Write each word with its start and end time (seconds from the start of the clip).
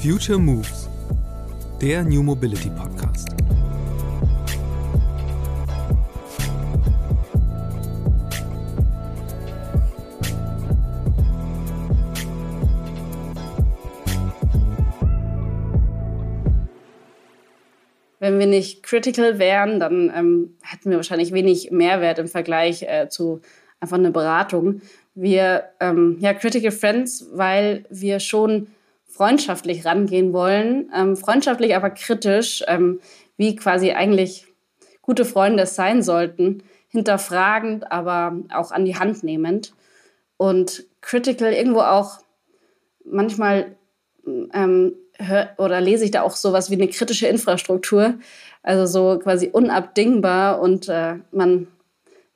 Future 0.00 0.38
Moves, 0.38 0.88
der 1.80 2.04
New 2.04 2.22
Mobility 2.22 2.70
Podcast. 2.70 3.30
Wenn 18.20 18.38
wir 18.38 18.46
nicht 18.46 18.84
critical 18.84 19.40
wären, 19.40 19.80
dann 19.80 20.12
ähm, 20.14 20.56
hätten 20.62 20.90
wir 20.90 20.98
wahrscheinlich 20.98 21.32
wenig 21.32 21.72
Mehrwert 21.72 22.20
im 22.20 22.28
Vergleich 22.28 22.84
äh, 22.84 23.08
zu 23.08 23.40
einfach 23.80 23.98
einer 23.98 24.12
Beratung. 24.12 24.80
Wir, 25.16 25.64
ähm, 25.80 26.18
ja, 26.20 26.34
critical 26.34 26.70
friends, 26.70 27.26
weil 27.32 27.84
wir 27.90 28.20
schon 28.20 28.68
freundschaftlich 29.18 29.84
rangehen 29.84 30.32
wollen, 30.32 30.92
ähm, 30.94 31.16
freundschaftlich, 31.16 31.74
aber 31.74 31.90
kritisch, 31.90 32.62
ähm, 32.68 33.00
wie 33.36 33.56
quasi 33.56 33.90
eigentlich 33.90 34.46
gute 35.02 35.24
Freunde 35.24 35.64
es 35.64 35.74
sein 35.74 36.02
sollten, 36.02 36.62
hinterfragend, 36.88 37.90
aber 37.90 38.36
auch 38.54 38.70
an 38.70 38.84
die 38.84 38.96
Hand 38.96 39.24
nehmend 39.24 39.74
und 40.36 40.84
critical 41.00 41.52
irgendwo 41.52 41.80
auch 41.80 42.20
manchmal 43.04 43.74
ähm, 44.24 44.94
hör, 45.16 45.48
oder 45.58 45.80
lese 45.80 46.04
ich 46.04 46.12
da 46.12 46.22
auch 46.22 46.36
sowas 46.36 46.70
wie 46.70 46.74
eine 46.74 46.88
kritische 46.88 47.26
Infrastruktur, 47.26 48.14
also 48.62 48.86
so 48.86 49.18
quasi 49.18 49.48
unabdingbar 49.48 50.60
und 50.60 50.88
äh, 50.88 51.16
man, 51.32 51.66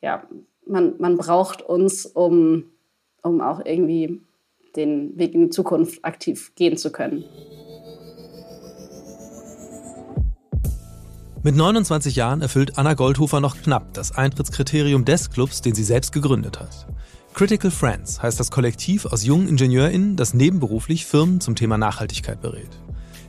ja, 0.01 0.25
man, 0.67 0.95
man 0.99 1.17
braucht 1.17 1.63
uns, 1.63 2.07
um, 2.07 2.65
um 3.23 3.41
auch 3.41 3.65
irgendwie 3.65 4.21
den 4.77 5.19
Weg 5.19 5.35
in 5.35 5.45
die 5.45 5.51
Zukunft 5.51 6.05
aktiv 6.05 6.53
gehen 6.55 6.77
zu 6.77 6.91
können. 6.93 7.25
Mit 11.45 11.57
29 11.57 12.15
Jahren 12.15 12.41
erfüllt 12.41 12.79
Anna 12.79 12.95
Goldhofer 12.95 13.41
noch 13.41 13.57
knapp 13.57 13.95
das 13.95 14.17
Eintrittskriterium 14.17 15.05
des 15.05 15.31
Clubs, 15.31 15.61
den 15.61 15.75
sie 15.75 15.83
selbst 15.83 16.13
gegründet 16.13 16.61
hat. 16.61 16.87
Critical 17.35 17.73
Friends 17.73 18.23
heißt 18.23 18.39
das 18.39 18.53
Kollektiv 18.53 19.07
aus 19.07 19.25
jungen 19.25 19.49
IngenieurInnen, 19.49 20.17
das 20.17 20.35
nebenberuflich 20.35 21.05
Firmen 21.05 21.41
zum 21.41 21.57
Thema 21.57 21.79
Nachhaltigkeit 21.79 22.41
berät. 22.41 22.69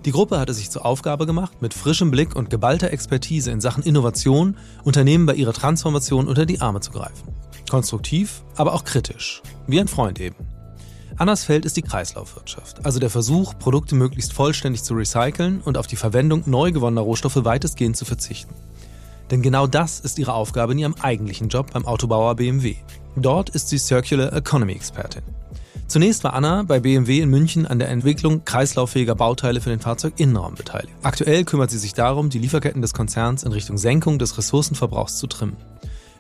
Die 0.05 0.11
Gruppe 0.11 0.38
hatte 0.38 0.53
sich 0.53 0.69
zur 0.69 0.85
Aufgabe 0.85 1.25
gemacht, 1.25 1.61
mit 1.61 1.73
frischem 1.73 2.11
Blick 2.11 2.35
und 2.35 2.50
geballter 2.50 2.91
Expertise 2.91 3.50
in 3.50 3.61
Sachen 3.61 3.81
Innovation 3.81 4.57
Unternehmen 4.83 5.25
bei 5.25 5.33
ihrer 5.33 5.53
Transformation 5.53 6.28
unter 6.28 6.45
die 6.45 6.59
Arme 6.59 6.81
zu 6.81 6.91
greifen. 6.91 7.33
Konstruktiv, 7.67 8.44
aber 8.57 8.73
auch 8.73 8.83
kritisch. 8.83 9.41
Wie 9.66 9.80
ein 9.80 9.88
Freund 9.88 10.19
eben. 10.19 10.35
Annas 11.17 11.44
Feld 11.44 11.66
ist 11.66 11.78
die 11.78 11.83
Kreislaufwirtschaft, 11.83 12.86
also 12.86 13.00
der 13.00 13.11
Versuch, 13.11 13.58
Produkte 13.59 13.94
möglichst 13.94 14.33
vollständig 14.33 14.83
zu 14.83 14.95
recyceln 14.95 15.61
und 15.61 15.78
auf 15.78 15.86
die 15.86 15.95
Verwendung 15.95 16.44
neu 16.47 16.72
gewonnener 16.72 17.02
Rohstoffe 17.02 17.45
weitestgehend 17.45 17.95
zu 17.95 18.03
verzichten. 18.03 18.53
Denn 19.30 19.44
genau 19.44 19.67
das 19.67 20.00
ist 20.00 20.17
ihre 20.17 20.34
Aufgabe 20.34 20.73
in 20.73 20.80
ihrem 20.80 20.95
eigentlichen 21.00 21.50
Job 21.50 21.72
beim 21.72 21.86
Autobauer 21.86 22.36
BMW. 22.36 22.75
Dort 23.16 23.50
ist 23.50 23.69
sie 23.69 23.78
Circular 23.78 24.34
Economy 24.34 24.73
Expertin. 24.73 25.22
Zunächst 25.88 26.23
war 26.23 26.34
Anna 26.34 26.64
bei 26.64 26.80
BMW 26.80 27.19
in 27.19 27.30
München 27.30 27.67
an 27.67 27.78
der 27.78 27.89
Entwicklung 27.89 28.44
kreislauffähiger 28.44 29.14
Bauteile 29.14 29.61
für 29.61 29.69
den 29.69 29.80
Fahrzeuginnenraum 29.80 30.56
beteiligt. 30.56 30.94
Aktuell 31.03 31.44
kümmert 31.44 31.69
sie 31.69 31.78
sich 31.78 31.94
darum, 31.94 32.31
die 32.31 32.39
Lieferketten 32.39 32.81
des 32.81 32.94
Konzerns 32.94 33.44
in 33.44 33.52
Richtung 33.52 33.78
Senkung 33.78 34.17
des 34.17 34.38
Ressourcenverbrauchs 34.38 35.17
zu 35.17 35.28
trimmen. 35.28 35.58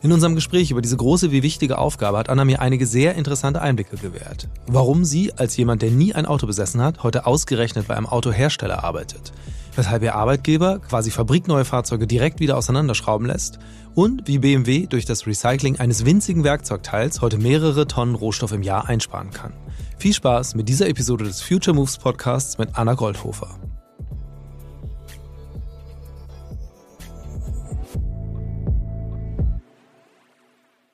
In 0.03 0.11
unserem 0.11 0.35
Gespräch 0.35 0.69
über 0.69 0.81
diese 0.81 0.97
große 0.97 1.31
wie 1.31 1.43
wichtige 1.43 1.77
Aufgabe 1.77 2.17
hat 2.17 2.27
Anna 2.27 2.43
mir 2.43 2.59
einige 2.59 2.85
sehr 2.85 3.15
interessante 3.15 3.61
Einblicke 3.61 3.95
gewährt. 3.95 4.49
Warum 4.67 5.05
sie, 5.05 5.31
als 5.33 5.55
jemand, 5.55 5.81
der 5.81 5.91
nie 5.91 6.13
ein 6.13 6.25
Auto 6.25 6.45
besessen 6.45 6.81
hat, 6.81 7.03
heute 7.03 7.25
ausgerechnet 7.25 7.87
bei 7.87 7.95
einem 7.95 8.07
Autohersteller 8.07 8.83
arbeitet. 8.83 9.31
Weshalb 9.77 10.03
ihr 10.03 10.15
Arbeitgeber 10.15 10.79
quasi 10.79 11.09
fabrikneue 11.09 11.63
Fahrzeuge 11.63 12.05
direkt 12.05 12.41
wieder 12.41 12.57
auseinanderschrauben 12.57 13.25
lässt. 13.25 13.59
Und 13.95 14.27
wie 14.27 14.39
BMW 14.39 14.87
durch 14.87 15.05
das 15.05 15.25
Recycling 15.25 15.79
eines 15.79 16.05
winzigen 16.05 16.43
Werkzeugteils 16.43 17.21
heute 17.21 17.37
mehrere 17.37 17.87
Tonnen 17.87 18.15
Rohstoff 18.15 18.51
im 18.51 18.61
Jahr 18.61 18.89
einsparen 18.89 19.31
kann. 19.31 19.53
Viel 19.97 20.13
Spaß 20.13 20.55
mit 20.55 20.67
dieser 20.67 20.89
Episode 20.89 21.23
des 21.23 21.41
Future 21.41 21.73
Moves 21.73 21.97
Podcasts 21.97 22.57
mit 22.57 22.71
Anna 22.73 22.95
Goldhofer. 22.95 23.57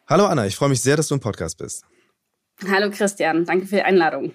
Hallo 0.10 0.26
Anna, 0.26 0.48
ich 0.48 0.56
freue 0.56 0.70
mich 0.70 0.82
sehr, 0.82 0.98
dass 0.98 1.08
du 1.10 1.14
im 1.14 1.20
Podcast 1.20 1.60
bist. 1.60 1.84
Hallo 2.68 2.90
Christian, 2.90 3.46
danke 3.46 3.68
für 3.68 3.76
die 3.76 3.82
Einladung. 3.84 4.32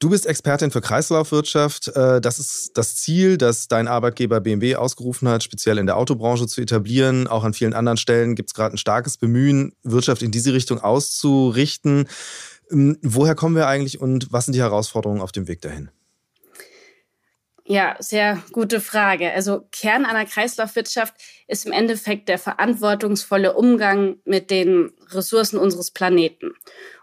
Du 0.00 0.10
bist 0.10 0.26
Expertin 0.26 0.72
für 0.72 0.80
Kreislaufwirtschaft. 0.80 1.88
Äh, 1.94 2.20
das 2.20 2.40
ist 2.40 2.72
das 2.74 2.96
Ziel, 2.96 3.38
das 3.38 3.68
dein 3.68 3.86
Arbeitgeber 3.86 4.40
BMW 4.40 4.74
ausgerufen 4.74 5.28
hat, 5.28 5.44
speziell 5.44 5.78
in 5.78 5.86
der 5.86 5.96
Autobranche 5.96 6.48
zu 6.48 6.60
etablieren. 6.60 7.28
Auch 7.28 7.44
an 7.44 7.54
vielen 7.54 7.72
anderen 7.72 7.98
Stellen 7.98 8.34
gibt 8.34 8.50
es 8.50 8.54
gerade 8.54 8.74
ein 8.74 8.78
starkes 8.78 9.16
Bemühen, 9.16 9.74
Wirtschaft 9.84 10.22
in 10.22 10.32
diese 10.32 10.52
Richtung 10.52 10.80
auszurichten. 10.80 12.08
Ähm, 12.72 12.98
woher 13.00 13.36
kommen 13.36 13.54
wir 13.54 13.68
eigentlich 13.68 14.00
und 14.00 14.32
was 14.32 14.46
sind 14.46 14.54
die 14.54 14.60
Herausforderungen 14.60 15.20
auf 15.20 15.30
dem 15.30 15.46
Weg 15.46 15.60
dahin? 15.60 15.88
Ja, 17.68 17.96
sehr 17.98 18.40
gute 18.52 18.80
Frage. 18.80 19.32
Also 19.32 19.66
Kern 19.72 20.04
einer 20.04 20.24
Kreislaufwirtschaft 20.24 21.14
ist 21.48 21.66
im 21.66 21.72
Endeffekt 21.72 22.28
der 22.28 22.38
verantwortungsvolle 22.38 23.54
Umgang 23.54 24.18
mit 24.24 24.52
den 24.52 24.92
Ressourcen 25.10 25.58
unseres 25.58 25.90
Planeten. 25.90 26.52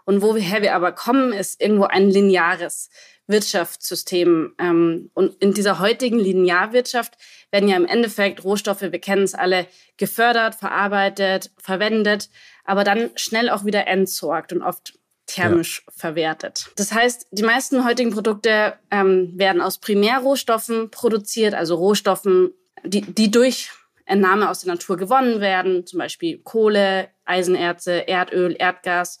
Und 0.06 0.22
woher 0.22 0.62
wir 0.62 0.74
aber 0.74 0.92
kommen, 0.92 1.34
ist 1.34 1.60
irgendwo 1.60 1.84
ein 1.84 2.08
lineares 2.08 2.88
Wirtschaftssystem. 3.26 4.54
Ähm, 4.58 5.10
und 5.12 5.34
in 5.42 5.52
dieser 5.52 5.80
heutigen 5.80 6.18
Linearwirtschaft 6.18 7.18
werden 7.50 7.68
ja 7.68 7.76
im 7.76 7.86
Endeffekt 7.86 8.42
Rohstoffe, 8.42 8.80
wir 8.80 9.00
kennen 9.00 9.24
es 9.24 9.34
alle, 9.34 9.66
gefördert, 9.98 10.54
verarbeitet, 10.54 11.50
verwendet, 11.58 12.30
aber 12.64 12.84
dann 12.84 13.10
schnell 13.16 13.50
auch 13.50 13.66
wieder 13.66 13.86
entsorgt 13.86 14.54
und 14.54 14.62
oft 14.62 14.98
thermisch 15.26 15.82
ja. 15.86 15.92
verwertet. 15.96 16.70
Das 16.76 16.92
heißt, 16.92 17.28
die 17.30 17.42
meisten 17.42 17.84
heutigen 17.84 18.10
Produkte 18.10 18.74
ähm, 18.90 19.32
werden 19.34 19.62
aus 19.62 19.78
Primärrohstoffen 19.78 20.90
produziert, 20.90 21.54
also 21.54 21.76
Rohstoffen, 21.76 22.52
die, 22.84 23.00
die 23.00 23.30
durch 23.30 23.70
Entnahme 24.06 24.50
aus 24.50 24.60
der 24.60 24.74
Natur 24.74 24.96
gewonnen 24.96 25.40
werden, 25.40 25.86
zum 25.86 25.98
Beispiel 25.98 26.38
Kohle, 26.38 27.08
Eisenerze, 27.24 28.06
Erdöl, 28.06 28.54
Erdgas. 28.58 29.20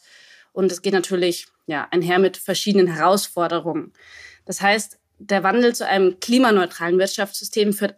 Und 0.52 0.70
es 0.70 0.82
geht 0.82 0.92
natürlich 0.92 1.46
ja, 1.66 1.88
einher 1.90 2.18
mit 2.18 2.36
verschiedenen 2.36 2.86
Herausforderungen. 2.86 3.92
Das 4.44 4.60
heißt, 4.60 4.98
der 5.18 5.42
Wandel 5.42 5.74
zu 5.74 5.86
einem 5.86 6.20
klimaneutralen 6.20 6.98
Wirtschaftssystem 6.98 7.72
führt 7.72 7.96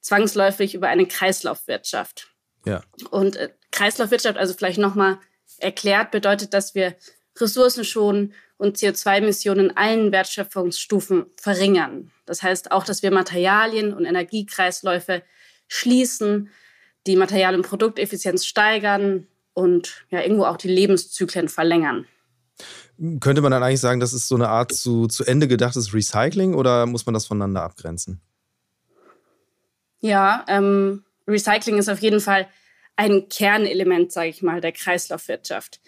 zwangsläufig 0.00 0.74
über 0.74 0.88
eine 0.88 1.06
Kreislaufwirtschaft. 1.06 2.28
Ja. 2.64 2.82
Und 3.10 3.36
äh, 3.36 3.50
Kreislaufwirtschaft, 3.70 4.36
also 4.36 4.54
vielleicht 4.54 4.78
nochmal 4.78 5.18
erklärt, 5.58 6.10
bedeutet, 6.10 6.54
dass 6.54 6.74
wir 6.74 6.96
Ressourcen 7.40 7.84
schonen 7.84 8.32
und 8.56 8.76
CO2-Emissionen 8.78 9.70
in 9.70 9.76
allen 9.76 10.12
Wertschöpfungsstufen 10.12 11.26
verringern. 11.36 12.10
Das 12.24 12.42
heißt 12.42 12.72
auch, 12.72 12.84
dass 12.84 13.02
wir 13.02 13.10
Materialien 13.10 13.92
und 13.92 14.04
Energiekreisläufe 14.04 15.22
schließen, 15.68 16.50
die 17.06 17.16
Material- 17.16 17.54
und 17.54 17.66
Produkteffizienz 17.66 18.46
steigern 18.46 19.26
und 19.52 20.04
ja 20.10 20.20
irgendwo 20.20 20.44
auch 20.44 20.56
die 20.56 20.68
Lebenszyklen 20.68 21.48
verlängern. 21.48 22.06
Könnte 23.20 23.42
man 23.42 23.52
dann 23.52 23.62
eigentlich 23.62 23.80
sagen, 23.80 24.00
das 24.00 24.14
ist 24.14 24.28
so 24.28 24.34
eine 24.34 24.48
Art 24.48 24.72
zu, 24.72 25.06
zu 25.06 25.24
Ende 25.24 25.48
gedachtes 25.48 25.92
Recycling 25.92 26.54
oder 26.54 26.86
muss 26.86 27.04
man 27.04 27.12
das 27.12 27.26
voneinander 27.26 27.62
abgrenzen? 27.62 28.20
Ja, 30.00 30.44
ähm, 30.48 31.04
Recycling 31.28 31.78
ist 31.78 31.88
auf 31.88 32.00
jeden 32.00 32.20
Fall 32.20 32.48
ein 32.96 33.28
Kernelement, 33.28 34.12
sage 34.12 34.28
ich 34.28 34.42
mal, 34.42 34.60
der 34.60 34.72
Kreislaufwirtschaft. 34.72 35.80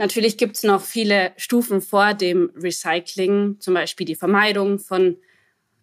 Natürlich 0.00 0.38
gibt 0.38 0.56
es 0.56 0.62
noch 0.62 0.80
viele 0.80 1.32
Stufen 1.36 1.82
vor 1.82 2.14
dem 2.14 2.50
Recycling, 2.56 3.60
zum 3.60 3.74
Beispiel 3.74 4.06
die 4.06 4.14
Vermeidung 4.14 4.78
von 4.78 5.18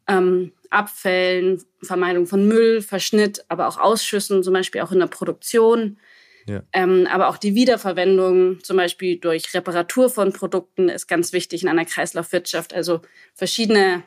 ähm, 0.07 0.53
Abfällen, 0.71 1.63
Vermeidung 1.83 2.25
von 2.25 2.47
Müll, 2.47 2.81
Verschnitt, 2.81 3.45
aber 3.47 3.67
auch 3.67 3.77
Ausschüssen, 3.77 4.41
zum 4.41 4.53
Beispiel 4.53 4.81
auch 4.81 4.91
in 4.91 4.97
der 4.97 5.05
Produktion. 5.05 5.99
Ja. 6.47 6.63
Ähm, 6.73 7.07
aber 7.11 7.27
auch 7.27 7.37
die 7.37 7.53
Wiederverwendung, 7.53 8.63
zum 8.63 8.77
Beispiel 8.77 9.19
durch 9.19 9.53
Reparatur 9.53 10.09
von 10.09 10.33
Produkten, 10.33 10.89
ist 10.89 11.05
ganz 11.05 11.31
wichtig 11.31 11.61
in 11.61 11.69
einer 11.69 11.85
Kreislaufwirtschaft. 11.85 12.73
Also 12.73 13.01
verschiedene 13.35 14.01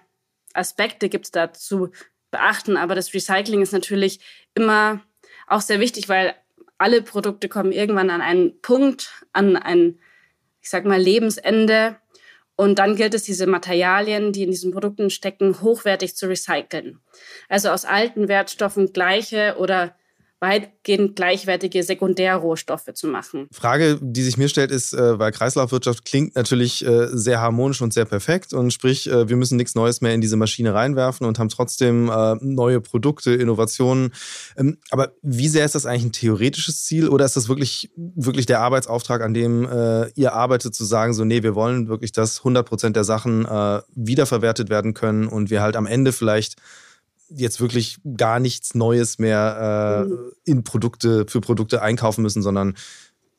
Aspekte 0.54 1.08
gibt 1.08 1.26
es 1.26 1.30
da 1.30 1.52
zu 1.52 1.92
beachten. 2.32 2.76
Aber 2.76 2.96
das 2.96 3.14
Recycling 3.14 3.62
ist 3.62 3.72
natürlich 3.72 4.18
immer 4.56 5.02
auch 5.46 5.60
sehr 5.60 5.78
wichtig, 5.78 6.08
weil 6.08 6.34
alle 6.80 7.02
Produkte 7.02 7.48
kommen 7.48 7.72
irgendwann 7.72 8.08
an 8.08 8.22
einen 8.22 8.60
Punkt, 8.62 9.26
an 9.34 9.56
ein, 9.56 9.98
ich 10.60 10.70
sag 10.70 10.84
mal, 10.84 11.00
Lebensende. 11.00 11.96
Und 12.56 12.78
dann 12.78 12.94
gilt 12.96 13.14
es, 13.14 13.22
diese 13.22 13.46
Materialien, 13.46 14.32
die 14.32 14.42
in 14.42 14.50
diesen 14.50 14.72
Produkten 14.72 15.08
stecken, 15.08 15.62
hochwertig 15.62 16.14
zu 16.14 16.28
recyceln. 16.28 17.00
Also 17.48 17.70
aus 17.70 17.86
alten 17.86 18.28
Wertstoffen 18.28 18.92
gleiche 18.92 19.56
oder 19.58 19.96
weitgehend 20.40 21.16
gleichwertige 21.16 21.82
Sekundärrohstoffe 21.82 22.88
zu 22.94 23.06
machen. 23.06 23.46
Frage, 23.52 23.98
die 24.00 24.22
sich 24.22 24.38
mir 24.38 24.48
stellt, 24.48 24.70
ist, 24.70 24.94
äh, 24.94 25.18
weil 25.18 25.32
Kreislaufwirtschaft 25.32 26.06
klingt 26.06 26.34
natürlich 26.34 26.84
äh, 26.84 27.08
sehr 27.12 27.40
harmonisch 27.40 27.82
und 27.82 27.92
sehr 27.92 28.06
perfekt 28.06 28.54
und 28.54 28.72
sprich, 28.72 29.10
äh, 29.10 29.28
wir 29.28 29.36
müssen 29.36 29.56
nichts 29.56 29.74
Neues 29.74 30.00
mehr 30.00 30.14
in 30.14 30.22
diese 30.22 30.36
Maschine 30.36 30.72
reinwerfen 30.72 31.26
und 31.26 31.38
haben 31.38 31.50
trotzdem 31.50 32.10
neue 32.40 32.80
Produkte, 32.80 33.32
Innovationen. 33.32 34.12
Ähm, 34.56 34.78
aber 34.90 35.12
wie 35.22 35.48
sehr 35.48 35.64
ist 35.64 35.74
das 35.74 35.86
eigentlich 35.86 36.04
ein 36.04 36.12
theoretisches 36.12 36.84
Ziel 36.84 37.08
oder 37.08 37.24
ist 37.24 37.36
das 37.36 37.48
wirklich, 37.48 37.90
wirklich 37.96 38.46
der 38.46 38.60
Arbeitsauftrag, 38.60 39.22
an 39.22 39.34
dem 39.34 39.68
ihr 40.14 40.32
arbeitet, 40.32 40.74
zu 40.74 40.84
sagen, 40.84 41.12
so, 41.12 41.24
nee, 41.24 41.42
wir 41.42 41.54
wollen 41.54 41.88
wirklich, 41.88 42.12
dass 42.12 42.38
100 42.38 42.66
Prozent 42.66 42.96
der 42.96 43.04
Sachen 43.04 43.44
wiederverwertet 43.94 44.70
werden 44.70 44.94
können 44.94 45.26
und 45.26 45.50
wir 45.50 45.62
halt 45.62 45.76
am 45.76 45.86
Ende 45.86 46.12
vielleicht 46.12 46.56
jetzt 47.30 47.60
wirklich 47.60 47.98
gar 48.16 48.40
nichts 48.40 48.74
Neues 48.74 49.18
mehr 49.18 50.06
äh, 50.08 50.50
in 50.50 50.64
Produkte, 50.64 51.26
für 51.28 51.40
Produkte 51.40 51.82
einkaufen 51.82 52.22
müssen, 52.22 52.42
sondern 52.42 52.76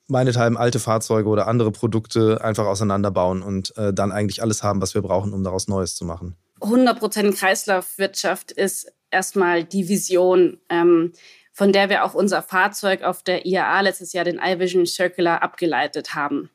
meinethalben 0.08 0.58
alte 0.58 0.80
Fahrzeuge 0.80 1.30
oder 1.30 1.48
andere 1.48 1.72
Produkte 1.72 2.44
einfach 2.44 2.66
auseinanderbauen 2.66 3.42
und 3.42 3.76
äh, 3.78 3.94
dann 3.94 4.12
eigentlich 4.12 4.42
alles 4.42 4.64
haben, 4.64 4.82
was 4.82 4.94
wir 4.94 5.02
brauchen, 5.02 5.34
um 5.34 5.44
daraus 5.44 5.68
Neues 5.68 5.96
zu 5.96 6.06
machen. 6.06 6.36
100% 6.60 7.36
Kreislaufwirtschaft 7.36 8.52
ist 8.52 8.92
erstmal 9.10 9.64
die 9.64 9.88
Vision, 9.90 10.60
ähm, 10.70 11.14
von 11.54 11.72
der 11.72 11.90
wir 11.90 12.04
auch 12.04 12.14
unser 12.14 12.42
Fahrzeug 12.42 13.04
auf 13.04 13.24
der 13.24 13.46
IAA 13.46 13.82
letztes 13.82 14.14
Jahr, 14.14 14.26
den 14.26 14.40
iVision 14.44 14.86
Circular, 14.86 15.42
abgeleitet 15.42 16.14
haben. 16.16 16.50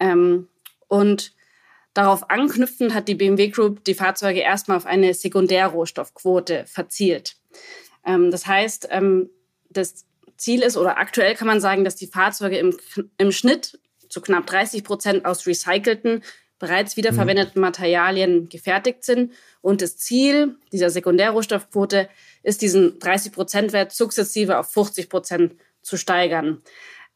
Ähm, 0.00 0.48
und 0.88 1.32
Darauf 1.94 2.28
anknüpfend 2.28 2.92
hat 2.92 3.06
die 3.06 3.14
BMW 3.14 3.48
Group 3.48 3.84
die 3.84 3.94
Fahrzeuge 3.94 4.40
erstmal 4.40 4.76
auf 4.76 4.86
eine 4.86 5.14
Sekundärrohstoffquote 5.14 6.64
verzielt. 6.66 7.36
Ähm, 8.04 8.30
das 8.30 8.46
heißt, 8.46 8.88
ähm, 8.90 9.30
das 9.70 10.04
Ziel 10.36 10.62
ist, 10.62 10.76
oder 10.76 10.98
aktuell 10.98 11.34
kann 11.34 11.46
man 11.46 11.60
sagen, 11.60 11.84
dass 11.84 11.96
die 11.96 12.08
Fahrzeuge 12.08 12.58
im, 12.58 12.76
im 13.16 13.32
Schnitt 13.32 13.78
zu 14.08 14.20
knapp 14.20 14.46
30 14.46 14.82
Prozent 14.84 15.24
aus 15.24 15.46
recycelten, 15.46 16.22
bereits 16.58 16.96
wiederverwendeten 16.96 17.54
mhm. 17.56 17.62
Materialien 17.62 18.48
gefertigt 18.48 19.04
sind. 19.04 19.32
Und 19.60 19.80
das 19.80 19.96
Ziel 19.96 20.56
dieser 20.72 20.90
Sekundärrohstoffquote 20.90 22.08
ist, 22.42 22.62
diesen 22.62 22.98
30 22.98 23.32
Prozent 23.32 23.72
Wert 23.72 23.92
sukzessive 23.92 24.58
auf 24.58 24.72
50 24.72 25.08
Prozent 25.08 25.54
zu 25.82 25.96
steigern. 25.96 26.62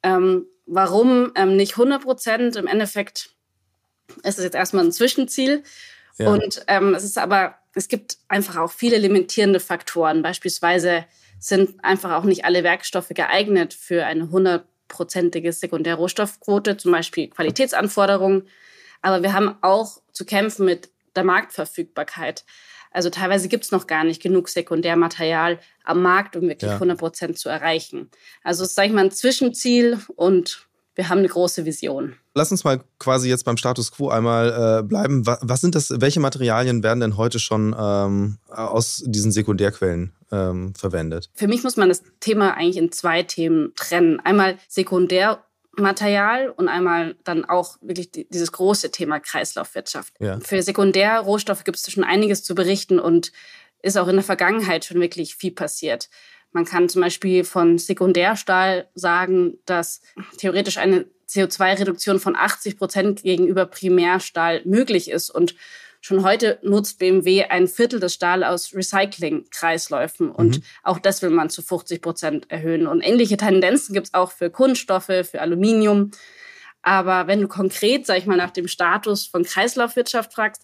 Ähm, 0.03 0.47
warum 0.67 1.33
ähm, 1.35 1.57
nicht 1.57 1.73
100 1.73 2.03
Prozent? 2.03 2.57
Im 2.57 2.67
Endeffekt 2.67 3.35
es 4.23 4.39
ist 4.39 4.45
jetzt 4.45 4.57
erstmal 4.57 4.85
ein 4.85 4.93
Zwischenziel. 4.93 5.63
Ja. 6.19 6.33
Und 6.33 6.63
ähm, 6.67 6.95
es 6.95 7.05
ist 7.05 7.19
aber, 7.19 7.55
es 7.75 7.89
gibt 7.89 8.19
einfach 8.29 8.57
auch 8.57 8.71
viele 8.71 8.99
limitierende 8.99 9.61
Faktoren. 9.61 10.23
Beispielsweise 10.23 11.05
sind 11.39 11.83
einfach 11.85 12.13
auch 12.13 12.25
nicht 12.25 12.45
alle 12.45 12.65
Werkstoffe 12.65 13.11
geeignet 13.11 13.75
für 13.75 14.05
eine 14.05 14.31
hundertprozentige 14.31 15.53
Sekundärrohstoffquote, 15.53 16.77
zum 16.77 16.93
Beispiel 16.93 17.29
Qualitätsanforderungen. 17.29 18.49
Aber 19.01 19.23
wir 19.23 19.33
haben 19.33 19.57
auch 19.61 20.01
zu 20.13 20.25
kämpfen 20.25 20.67
mit 20.67 20.91
der 21.15 21.25
Marktverfügbarkeit. 21.25 22.45
Also 22.91 23.11
teilweise 23.11 23.49
gibt 23.49 23.65
es 23.65 23.71
noch 23.71 23.87
gar 23.87 24.03
nicht 24.03 24.23
genug 24.23 24.49
Sekundärmaterial 24.49 25.61
am 25.85 26.03
Markt, 26.03 26.37
um 26.37 26.49
wirklich 26.49 26.71
ja. 26.71 26.75
100 26.75 26.99
Prozent 26.99 27.39
zu 27.39 27.49
erreichen. 27.49 28.11
Also 28.43 28.65
es 28.65 28.71
ist, 28.71 28.75
sage 28.75 28.89
ich 28.89 28.95
mal, 28.95 29.05
ein 29.05 29.11
Zwischenziel 29.11 30.01
und 30.17 30.67
wir 30.95 31.09
haben 31.09 31.19
eine 31.19 31.29
große 31.29 31.65
Vision. 31.65 32.17
Lass 32.39 32.53
uns 32.53 32.63
mal 32.63 32.81
quasi 33.01 33.29
jetzt 33.29 33.45
beim 33.45 33.57
Status 33.57 33.91
quo 33.91 34.11
einmal 34.11 34.79
äh, 34.79 34.83
bleiben. 34.85 35.27
Was, 35.27 35.41
was, 35.43 35.61
sind 35.61 35.75
das, 35.75 35.93
welche 36.01 36.21
Materialien 36.21 36.85
werden 36.85 37.01
denn 37.01 37.17
heute 37.17 37.41
schon 37.41 37.75
ähm, 37.77 38.39
aus 38.47 39.03
diesen 39.05 39.33
Sekundärquellen 39.33 40.13
ähm, 40.31 40.73
verwendet? 40.77 41.31
Für 41.35 41.49
mich 41.49 41.65
muss 41.65 41.77
man 41.77 41.89
das 41.89 42.05
Thema 42.21 42.55
eigentlich 42.55 42.77
in 42.77 42.93
zwei 42.93 43.25
Themen 43.25 43.73
trennen. 43.75 44.21
Einmal 44.21 44.57
Sekundärmaterial 44.69 46.51
und 46.51 46.69
einmal 46.69 47.17
dann 47.25 47.45
auch 47.45 47.77
wirklich 47.81 48.13
dieses 48.13 48.53
große 48.53 48.93
Thema 48.93 49.19
Kreislaufwirtschaft. 49.19 50.15
Ja. 50.21 50.39
Für 50.39 50.63
Sekundärrohstoffe 50.63 51.65
gibt 51.65 51.79
es 51.79 51.91
schon 51.91 52.05
einiges 52.05 52.45
zu 52.45 52.55
berichten 52.55 53.01
und 53.01 53.33
ist 53.83 53.99
auch 53.99 54.07
in 54.07 54.15
der 54.15 54.25
Vergangenheit 54.25 54.85
schon 54.85 55.01
wirklich 55.01 55.35
viel 55.35 55.53
passiert. 55.53 56.09
Man 56.53 56.65
kann 56.65 56.89
zum 56.89 57.03
Beispiel 57.03 57.45
von 57.45 57.79
Sekundärstahl 57.79 58.89
sagen, 58.95 59.59
dass 59.67 60.01
theoretisch 60.39 60.79
eine 60.79 61.07
CO2-Reduktion 61.29 62.21
von 62.21 62.37
80 62.37 62.79
Prozent 62.79 63.23
gegenüber 63.23 63.67
Primärstahl 63.67 64.63
möglich 64.65 65.11
ist. 65.11 65.29
Und 65.31 65.55
schon 66.01 66.25
heute 66.25 66.59
nutzt 66.63 66.99
BMW 66.99 67.45
ein 67.45 67.69
Viertel 67.69 68.01
des 68.01 68.15
Stahl 68.15 68.45
aus 68.45 68.75
Recycling-Kreisläufen. 68.75 70.31
Und 70.31 70.59
mhm. 70.59 70.63
auch 70.83 70.99
das 70.99 71.21
will 71.21 71.31
man 71.31 71.51
zu 71.51 71.61
50 71.61 72.01
Prozent 72.01 72.51
erhöhen. 72.51 72.87
Und 72.87 73.03
ähnliche 73.03 73.37
Tendenzen 73.37 73.93
gibt 73.93 74.07
es 74.07 74.15
auch 74.15 74.33
für 74.33 74.51
Kunststoffe, 74.51 75.07
für 75.07 75.41
Aluminium. 75.43 76.13
Aber 76.81 77.27
wenn 77.27 77.43
du 77.43 77.49
konkret, 77.49 78.07
sag 78.07 78.17
ich 78.19 78.27
mal, 78.27 78.37
nach 78.37 78.53
dem 78.53 78.69
Status 78.69 79.27
von 79.27 79.43
Kreislaufwirtschaft 79.43 80.33
fragst, 80.33 80.63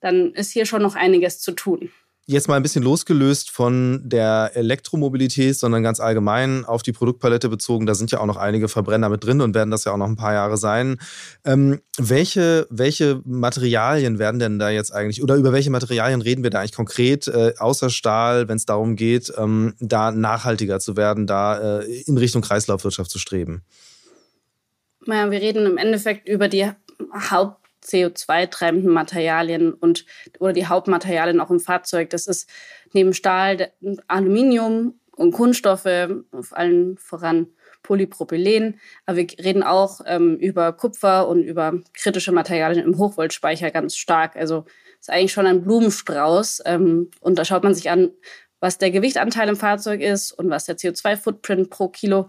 dann 0.00 0.32
ist 0.34 0.52
hier 0.52 0.66
schon 0.66 0.82
noch 0.82 0.94
einiges 0.94 1.40
zu 1.40 1.50
tun 1.52 1.90
jetzt 2.28 2.48
mal 2.48 2.56
ein 2.56 2.62
bisschen 2.62 2.82
losgelöst 2.82 3.50
von 3.50 4.00
der 4.04 4.50
Elektromobilität, 4.54 5.56
sondern 5.56 5.84
ganz 5.84 6.00
allgemein 6.00 6.64
auf 6.64 6.82
die 6.82 6.92
Produktpalette 6.92 7.48
bezogen. 7.48 7.86
Da 7.86 7.94
sind 7.94 8.10
ja 8.10 8.18
auch 8.18 8.26
noch 8.26 8.36
einige 8.36 8.68
Verbrenner 8.68 9.08
mit 9.08 9.24
drin 9.24 9.40
und 9.40 9.54
werden 9.54 9.70
das 9.70 9.84
ja 9.84 9.92
auch 9.92 9.96
noch 9.96 10.08
ein 10.08 10.16
paar 10.16 10.32
Jahre 10.32 10.56
sein. 10.56 10.98
Ähm, 11.44 11.80
welche, 11.98 12.66
welche 12.68 13.22
Materialien 13.24 14.18
werden 14.18 14.40
denn 14.40 14.58
da 14.58 14.70
jetzt 14.70 14.92
eigentlich, 14.92 15.22
oder 15.22 15.36
über 15.36 15.52
welche 15.52 15.70
Materialien 15.70 16.20
reden 16.20 16.42
wir 16.42 16.50
da 16.50 16.58
eigentlich 16.58 16.74
konkret, 16.74 17.28
äh, 17.28 17.54
außer 17.58 17.90
Stahl, 17.90 18.48
wenn 18.48 18.56
es 18.56 18.66
darum 18.66 18.96
geht, 18.96 19.32
ähm, 19.38 19.74
da 19.78 20.10
nachhaltiger 20.10 20.80
zu 20.80 20.96
werden, 20.96 21.28
da 21.28 21.78
äh, 21.78 22.02
in 22.02 22.18
Richtung 22.18 22.42
Kreislaufwirtschaft 22.42 23.10
zu 23.10 23.20
streben? 23.20 23.62
Naja, 25.06 25.30
wir 25.30 25.40
reden 25.40 25.64
im 25.64 25.78
Endeffekt 25.78 26.28
über 26.28 26.48
die 26.48 26.68
Haupt 27.30 27.65
CO2-treibenden 27.86 28.90
Materialien 28.90 29.72
und 29.72 30.04
oder 30.38 30.52
die 30.52 30.66
Hauptmaterialien 30.66 31.40
auch 31.40 31.50
im 31.50 31.60
Fahrzeug. 31.60 32.10
Das 32.10 32.26
ist 32.26 32.48
neben 32.92 33.12
Stahl, 33.12 33.72
Aluminium 34.08 34.98
und 35.16 35.32
Kunststoffe, 35.32 35.86
auf 36.32 36.56
allen 36.56 36.98
voran 36.98 37.48
Polypropylen. 37.82 38.80
Aber 39.06 39.16
wir 39.16 39.26
reden 39.42 39.62
auch 39.62 40.00
ähm, 40.06 40.36
über 40.36 40.72
Kupfer 40.72 41.28
und 41.28 41.42
über 41.42 41.80
kritische 41.94 42.32
Materialien 42.32 42.84
im 42.84 42.98
Hochvoltspeicher 42.98 43.70
ganz 43.70 43.96
stark. 43.96 44.36
Also 44.36 44.64
ist 45.00 45.10
eigentlich 45.10 45.32
schon 45.32 45.46
ein 45.46 45.62
Blumenstrauß. 45.62 46.62
Ähm, 46.66 47.10
und 47.20 47.38
da 47.38 47.44
schaut 47.44 47.62
man 47.62 47.74
sich 47.74 47.90
an, 47.90 48.10
was 48.60 48.78
der 48.78 48.90
Gewichtanteil 48.90 49.48
im 49.48 49.56
Fahrzeug 49.56 50.00
ist 50.00 50.32
und 50.32 50.50
was 50.50 50.64
der 50.64 50.76
CO2-Footprint 50.76 51.70
pro 51.70 51.88
Kilo 51.88 52.28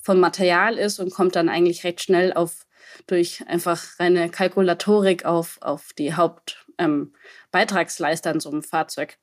vom 0.00 0.20
Material 0.20 0.78
ist 0.78 0.98
und 1.00 1.12
kommt 1.12 1.36
dann 1.36 1.48
eigentlich 1.48 1.84
recht 1.84 2.02
schnell 2.02 2.32
auf 2.32 2.66
durch 3.06 3.46
einfach 3.46 3.98
reine 3.98 4.30
Kalkulatorik 4.30 5.24
auf, 5.24 5.58
auf 5.60 5.92
die 5.92 6.14
Hauptbeitragsleister 6.14 8.30
ähm, 8.30 8.36
in 8.36 8.40
so 8.40 8.50
einem 8.50 8.62
Fahrzeug. 8.62 9.18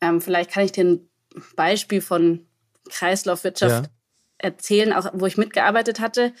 Ähm, 0.00 0.20
vielleicht 0.20 0.50
kann 0.50 0.64
ich 0.64 0.72
dir 0.72 0.84
ein 0.84 1.08
Beispiel 1.56 2.00
von 2.00 2.46
Kreislaufwirtschaft 2.90 3.84
ja. 3.84 3.90
erzählen, 4.38 4.92
auch 4.92 5.10
wo 5.14 5.26
ich 5.26 5.36
mitgearbeitet 5.36 6.00
hatte. 6.00 6.32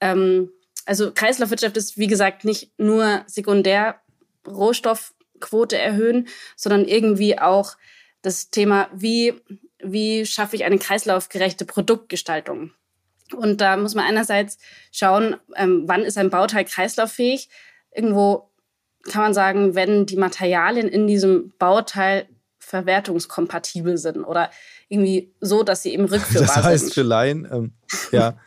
Ähm, 0.00 0.50
also 0.86 1.12
Kreislaufwirtschaft 1.12 1.76
ist, 1.76 1.98
wie 1.98 2.06
gesagt, 2.06 2.44
nicht 2.44 2.78
nur 2.78 3.24
sekundär 3.26 4.00
Rohstoffquote 4.46 5.76
erhöhen, 5.76 6.28
sondern 6.56 6.86
irgendwie 6.86 7.38
auch 7.38 7.76
das 8.22 8.50
Thema, 8.50 8.88
wie, 8.94 9.34
wie 9.82 10.26
schaffe 10.26 10.56
ich 10.56 10.64
eine 10.64 10.78
kreislaufgerechte 10.78 11.64
Produktgestaltung? 11.64 12.72
Und 13.34 13.60
da 13.60 13.76
muss 13.76 13.94
man 13.94 14.04
einerseits 14.04 14.58
schauen, 14.92 15.36
ähm, 15.56 15.84
wann 15.86 16.02
ist 16.02 16.18
ein 16.18 16.30
Bauteil 16.30 16.64
kreislauffähig. 16.64 17.48
Irgendwo 17.94 18.50
kann 19.04 19.22
man 19.22 19.34
sagen, 19.34 19.74
wenn 19.74 20.06
die 20.06 20.16
Materialien 20.16 20.88
in 20.88 21.06
diesem 21.06 21.52
Bauteil 21.58 22.26
verwertungskompatibel 22.58 23.98
sind 23.98 24.24
oder 24.24 24.50
irgendwie 24.88 25.32
so, 25.40 25.62
dass 25.62 25.82
sie 25.82 25.92
eben 25.92 26.04
rückführbar 26.06 26.46
sind. 26.48 26.56
Das 26.56 26.64
heißt 26.64 26.84
sind. 26.86 26.94
für 26.94 27.02
Laien, 27.02 27.48
ähm, 27.50 27.72
ja. 28.12 28.38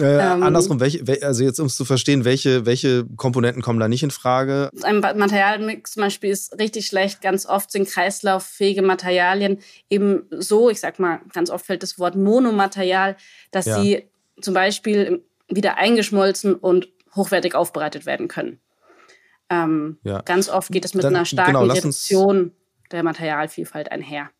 Äh, 0.00 0.18
ähm, 0.18 0.42
andersrum, 0.42 0.80
welche, 0.80 1.04
also 1.22 1.44
jetzt 1.44 1.60
um 1.60 1.66
es 1.66 1.76
zu 1.76 1.84
verstehen, 1.84 2.24
welche, 2.24 2.66
welche 2.66 3.06
Komponenten 3.16 3.62
kommen 3.62 3.78
da 3.78 3.88
nicht 3.88 4.02
in 4.02 4.10
Frage? 4.10 4.70
Ein 4.82 5.00
Materialmix 5.00 5.92
zum 5.92 6.02
Beispiel 6.02 6.30
ist 6.30 6.58
richtig 6.58 6.86
schlecht. 6.86 7.20
Ganz 7.20 7.46
oft 7.46 7.70
sind 7.70 7.88
kreislauffähige 7.88 8.82
Materialien 8.82 9.58
eben 9.90 10.26
so, 10.30 10.70
ich 10.70 10.80
sag 10.80 10.98
mal, 10.98 11.20
ganz 11.32 11.50
oft 11.50 11.66
fällt 11.66 11.82
das 11.82 11.98
Wort 11.98 12.16
Monomaterial, 12.16 13.16
dass 13.50 13.66
ja. 13.66 13.80
sie 13.80 14.08
zum 14.40 14.54
Beispiel 14.54 15.22
wieder 15.48 15.76
eingeschmolzen 15.76 16.54
und 16.54 16.88
hochwertig 17.14 17.54
aufbereitet 17.54 18.06
werden 18.06 18.28
können. 18.28 18.58
Ähm, 19.50 19.98
ja. 20.02 20.22
Ganz 20.22 20.48
oft 20.48 20.72
geht 20.72 20.84
es 20.84 20.94
mit 20.94 21.04
Dann, 21.04 21.14
einer 21.14 21.24
starken 21.24 21.54
genau, 21.54 21.72
Reduktion 21.72 22.52
der 22.90 23.02
Materialvielfalt 23.02 23.92
einher. 23.92 24.30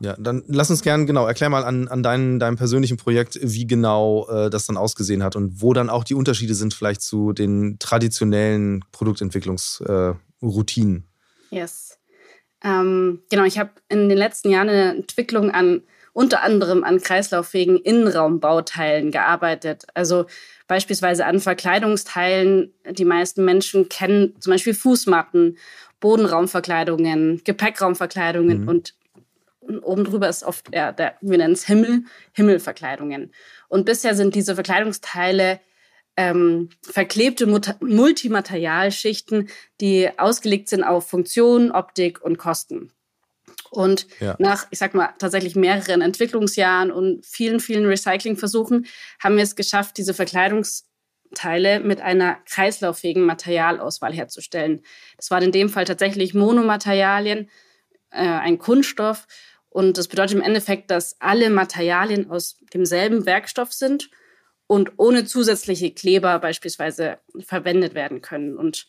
Ja, 0.00 0.14
dann 0.18 0.42
lass 0.46 0.68
uns 0.68 0.82
gerne, 0.82 1.06
genau, 1.06 1.26
erklär 1.26 1.48
mal 1.48 1.64
an, 1.64 1.88
an 1.88 2.02
dein, 2.02 2.38
deinem 2.38 2.56
persönlichen 2.56 2.98
Projekt, 2.98 3.38
wie 3.42 3.66
genau 3.66 4.28
äh, 4.28 4.50
das 4.50 4.66
dann 4.66 4.76
ausgesehen 4.76 5.22
hat 5.22 5.36
und 5.36 5.62
wo 5.62 5.72
dann 5.72 5.88
auch 5.88 6.04
die 6.04 6.12
Unterschiede 6.14 6.54
sind 6.54 6.74
vielleicht 6.74 7.00
zu 7.00 7.32
den 7.32 7.78
traditionellen 7.78 8.84
Produktentwicklungsroutinen. 8.92 11.08
Äh, 11.50 11.56
yes. 11.56 11.98
Ähm, 12.62 13.22
genau, 13.30 13.44
ich 13.44 13.58
habe 13.58 13.70
in 13.88 14.08
den 14.08 14.18
letzten 14.18 14.50
Jahren 14.50 14.68
eine 14.68 14.96
Entwicklung 14.96 15.50
an 15.50 15.82
unter 16.12 16.42
anderem 16.42 16.82
an 16.82 17.00
kreislauffähigen 17.00 17.76
Innenraumbauteilen 17.76 19.10
gearbeitet. 19.10 19.84
Also 19.92 20.24
beispielsweise 20.66 21.26
an 21.26 21.40
Verkleidungsteilen. 21.40 22.72
Die 22.90 23.04
meisten 23.04 23.44
Menschen 23.44 23.90
kennen 23.90 24.34
zum 24.40 24.52
Beispiel 24.52 24.72
Fußmatten, 24.72 25.58
Bodenraumverkleidungen, 26.00 27.42
Gepäckraumverkleidungen 27.44 28.62
mhm. 28.62 28.68
und 28.68 28.94
oben 29.82 30.04
drüber 30.04 30.28
ist 30.28 30.44
oft, 30.44 30.74
ja, 30.74 30.92
der, 30.92 31.16
wir 31.20 31.38
nennen 31.38 31.54
es 31.54 31.66
Himmel, 31.66 32.04
Himmelverkleidungen. 32.32 33.32
Und 33.68 33.84
bisher 33.84 34.14
sind 34.14 34.34
diese 34.34 34.54
Verkleidungsteile 34.54 35.60
ähm, 36.16 36.70
verklebte 36.82 37.46
Multimaterialschichten, 37.46 39.48
die 39.80 40.08
ausgelegt 40.18 40.68
sind 40.68 40.82
auf 40.82 41.08
Funktion, 41.08 41.70
Optik 41.70 42.22
und 42.22 42.38
Kosten. 42.38 42.90
Und 43.70 44.06
ja. 44.20 44.36
nach, 44.38 44.66
ich 44.70 44.78
sag 44.78 44.94
mal, 44.94 45.10
tatsächlich 45.18 45.56
mehreren 45.56 46.00
Entwicklungsjahren 46.00 46.90
und 46.90 47.26
vielen, 47.26 47.60
vielen 47.60 47.86
Recyclingversuchen 47.86 48.86
haben 49.22 49.36
wir 49.36 49.42
es 49.42 49.56
geschafft, 49.56 49.98
diese 49.98 50.14
Verkleidungsteile 50.14 51.80
mit 51.80 52.00
einer 52.00 52.38
kreislauffähigen 52.46 53.24
Materialauswahl 53.24 54.14
herzustellen. 54.14 54.82
Das 55.16 55.30
waren 55.30 55.42
in 55.42 55.52
dem 55.52 55.68
Fall 55.68 55.84
tatsächlich 55.84 56.32
Monomaterialien, 56.32 57.50
äh, 58.10 58.26
ein 58.26 58.58
Kunststoff. 58.58 59.26
Und 59.76 59.98
das 59.98 60.08
bedeutet 60.08 60.38
im 60.38 60.42
Endeffekt, 60.42 60.90
dass 60.90 61.20
alle 61.20 61.50
Materialien 61.50 62.30
aus 62.30 62.56
demselben 62.72 63.26
Werkstoff 63.26 63.74
sind 63.74 64.08
und 64.66 64.92
ohne 64.96 65.26
zusätzliche 65.26 65.90
Kleber 65.90 66.38
beispielsweise 66.38 67.18
verwendet 67.40 67.92
werden 67.94 68.22
können. 68.22 68.56
Und 68.56 68.86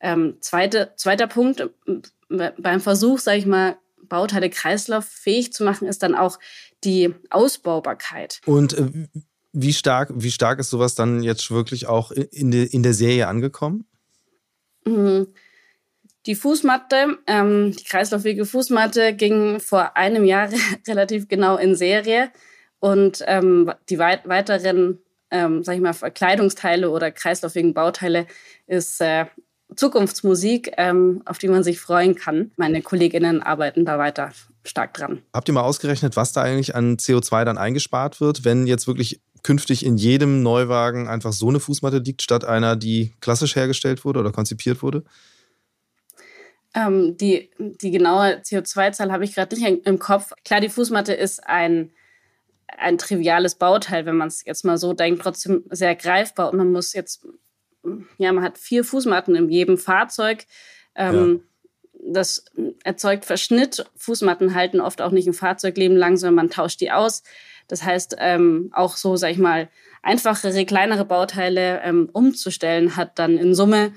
ähm, 0.00 0.38
zweite, 0.40 0.94
zweiter 0.96 1.26
Punkt, 1.26 1.60
äh, 1.60 2.52
beim 2.56 2.80
Versuch, 2.80 3.18
sage 3.18 3.36
ich 3.36 3.44
mal, 3.44 3.76
Bauteile 4.02 4.48
kreislauffähig 4.48 5.52
zu 5.52 5.62
machen, 5.62 5.86
ist 5.86 6.02
dann 6.02 6.14
auch 6.14 6.38
die 6.84 7.14
Ausbaubarkeit. 7.28 8.40
Und 8.46 8.72
äh, 8.78 9.08
wie, 9.52 9.74
stark, 9.74 10.10
wie 10.14 10.30
stark 10.30 10.58
ist 10.58 10.70
sowas 10.70 10.94
dann 10.94 11.22
jetzt 11.22 11.50
wirklich 11.50 11.86
auch 11.86 12.12
in, 12.12 12.50
de, 12.50 12.64
in 12.64 12.82
der 12.82 12.94
Serie 12.94 13.28
angekommen? 13.28 13.84
Mhm. 14.86 15.26
Die 16.26 16.34
Fußmatte, 16.34 17.18
ähm, 17.26 17.72
die 17.72 17.84
kreislauffähige 17.84 18.46
Fußmatte 18.46 19.14
ging 19.14 19.60
vor 19.60 19.96
einem 19.96 20.24
Jahr 20.24 20.48
relativ 20.88 21.28
genau 21.28 21.56
in 21.56 21.74
Serie. 21.74 22.30
Und 22.80 23.22
ähm, 23.26 23.72
die 23.88 23.98
weit 23.98 24.28
weiteren 24.28 24.98
ähm, 25.34 25.64
sag 25.64 25.74
ich 25.74 25.82
mal, 25.82 25.92
Verkleidungsteile 25.92 26.90
oder 26.90 27.10
kreislaufigen 27.10 27.74
Bauteile 27.74 28.26
ist 28.68 29.00
äh, 29.00 29.26
Zukunftsmusik, 29.74 30.72
ähm, 30.76 31.22
auf 31.24 31.38
die 31.38 31.48
man 31.48 31.64
sich 31.64 31.80
freuen 31.80 32.14
kann. 32.14 32.52
Meine 32.56 32.82
Kolleginnen 32.82 33.42
arbeiten 33.42 33.84
da 33.84 33.98
weiter 33.98 34.30
stark 34.64 34.94
dran. 34.94 35.22
Habt 35.32 35.48
ihr 35.48 35.54
mal 35.54 35.62
ausgerechnet, 35.62 36.16
was 36.16 36.32
da 36.32 36.42
eigentlich 36.42 36.76
an 36.76 36.96
CO2 36.96 37.44
dann 37.44 37.58
eingespart 37.58 38.20
wird, 38.20 38.44
wenn 38.44 38.68
jetzt 38.68 38.86
wirklich 38.86 39.20
künftig 39.42 39.84
in 39.84 39.96
jedem 39.96 40.42
Neuwagen 40.42 41.08
einfach 41.08 41.32
so 41.32 41.48
eine 41.48 41.60
Fußmatte 41.60 41.98
liegt, 41.98 42.22
statt 42.22 42.44
einer, 42.44 42.76
die 42.76 43.12
klassisch 43.20 43.56
hergestellt 43.56 44.04
wurde 44.04 44.20
oder 44.20 44.30
konzipiert 44.30 44.82
wurde? 44.82 45.02
Ähm, 46.74 47.16
die, 47.16 47.50
die 47.58 47.90
genaue 47.90 48.40
CO2-Zahl 48.42 49.12
habe 49.12 49.24
ich 49.24 49.34
gerade 49.34 49.54
nicht 49.56 49.86
im 49.86 49.98
Kopf. 49.98 50.32
Klar, 50.44 50.60
die 50.60 50.68
Fußmatte 50.68 51.14
ist 51.14 51.46
ein 51.46 51.92
ein 52.78 52.98
triviales 52.98 53.54
Bauteil, 53.56 54.06
wenn 54.06 54.16
man 54.16 54.28
es 54.28 54.44
jetzt 54.44 54.64
mal 54.64 54.78
so 54.78 54.92
denkt, 54.92 55.22
trotzdem 55.22 55.64
sehr 55.70 55.94
greifbar. 55.94 56.50
Und 56.50 56.58
man 56.58 56.72
muss 56.72 56.92
jetzt, 56.92 57.26
ja, 58.18 58.32
man 58.32 58.44
hat 58.44 58.58
vier 58.58 58.84
Fußmatten 58.84 59.34
in 59.34 59.48
jedem 59.48 59.78
Fahrzeug. 59.78 60.46
Ähm, 60.94 61.42
ja. 61.42 62.10
Das 62.12 62.44
erzeugt 62.82 63.24
Verschnitt. 63.24 63.86
Fußmatten 63.96 64.54
halten 64.54 64.80
oft 64.80 65.00
auch 65.00 65.10
nicht 65.10 65.26
ein 65.26 65.32
Fahrzeugleben 65.32 65.96
lang, 65.96 66.16
sondern 66.16 66.34
man 66.34 66.50
tauscht 66.50 66.80
die 66.80 66.90
aus. 66.90 67.22
Das 67.66 67.82
heißt, 67.82 68.16
ähm, 68.18 68.70
auch 68.74 68.96
so, 68.96 69.16
sag 69.16 69.30
ich 69.30 69.38
mal, 69.38 69.70
einfachere, 70.02 70.66
kleinere 70.66 71.06
Bauteile 71.06 71.80
ähm, 71.82 72.10
umzustellen, 72.12 72.96
hat 72.96 73.18
dann 73.18 73.38
in 73.38 73.54
Summe 73.54 73.92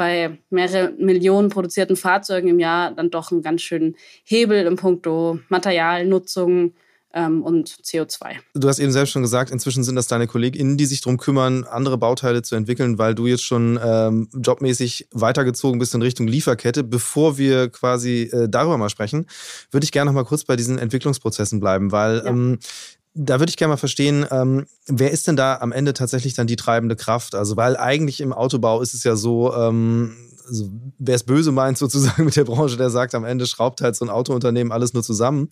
bei 0.00 0.38
mehrere 0.48 0.92
Millionen 0.92 1.50
produzierten 1.50 1.94
Fahrzeugen 1.94 2.48
im 2.48 2.58
Jahr 2.58 2.90
dann 2.90 3.10
doch 3.10 3.32
einen 3.32 3.42
ganz 3.42 3.60
schönen 3.60 3.96
Hebel 4.24 4.64
im 4.64 4.76
Punkto 4.76 5.40
Materialnutzung, 5.50 6.72
ähm, 7.12 7.42
und 7.42 7.68
CO2. 7.68 8.36
Du 8.54 8.68
hast 8.68 8.78
eben 8.78 8.92
selbst 8.92 9.10
schon 9.10 9.22
gesagt, 9.22 9.50
inzwischen 9.50 9.82
sind 9.82 9.96
das 9.96 10.06
deine 10.06 10.26
KollegInnen, 10.26 10.76
die 10.76 10.86
sich 10.86 11.00
darum 11.00 11.18
kümmern, 11.18 11.64
andere 11.64 11.98
Bauteile 11.98 12.42
zu 12.42 12.54
entwickeln, 12.54 12.98
weil 12.98 13.14
du 13.14 13.26
jetzt 13.26 13.42
schon 13.42 13.80
ähm, 13.82 14.28
jobmäßig 14.32 15.08
weitergezogen 15.10 15.80
bist 15.80 15.94
in 15.94 16.02
Richtung 16.02 16.28
Lieferkette. 16.28 16.84
Bevor 16.84 17.36
wir 17.36 17.68
quasi 17.68 18.30
äh, 18.32 18.48
darüber 18.48 18.78
mal 18.78 18.90
sprechen, 18.90 19.26
würde 19.72 19.84
ich 19.84 19.92
gerne 19.92 20.10
noch 20.10 20.14
mal 20.14 20.24
kurz 20.24 20.44
bei 20.44 20.54
diesen 20.54 20.78
Entwicklungsprozessen 20.78 21.58
bleiben, 21.58 21.90
weil 21.90 22.18
ja. 22.18 22.26
ähm, 22.26 22.58
da 23.14 23.40
würde 23.40 23.50
ich 23.50 23.56
gerne 23.56 23.72
mal 23.72 23.76
verstehen, 23.76 24.26
ähm, 24.30 24.66
wer 24.86 25.10
ist 25.10 25.26
denn 25.26 25.36
da 25.36 25.58
am 25.58 25.72
Ende 25.72 25.92
tatsächlich 25.94 26.34
dann 26.34 26.46
die 26.46 26.56
treibende 26.56 26.96
Kraft? 26.96 27.34
Also, 27.34 27.56
weil 27.56 27.76
eigentlich 27.76 28.20
im 28.20 28.32
Autobau 28.32 28.80
ist 28.80 28.94
es 28.94 29.04
ja 29.04 29.16
so, 29.16 29.54
ähm, 29.54 30.14
also 30.46 30.68
wer 30.98 31.14
es 31.14 31.24
böse 31.24 31.52
meint 31.52 31.78
sozusagen 31.78 32.24
mit 32.26 32.36
der 32.36 32.44
Branche, 32.44 32.76
der 32.76 32.90
sagt, 32.90 33.14
am 33.14 33.24
Ende 33.24 33.46
schraubt 33.46 33.80
halt 33.80 33.96
so 33.96 34.04
ein 34.04 34.10
Autounternehmen 34.10 34.72
alles 34.72 34.92
nur 34.92 35.02
zusammen. 35.02 35.48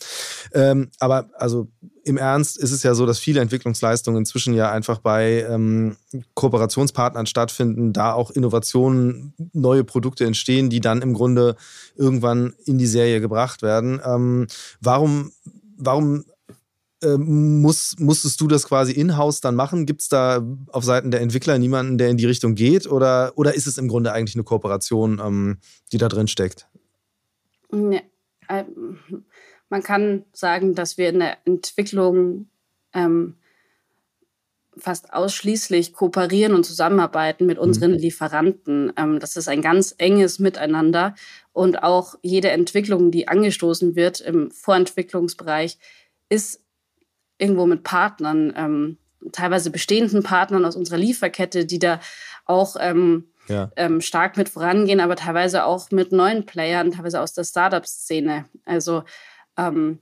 Ähm, 0.52 0.90
aber 0.98 1.30
also 1.34 1.68
im 2.04 2.16
Ernst 2.16 2.58
ist 2.58 2.72
es 2.72 2.82
ja 2.82 2.94
so, 2.94 3.06
dass 3.06 3.18
viele 3.18 3.40
Entwicklungsleistungen 3.40 4.18
inzwischen 4.18 4.54
ja 4.54 4.70
einfach 4.70 4.98
bei 4.98 5.46
ähm, 5.48 5.96
Kooperationspartnern 6.34 7.26
stattfinden, 7.26 7.92
da 7.92 8.12
auch 8.12 8.30
Innovationen, 8.30 9.34
neue 9.52 9.84
Produkte 9.84 10.24
entstehen, 10.24 10.70
die 10.70 10.80
dann 10.80 11.02
im 11.02 11.14
Grunde 11.14 11.56
irgendwann 11.96 12.54
in 12.64 12.78
die 12.78 12.86
Serie 12.86 13.20
gebracht 13.20 13.62
werden. 13.62 14.00
Ähm, 14.04 14.46
warum, 14.80 15.32
warum 15.76 16.24
ähm, 17.02 17.60
muss, 17.60 17.96
musstest 17.98 18.40
du 18.40 18.48
das 18.48 18.66
quasi 18.66 18.92
in-house 18.92 19.40
dann 19.40 19.54
machen? 19.54 19.86
Gibt 19.86 20.02
es 20.02 20.08
da 20.08 20.44
auf 20.72 20.84
Seiten 20.84 21.10
der 21.10 21.20
Entwickler 21.20 21.58
niemanden, 21.58 21.98
der 21.98 22.08
in 22.08 22.16
die 22.16 22.26
Richtung 22.26 22.54
geht? 22.54 22.86
Oder, 22.90 23.32
oder 23.36 23.54
ist 23.54 23.66
es 23.66 23.78
im 23.78 23.88
Grunde 23.88 24.12
eigentlich 24.12 24.34
eine 24.34 24.44
Kooperation, 24.44 25.20
ähm, 25.24 25.58
die 25.92 25.98
da 25.98 26.08
drin 26.08 26.28
steckt? 26.28 26.68
Nee, 27.70 28.02
äh, 28.48 28.64
man 29.68 29.82
kann 29.82 30.24
sagen, 30.32 30.74
dass 30.74 30.98
wir 30.98 31.10
in 31.10 31.20
der 31.20 31.38
Entwicklung 31.44 32.48
ähm, 32.94 33.36
fast 34.78 35.12
ausschließlich 35.12 35.92
kooperieren 35.92 36.54
und 36.54 36.64
zusammenarbeiten 36.64 37.46
mit 37.46 37.58
mhm. 37.58 37.64
unseren 37.64 37.92
mhm. 37.92 37.98
Lieferanten. 37.98 38.92
Ähm, 38.96 39.20
das 39.20 39.36
ist 39.36 39.48
ein 39.48 39.62
ganz 39.62 39.94
enges 39.98 40.38
Miteinander. 40.38 41.14
Und 41.52 41.82
auch 41.82 42.14
jede 42.22 42.50
Entwicklung, 42.50 43.10
die 43.10 43.28
angestoßen 43.28 43.96
wird 43.96 44.20
im 44.20 44.50
Vorentwicklungsbereich, 44.50 45.78
ist 46.28 46.60
irgendwo 47.38 47.66
mit 47.66 47.83
Partnern, 47.83 48.52
ähm, 48.57 48.99
teilweise 49.33 49.71
bestehenden 49.71 50.23
Partnern 50.23 50.64
aus 50.64 50.76
unserer 50.76 50.99
Lieferkette, 50.99 51.66
die 51.66 51.78
da 51.78 52.00
auch 52.45 52.76
ähm, 52.78 53.25
ja. 53.49 53.71
ähm, 53.76 54.00
stark 54.00 54.37
mit 54.37 54.49
vorangehen, 54.49 55.00
aber 55.00 55.16
teilweise 55.16 55.64
auch 55.64 55.90
mit 55.90 56.12
neuen 56.12 56.47
Playern, 56.47 56.92
teilweise 56.92 57.21
aus 57.21 57.33
der 57.33 57.45
Startup-Szene. 57.45 58.47
Also 58.64 59.04
ähm, 59.57 59.99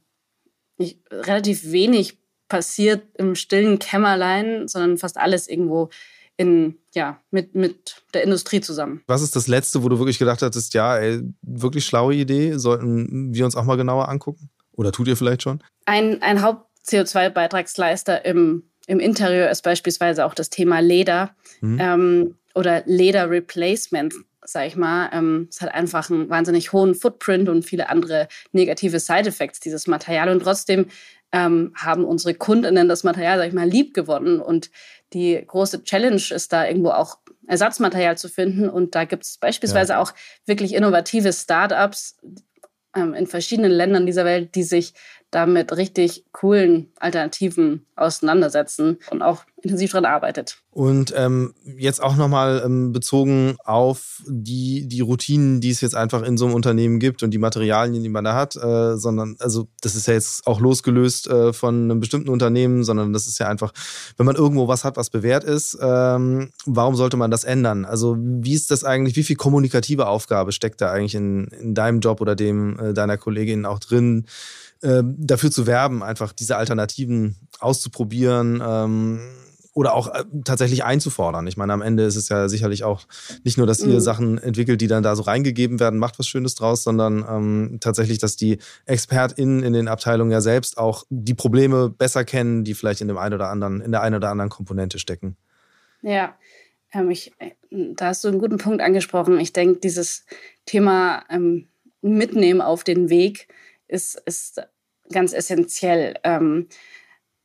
nicht, 0.79 1.01
relativ 1.11 1.71
wenig 1.71 2.19
passiert 2.49 3.03
im 3.15 3.35
stillen 3.35 3.79
Kämmerlein, 3.79 4.69
sondern 4.69 4.99
fast 4.99 5.17
alles 5.17 5.49
irgendwo 5.49 5.91
in, 6.37 6.77
ja, 6.95 7.21
mit, 7.31 7.55
mit 7.55 8.03
der 8.13 8.23
Industrie 8.23 8.61
zusammen. 8.61 9.03
Was 9.07 9.23
ist 9.23 9.35
das 9.35 9.47
Letzte, 9.47 9.83
wo 9.83 9.89
du 9.89 9.99
wirklich 9.99 10.19
gedacht 10.19 10.43
hattest, 10.43 10.75
ja, 10.75 10.99
ey, 10.99 11.23
wirklich 11.43 11.87
schlaue 11.87 12.15
Idee, 12.15 12.59
sollten 12.59 13.35
wir 13.35 13.45
uns 13.45 13.57
auch 13.57 13.65
mal 13.65 13.77
genauer 13.77 14.09
angucken? 14.09 14.51
Oder 14.73 14.93
tut 14.93 15.09
ihr 15.09 15.17
vielleicht 15.17 15.43
schon? 15.43 15.63
Ein, 15.87 16.21
ein 16.21 16.43
Haupt 16.43 16.66
CO2-Beitragsleister 16.89 18.25
im, 18.25 18.65
im 18.87 19.01
Interieur 19.01 19.51
ist 19.51 19.63
beispielsweise 19.63 20.25
auch 20.25 20.35
das 20.35 20.51
Thema 20.51 20.81
Leder 20.81 21.35
mhm. 21.61 21.79
ähm, 21.81 22.35
oder 22.55 22.83
Leder-Replacement, 22.87 24.15
sag 24.43 24.67
ich 24.67 24.77
mal. 24.77 25.11
Ähm, 25.13 25.49
es 25.51 25.61
hat 25.61 25.75
einfach 25.75 26.11
einen 26.11 26.31
wahnsinnig 26.31 26.73
hohen 26.73 26.95
Footprint 26.95 27.49
und 27.49 27.65
viele 27.65 27.89
andere 27.89 28.29
negative 28.53 29.01
Side-Effects, 29.01 29.61
dieses 29.61 29.87
Material. 29.87 30.29
Und 30.29 30.41
trotzdem 30.43 30.87
ähm, 31.33 31.73
haben 31.77 32.05
unsere 32.05 32.35
Kundinnen 32.35 32.89
das 32.89 33.05
Material, 33.05 33.39
sag 33.39 33.49
ich 33.49 33.55
mal, 33.55 33.69
lieb 33.69 33.93
gewonnen. 33.93 34.41
Und 34.41 34.71
die 35.13 35.43
große 35.45 35.85
Challenge 35.85 36.23
ist 36.31 36.53
da 36.53 36.67
irgendwo 36.67 36.91
auch 36.91 37.19
Ersatzmaterial 37.47 38.17
zu 38.17 38.29
finden. 38.29 38.69
Und 38.69 38.95
da 38.95 39.05
gibt 39.05 39.25
es 39.25 39.39
beispielsweise 39.39 39.95
ja. 39.95 40.01
auch 40.01 40.15
wirklich 40.47 40.75
innovative 40.75 41.33
Startups 41.33 42.17
ähm, 42.95 43.15
in 43.15 43.27
verschiedenen 43.27 43.71
Ländern 43.71 44.07
dieser 44.07 44.25
Welt, 44.25 44.55
die 44.55 44.63
sich 44.63 44.95
damit 45.37 45.77
richtig 45.77 46.25
coolen 46.33 46.89
Alternativen 46.99 47.85
auseinandersetzen 47.95 48.99
und 49.11 49.21
auch 49.21 49.45
intensiv 49.61 49.91
dran 49.91 50.07
arbeitet. 50.07 50.63
Und 50.71 51.13
ähm, 51.17 51.55
jetzt 51.77 52.03
auch 52.03 52.17
nochmal 52.17 52.63
ähm, 52.65 52.93
bezogen 52.93 53.57
auf 53.65 54.23
die, 54.27 54.87
die 54.89 55.01
Routinen, 55.01 55.61
die 55.61 55.71
es 55.71 55.81
jetzt 55.83 55.95
einfach 55.95 56.23
in 56.23 56.39
so 56.39 56.47
einem 56.47 56.55
Unternehmen 56.55 57.01
gibt 57.01 57.23
und 57.23 57.33
die 57.33 57.39
Materialien, 57.39 58.03
die 58.03 58.09
man 58.09 58.25
da 58.25 58.35
hat, 58.35 58.57
äh, 58.57 58.97
sondern, 58.97 59.37
also 59.39 59.69
das 59.83 59.95
ist 59.95 60.07
ja 60.07 60.15
jetzt 60.15 60.47
auch 60.47 60.61
losgelöst 60.61 61.29
äh, 61.29 61.53
von 61.53 61.85
einem 61.85 62.01
bestimmten 62.01 62.31
Unternehmen, 62.31 62.83
sondern 62.85 63.13
das 63.13 63.27
ist 63.27 63.39
ja 63.39 63.49
einfach, 63.49 63.73
wenn 64.17 64.27
man 64.27 64.37
irgendwo 64.37 64.69
was 64.69 64.85
hat, 64.85 64.97
was 64.97 65.11
bewährt 65.11 65.45
ist, 65.45 65.77
ähm, 65.81 66.51
warum 66.65 66.97
sollte 66.97 67.19
man 67.19 67.31
das 67.31 67.45
ändern? 67.45 67.85
Also 67.85 68.17
wie 68.19 68.55
ist 68.55 68.71
das 68.71 68.85
eigentlich, 68.85 69.17
wie 69.17 69.23
viel 69.23 69.37
kommunikative 69.37 70.07
Aufgabe 70.07 70.53
steckt 70.53 70.81
da 70.81 70.93
eigentlich 70.93 71.15
in, 71.15 71.49
in 71.61 71.75
deinem 71.75 72.01
Job 72.01 72.23
oder 72.23 72.37
dem 72.37 72.79
äh, 72.79 72.95
deiner 72.95 73.19
Kollegin 73.19 73.67
auch 73.67 73.79
drin? 73.79 74.27
Äh, 74.83 75.03
dafür 75.05 75.51
zu 75.51 75.67
werben, 75.67 76.03
einfach 76.03 76.33
diese 76.33 76.57
Alternativen 76.57 77.37
auszuprobieren 77.61 78.63
ähm, 78.65 79.21
oder 79.77 79.95
auch 79.95 80.09
äh, 80.09 80.25
tatsächlich 80.45 80.85
einzufordern. 80.85 81.47
Ich 81.47 81.57
meine, 81.57 81.73
am 81.73 81.83
Ende 81.83 82.05
ist 82.05 82.17
es 82.17 82.31
ja 82.31 82.49
sicherlich 82.49 82.83
auch 82.83 83.07
nicht 83.45 83.59
nur, 83.59 83.67
dass 83.67 83.81
ihr 83.81 83.95
mhm. 83.95 84.01
Sachen 84.01 84.39
entwickelt, 84.39 84.81
die 84.81 84.87
dann 84.87 85.03
da 85.03 85.15
so 85.15 85.23
reingegeben 85.23 85.81
werden, 85.81 85.99
macht 85.99 86.19
was 86.19 86.27
Schönes 86.27 86.55
draus, 86.55 86.83
sondern 86.83 87.25
ähm, 87.29 87.79
tatsächlich, 87.81 88.19
dass 88.19 88.37
die 88.37 88.59
ExpertInnen 88.87 89.63
in 89.63 89.75
den 89.75 89.89
Abteilungen 89.89 90.31
ja 90.31 90.41
selbst 90.41 90.79
auch 90.79 91.05
die 91.11 91.35
Probleme 91.35 91.91
besser 91.91 92.25
kennen, 92.25 92.65
die 92.65 92.75
vielleicht 92.75 93.03
in 93.03 93.09
dem 93.09 93.19
einen 93.19 93.35
oder 93.35 93.51
anderen, 93.51 93.83
in 93.83 93.93
der 93.93 94.01
einen 94.01 94.17
oder 94.17 94.31
anderen 94.31 94.51
Komponente 94.51 94.99
stecken. 94.99 95.37
Ja, 96.01 96.35
ähm, 96.93 97.11
ich, 97.11 97.33
äh, 97.39 97.51
da 97.71 98.07
hast 98.07 98.25
du 98.25 98.29
einen 98.29 98.39
guten 98.39 98.57
Punkt 98.57 98.81
angesprochen. 98.81 99.39
Ich 99.41 99.53
denke, 99.53 99.81
dieses 99.81 100.25
Thema 100.65 101.23
ähm, 101.29 101.69
Mitnehmen 102.01 102.61
auf 102.61 102.85
den 102.85 103.11
Weg 103.11 103.49
ist, 103.89 104.21
ist 104.27 104.63
ganz 105.11 105.33
essentiell. 105.33 106.15
Ähm, 106.25 106.69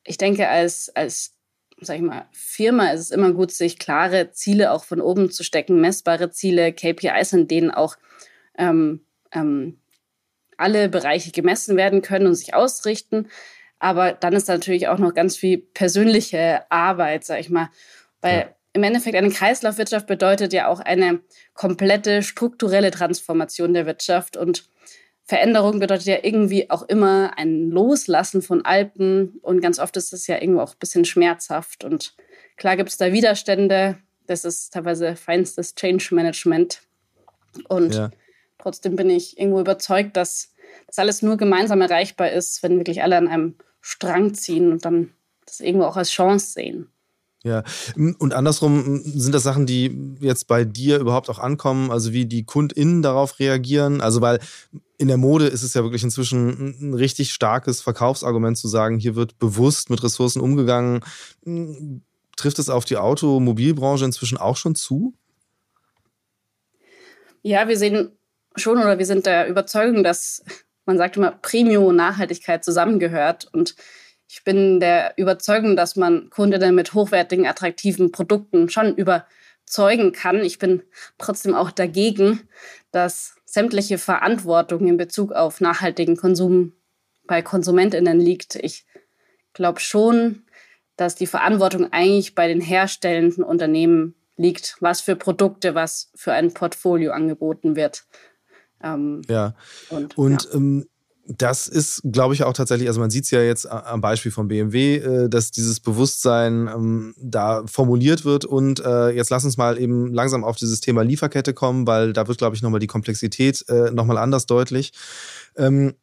ich 0.04 0.18
denke, 0.18 0.48
als, 0.48 0.90
als 0.96 1.36
sag 1.82 1.96
ich 1.96 2.02
mal, 2.02 2.28
Firma 2.32 2.92
ist 2.92 3.02
es 3.02 3.12
immer 3.12 3.34
gut, 3.34 3.52
sich 3.52 3.80
klare 3.80 4.32
Ziele 4.32 4.72
auch 4.72 4.84
von 4.84 5.02
oben 5.02 5.32
zu 5.32 5.44
stecken, 5.44 5.82
messbare 5.82 6.32
Ziele, 6.32 6.74
KPIs, 6.74 7.34
in 7.34 7.48
denen 7.48 7.72
auch 7.72 7.98
ähm, 8.58 9.02
ähm, 9.32 9.80
alle 10.58 10.90
Bereiche 10.90 11.32
gemessen 11.32 11.76
werden 11.76 12.02
können 12.02 12.28
und 12.28 12.36
sich 12.36 12.54
ausrichten. 12.54 13.28
Aber 13.80 14.14
dann 14.14 14.34
ist 14.34 14.48
da 14.48 14.54
natürlich 14.54 14.88
auch 14.88 15.00
noch 15.00 15.16
ganz 15.16 15.36
viel 15.36 15.58
persönliche 15.58 16.70
Arbeit, 16.72 17.26
sag 17.26 17.40
ich 17.40 17.50
mal. 17.50 17.70
Weil 18.22 18.40
ja. 18.40 18.56
im 18.74 18.84
Endeffekt 18.84 19.16
eine 19.16 19.32
Kreislaufwirtschaft 19.32 20.06
bedeutet 20.06 20.54
ja 20.54 20.68
auch 20.68 20.80
eine 20.80 21.22
komplette 21.56 22.22
strukturelle 22.22 22.92
Transformation 22.92 23.74
der 23.74 23.88
Wirtschaft. 23.88 24.38
Und 24.38 24.70
Veränderung 25.24 25.80
bedeutet 25.80 26.08
ja 26.08 26.18
irgendwie 26.24 26.70
auch 26.70 26.84
immer 26.84 27.38
ein 27.38 27.70
Loslassen 27.70 28.42
von 28.42 28.66
Alpen 28.66 29.40
und 29.42 29.62
ganz 29.62 29.80
oft 29.80 29.96
ist 29.98 30.14
es 30.14 30.28
ja 30.28 30.42
irgendwo 30.42 30.62
auch 30.62 30.74
ein 30.74 30.80
bisschen 30.80 31.06
schmerzhaft 31.06 31.84
und 31.84 32.16
klar 32.58 32.76
gibt 32.76 32.90
es 32.90 32.98
da 32.98 33.14
Widerstände. 33.14 33.98
Das 34.28 34.46
ist 34.46 34.74
teilweise 34.74 35.16
feinstes 35.16 35.76
Change 35.76 36.14
Management 36.14 36.82
und 37.70 37.96
ja. 37.96 38.12
trotzdem 38.58 38.96
bin 38.96 39.10
ich 39.10 39.38
irgendwo 39.38 39.60
überzeugt, 39.60 40.18
dass 40.18 40.54
das 40.88 41.00
alles 41.00 41.22
nur 41.22 41.38
gemeinsam 41.38 41.82
erreichbar 41.82 42.32
ist, 42.32 42.64
wenn 42.64 42.78
wirklich 42.78 43.04
alle 43.04 43.18
an 43.18 43.28
einem 43.28 43.56
Strang 43.82 44.34
ziehen 44.34 44.72
und 44.72 44.86
dann 44.86 45.14
das 45.46 45.60
irgendwo 45.60 45.86
auch 45.86 45.98
als 45.98 46.12
Chance 46.12 46.54
sehen. 46.54 46.92
Ja, 47.44 47.64
und 47.96 48.34
andersrum 48.36 49.02
sind 49.04 49.34
das 49.34 49.42
Sachen, 49.42 49.66
die 49.66 50.16
jetzt 50.20 50.48
bei 50.48 50.64
dir 50.64 51.00
überhaupt 51.00 51.28
auch 51.28 51.40
ankommen, 51.40 51.90
also 51.90 52.14
wie 52.14 52.28
die 52.28 52.46
KundInnen 52.46 53.02
darauf 53.02 53.40
reagieren. 53.40 54.00
Also, 54.00 54.22
weil 54.22 54.40
in 55.00 55.08
der 55.08 55.18
Mode 55.18 55.48
ist 55.48 55.64
es 55.64 55.74
ja 55.74 55.82
wirklich 55.82 56.04
inzwischen 56.04 56.76
ein 56.80 56.94
richtig 56.94 57.34
starkes 57.34 57.82
Verkaufsargument 57.82 58.60
zu 58.60 58.68
sagen, 58.68 59.00
hier 59.00 59.16
wird 59.16 59.40
bewusst 59.40 59.90
mit 59.90 60.04
Ressourcen 60.04 60.40
umgegangen. 60.40 61.02
Trifft 62.36 62.60
es 62.60 62.70
auf 62.70 62.86
die 62.86 62.98
Automobilbranche 62.98 64.06
inzwischen 64.06 64.38
auch 64.38 64.58
schon 64.58 64.76
zu? 64.76 65.16
Ja, 67.42 67.68
wir 67.68 67.78
sehen 67.78 68.12
schon 68.56 68.78
oder 68.78 69.00
wir 69.00 69.06
sind 69.08 69.26
der 69.26 69.48
Überzeugung, 69.48 70.04
dass 70.04 70.44
man 70.86 70.98
sagt 71.00 71.18
immer 71.18 71.32
Premium 71.32 71.86
und 71.86 71.96
Nachhaltigkeit 71.96 72.64
zusammengehört 72.64 73.48
und 73.52 73.76
ich 74.32 74.46
bin 74.46 74.80
der 74.80 75.14
Überzeugung, 75.18 75.76
dass 75.76 75.98
man 75.98 76.30
Kundinnen 76.30 76.74
mit 76.74 76.94
hochwertigen, 76.94 77.46
attraktiven 77.46 78.14
Produkten 78.14 78.70
schon 78.70 78.96
überzeugen 78.96 80.14
kann. 80.14 80.40
Ich 80.46 80.58
bin 80.58 80.84
trotzdem 81.18 81.54
auch 81.54 81.70
dagegen, 81.70 82.48
dass 82.92 83.36
sämtliche 83.44 83.98
Verantwortung 83.98 84.88
in 84.88 84.96
Bezug 84.96 85.34
auf 85.34 85.60
nachhaltigen 85.60 86.16
Konsum 86.16 86.72
bei 87.28 87.42
Konsumentinnen 87.42 88.22
liegt. 88.22 88.56
Ich 88.56 88.86
glaube 89.52 89.82
schon, 89.82 90.44
dass 90.96 91.16
die 91.16 91.28
Verantwortung 91.28 91.92
eigentlich 91.92 92.34
bei 92.34 92.48
den 92.48 92.62
herstellenden 92.62 93.44
Unternehmen 93.44 94.16
liegt, 94.38 94.78
was 94.80 95.02
für 95.02 95.18
Produkte, 95.18 95.76
was 95.76 96.10
für 96.16 96.32
ein 96.32 96.54
Portfolio 96.54 97.12
angeboten 97.12 97.76
wird. 97.76 98.06
Ähm, 98.82 99.24
ja. 99.28 99.56
Und, 99.90 100.18
und 100.18 100.46
ja. 100.46 100.54
Ähm, 100.54 100.88
das 101.28 101.68
ist, 101.68 102.02
glaube 102.04 102.34
ich, 102.34 102.44
auch 102.44 102.54
tatsächlich, 102.54 102.88
also 102.88 103.00
man 103.00 103.10
sieht 103.10 103.26
es 103.26 103.32
ja 103.32 103.42
jetzt 103.42 103.70
am 103.70 104.02
Beispiel 104.02 104.32
von 104.32 104.48
BMW, 104.48 104.98
äh, 104.98 105.30
dass 105.30 105.52
dieses 105.52 105.80
Bewusstsein 105.80 106.68
ähm, 106.68 107.14
da 107.18 107.64
formuliert 107.68 108.26
wird. 108.26 108.46
Und 108.46 108.80
äh, 108.84 109.10
jetzt 109.10 109.30
lass 109.30 109.46
uns 109.46 109.58
mal 109.58 109.80
eben 109.80 110.14
langsam 110.14 110.44
auf 110.44 110.56
dieses 110.56 110.82
Thema 110.82 111.04
Lieferkette 111.04 111.54
kommen, 111.54 111.86
weil 111.88 112.14
da 112.14 112.28
wird, 112.28 112.38
glaube 112.38 112.56
ich, 112.56 112.62
nochmal 112.62 112.80
die 112.80 112.88
Komplexität 112.88 113.64
äh, 113.70 113.92
nochmal 113.92 114.18
anders 114.18 114.46
deutlich. 114.46 114.94
Ähm, 115.56 115.94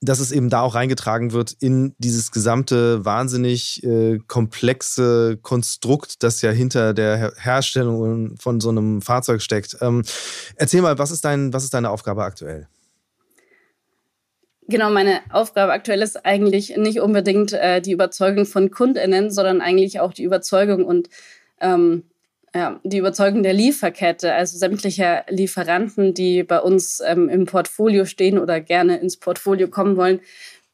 dass 0.00 0.20
es 0.20 0.30
eben 0.30 0.48
da 0.48 0.60
auch 0.60 0.76
reingetragen 0.76 1.32
wird 1.32 1.56
in 1.58 1.92
dieses 1.98 2.30
gesamte 2.30 3.04
wahnsinnig 3.04 3.82
komplexe 4.28 5.38
Konstrukt, 5.42 6.22
das 6.22 6.40
ja 6.40 6.52
hinter 6.52 6.94
der 6.94 7.32
Herstellung 7.36 8.36
von 8.38 8.60
so 8.60 8.68
einem 8.68 9.02
Fahrzeug 9.02 9.42
steckt. 9.42 9.76
Ähm, 9.80 10.04
erzähl 10.54 10.82
mal, 10.82 11.00
was 11.00 11.10
ist, 11.10 11.24
dein, 11.24 11.52
was 11.52 11.64
ist 11.64 11.74
deine 11.74 11.90
Aufgabe 11.90 12.22
aktuell? 12.22 12.68
Genau, 14.70 14.90
meine 14.90 15.20
Aufgabe 15.30 15.72
aktuell 15.72 16.02
ist 16.02 16.26
eigentlich 16.26 16.76
nicht 16.76 17.00
unbedingt 17.00 17.54
äh, 17.54 17.80
die 17.80 17.92
Überzeugung 17.92 18.44
von 18.44 18.70
KundInnen, 18.70 19.30
sondern 19.30 19.62
eigentlich 19.62 19.98
auch 19.98 20.12
die 20.12 20.24
Überzeugung 20.24 20.84
und 20.84 21.08
ähm, 21.58 22.04
ja, 22.54 22.78
die 22.84 22.98
Überzeugung 22.98 23.42
der 23.42 23.54
Lieferkette, 23.54 24.34
also 24.34 24.58
sämtlicher 24.58 25.24
Lieferanten, 25.30 26.12
die 26.12 26.42
bei 26.42 26.60
uns 26.60 27.00
ähm, 27.06 27.30
im 27.30 27.46
Portfolio 27.46 28.04
stehen 28.04 28.38
oder 28.38 28.60
gerne 28.60 28.98
ins 28.98 29.16
Portfolio 29.16 29.68
kommen 29.68 29.96
wollen, 29.96 30.20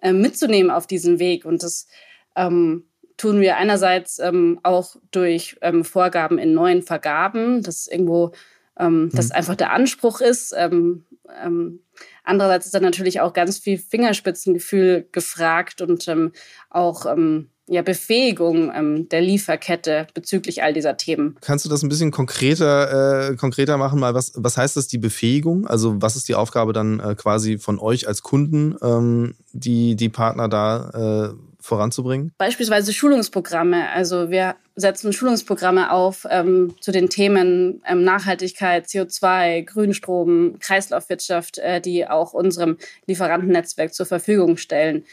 äh, 0.02 0.12
mitzunehmen 0.12 0.72
auf 0.72 0.88
diesen 0.88 1.20
Weg. 1.20 1.44
Und 1.44 1.62
das 1.62 1.86
ähm, 2.34 2.86
tun 3.16 3.40
wir 3.40 3.56
einerseits 3.58 4.18
ähm, 4.18 4.58
auch 4.64 4.96
durch 5.12 5.56
ähm, 5.62 5.84
Vorgaben 5.84 6.38
in 6.38 6.52
neuen 6.52 6.82
Vergaben, 6.82 7.62
dass 7.62 7.86
irgendwo 7.86 8.32
ähm, 8.78 9.10
das 9.12 9.28
mhm. 9.28 9.32
einfach 9.36 9.56
der 9.56 9.72
Anspruch 9.72 10.20
ist. 10.20 10.54
Ähm, 10.56 11.04
ähm, 11.42 11.80
Andererseits 12.24 12.66
ist 12.66 12.74
dann 12.74 12.82
natürlich 12.82 13.20
auch 13.20 13.32
ganz 13.32 13.58
viel 13.58 13.78
Fingerspitzengefühl 13.78 15.06
gefragt 15.12 15.82
und 15.82 16.08
ähm, 16.08 16.32
auch 16.70 17.04
ähm, 17.06 17.50
ja, 17.66 17.82
Befähigung 17.82 18.72
ähm, 18.74 19.08
der 19.10 19.20
Lieferkette 19.20 20.06
bezüglich 20.14 20.62
all 20.62 20.72
dieser 20.72 20.96
Themen. 20.96 21.36
Kannst 21.40 21.64
du 21.64 21.68
das 21.68 21.82
ein 21.82 21.88
bisschen 21.88 22.10
konkreter, 22.10 23.30
äh, 23.30 23.36
konkreter 23.36 23.76
machen? 23.76 24.00
Mal 24.00 24.14
was, 24.14 24.32
was 24.36 24.56
heißt 24.56 24.76
das, 24.76 24.86
die 24.86 24.98
Befähigung? 24.98 25.66
Also 25.66 26.00
was 26.00 26.16
ist 26.16 26.28
die 26.28 26.34
Aufgabe 26.34 26.72
dann 26.72 27.00
äh, 27.00 27.14
quasi 27.14 27.58
von 27.58 27.78
euch 27.78 28.08
als 28.08 28.22
Kunden, 28.22 28.76
ähm, 28.82 29.34
die, 29.52 29.96
die 29.96 30.08
Partner 30.08 30.48
da 30.48 31.30
äh, 31.30 31.34
voranzubringen? 31.60 32.32
Beispielsweise 32.38 32.92
Schulungsprogramme. 32.92 33.90
Also 33.90 34.30
wir 34.30 34.56
setzen 34.76 35.12
Schulungsprogramme 35.12 35.92
auf 35.92 36.26
ähm, 36.28 36.74
zu 36.80 36.90
den 36.90 37.08
Themen 37.08 37.82
ähm, 37.86 38.02
Nachhaltigkeit, 38.02 38.86
CO2, 38.86 39.62
Grünstrom, 39.62 40.58
Kreislaufwirtschaft, 40.58 41.58
äh, 41.58 41.80
die 41.80 42.08
auch 42.08 42.32
unserem 42.34 42.78
Lieferantennetzwerk 43.06 43.94
zur 43.94 44.06
Verfügung 44.06 44.56
stellen. 44.56 45.04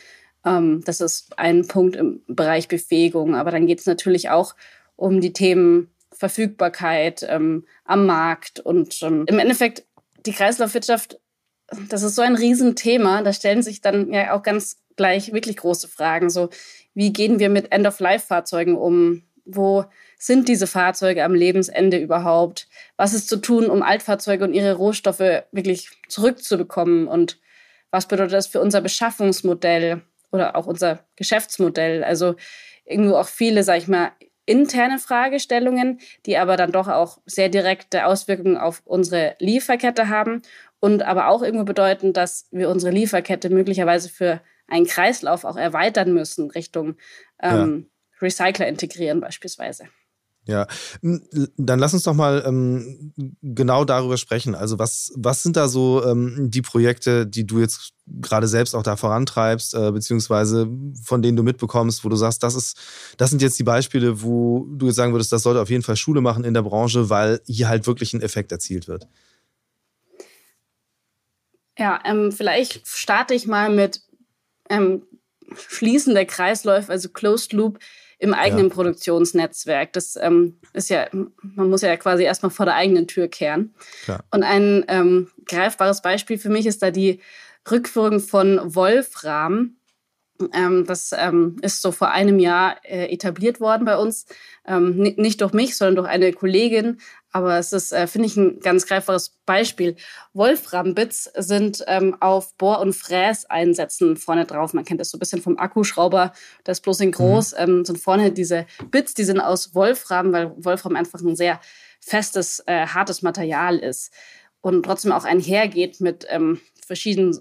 Ähm, 0.46 0.82
das 0.86 1.02
ist 1.02 1.38
ein 1.38 1.68
Punkt 1.68 1.96
im 1.96 2.22
Bereich 2.28 2.68
Befähigung. 2.68 3.36
Aber 3.36 3.52
dann 3.52 3.68
geht 3.68 3.80
es 3.80 3.86
natürlich 3.86 4.30
auch 4.30 4.56
um 4.96 5.22
die 5.22 5.34
Themen 5.34 5.92
Verfügbarkeit 6.12 7.26
ähm, 7.30 7.66
am 7.86 8.06
Markt 8.06 8.60
und 8.60 9.02
ähm, 9.02 9.26
im 9.28 9.40
Endeffekt 9.40 9.86
die 10.26 10.34
Kreislaufwirtschaft. 10.34 11.20
Das 11.90 12.04
ist 12.04 12.16
so 12.16 12.22
ein 12.22 12.36
Riesenthema. 12.36 13.22
Da 13.22 13.32
stellen 13.32 13.64
sich 13.64 13.82
dann 13.82 14.12
ja 14.12 14.34
auch 14.34 14.44
ganz 14.44 14.78
gleich 14.96 15.34
wirklich 15.34 15.58
große 15.58 15.88
Fragen. 15.88 16.30
So, 16.30 16.50
wie 16.94 17.14
gehen 17.14 17.40
wir 17.40 17.50
mit 17.50 17.72
End-of-Life-Fahrzeugen 17.72 18.76
um? 18.76 19.24
Wo 19.46 19.86
sind 20.18 20.48
diese 20.48 20.68
Fahrzeuge 20.68 21.24
am 21.24 21.34
Lebensende 21.34 21.98
überhaupt? 21.98 22.68
Was 22.98 23.14
ist 23.14 23.28
zu 23.28 23.38
tun, 23.38 23.68
um 23.68 23.82
Altfahrzeuge 23.82 24.44
und 24.44 24.54
ihre 24.54 24.74
Rohstoffe 24.74 25.44
wirklich 25.52 25.90
zurückzubekommen? 26.08 27.08
Und 27.08 27.40
was 27.90 28.08
bedeutet 28.08 28.34
das 28.34 28.48
für 28.48 28.62
unser 28.62 28.82
Beschaffungsmodell 28.82 30.02
oder 30.32 30.56
auch 30.56 30.68
unser 30.68 31.06
Geschäftsmodell? 31.16 32.04
Also 32.04 32.36
irgendwo 32.86 33.16
auch 33.16 33.28
viele, 33.28 33.64
sag 33.64 33.78
ich 33.78 33.88
mal, 33.88 34.12
interne 34.46 35.00
Fragestellungen, 35.00 36.00
die 36.26 36.38
aber 36.38 36.58
dann 36.58 36.72
doch 36.72 36.88
auch 36.88 37.20
sehr 37.26 37.50
direkte 37.50 38.06
Auswirkungen 38.06 38.58
auf 38.58 38.82
unsere 38.86 39.36
Lieferkette 39.40 40.10
haben 40.10 40.42
und 40.80 41.04
aber 41.04 41.28
auch 41.28 41.42
irgendwo 41.44 41.64
bedeuten, 41.64 42.12
dass 42.12 42.48
wir 42.52 42.70
unsere 42.70 42.92
Lieferkette 42.92 43.50
möglicherweise 43.50 44.10
für 44.10 44.42
einen 44.68 44.88
Kreislauf 44.88 45.44
auch 45.46 45.58
erweitern 45.58 46.14
müssen 46.14 46.50
Richtung 46.50 46.96
ähm. 47.42 47.91
Recycler 48.22 48.68
integrieren 48.68 49.20
beispielsweise. 49.20 49.86
Ja, 50.48 50.66
dann 51.04 51.78
lass 51.78 51.94
uns 51.94 52.02
doch 52.02 52.16
mal 52.16 52.44
ähm, 52.48 53.14
genau 53.44 53.86
darüber 53.86 54.18
sprechen. 54.18 54.56
Also 54.56 54.80
was, 54.80 55.12
was 55.16 55.44
sind 55.44 55.56
da 55.56 55.68
so 55.68 56.04
ähm, 56.04 56.50
die 56.50 56.64
Projekte, 56.64 57.28
die 57.28 57.46
du 57.46 57.60
jetzt 57.60 57.94
gerade 58.08 58.48
selbst 58.48 58.74
auch 58.74 58.82
da 58.82 58.96
vorantreibst, 58.96 59.76
äh, 59.76 59.92
beziehungsweise 59.92 60.68
von 61.04 61.22
denen 61.22 61.38
du 61.38 61.44
mitbekommst, 61.44 62.04
wo 62.04 62.10
du 62.10 62.16
sagst, 62.16 62.42
das 62.42 62.56
ist, 62.56 62.80
das 63.18 63.30
sind 63.30 63.44
jetzt 63.44 63.60
die 63.60 63.64
Beispiele, 63.64 64.24
wo 64.24 64.66
du 64.68 64.88
jetzt 64.88 64.96
sagen 64.96 65.14
würdest, 65.14 65.32
das 65.32 65.44
sollte 65.44 65.62
auf 65.62 65.70
jeden 65.70 65.84
Fall 65.84 65.96
Schule 65.96 66.22
machen 66.22 66.44
in 66.44 66.56
der 66.56 66.64
Branche, 66.64 67.12
weil 67.12 67.40
hier 67.46 67.70
halt 67.70 67.86
wirklich 67.86 68.14
ein 68.14 68.22
Effekt 68.22 68.52
erzielt 68.52 68.88
wird. 68.88 69.08
Ja, 71.78 72.02
ähm, 72.04 72.32
vielleicht 72.32 72.88
starte 72.88 73.36
ich 73.36 73.46
mal 73.46 73.70
mit 73.70 74.02
ähm, 74.70 75.04
Schließen 75.56 76.16
der 76.16 76.26
Kreisläufe, 76.26 76.92
also 76.92 77.10
Closed 77.10 77.54
Loop 77.54 77.78
im 78.22 78.36
eigenen 78.36 78.68
ja. 78.68 78.74
Produktionsnetzwerk. 78.74 79.94
Das 79.94 80.16
ähm, 80.16 80.60
ist 80.74 80.92
ja, 80.92 81.08
man 81.12 81.70
muss 81.70 81.82
ja 81.82 81.98
quasi 81.98 82.24
erstmal 82.24 82.52
vor 82.52 82.68
der 82.68 82.76
eigenen 82.76 83.08
Tür 83.08 83.28
kehren. 83.28 83.74
Klar. 84.04 84.24
Und 84.30 84.44
ein 84.44 84.86
ähm, 84.88 85.32
greifbares 85.48 86.04
Beispiel 86.04 86.38
für 86.38 86.50
mich 86.50 86.68
ist 86.68 86.84
da 86.84 86.92
die 86.92 87.20
Rückführung 87.70 88.20
von 88.20 88.60
Wolfram. 88.76 89.76
Ähm, 90.54 90.86
das 90.86 91.12
ähm, 91.18 91.58
ist 91.62 91.82
so 91.82 91.92
vor 91.92 92.12
einem 92.12 92.40
Jahr 92.40 92.78
äh, 92.84 93.12
etabliert 93.14 93.60
worden 93.60 93.86
bei 93.86 93.98
uns. 93.98 94.26
Ähm, 94.66 94.98
nicht 95.18 95.42
durch 95.42 95.54
mich, 95.54 95.76
sondern 95.76 95.96
durch 95.96 96.08
eine 96.08 96.32
Kollegin, 96.34 97.00
aber 97.32 97.58
es 97.58 97.74
ist, 97.74 97.92
äh, 97.94 98.08
finde 98.08 98.28
ich, 98.28 98.38
ein 98.38 98.60
ganz 98.60 98.86
greifbares 98.86 99.38
Beispiel. 99.46 99.96
Wolfram-Bits 100.34 101.32
sind 101.38 101.84
ähm, 101.88 102.16
auf 102.20 102.56
Bohr- 102.58 102.80
und 102.80 102.94
Fräseinsätzen 102.94 104.18
vorne 104.18 104.46
drauf. 104.46 104.74
Man 104.74 104.86
kennt 104.86 105.00
das 105.00 105.10
so 105.10 105.18
ein 105.18 105.20
bisschen 105.20 105.42
vom 105.42 105.58
Akkuschrauber, 105.58 106.34
das 106.64 106.80
ist 106.80 106.82
bloß 106.84 107.00
in 107.00 107.12
groß. 107.12 107.54
Mhm. 107.54 107.58
Ähm, 107.60 107.86
sind 107.86 108.00
vorne 108.00 108.32
diese 108.32 108.66
Bits, 108.92 109.14
die 109.14 109.24
sind 109.24 109.40
aus 109.40 109.74
Wolfram, 109.74 110.32
weil 110.34 110.54
Wolfram 110.58 110.96
einfach 110.96 111.22
ein 111.22 111.36
sehr 111.36 111.60
festes, 112.00 112.62
äh, 112.66 112.88
hartes 112.88 113.22
Material 113.22 113.78
ist 113.78 114.12
und 114.62 114.84
trotzdem 114.84 115.12
auch 115.12 115.24
einhergeht 115.24 116.02
mit 116.02 116.26
ähm, 116.30 116.60
verschiedenen 116.86 117.40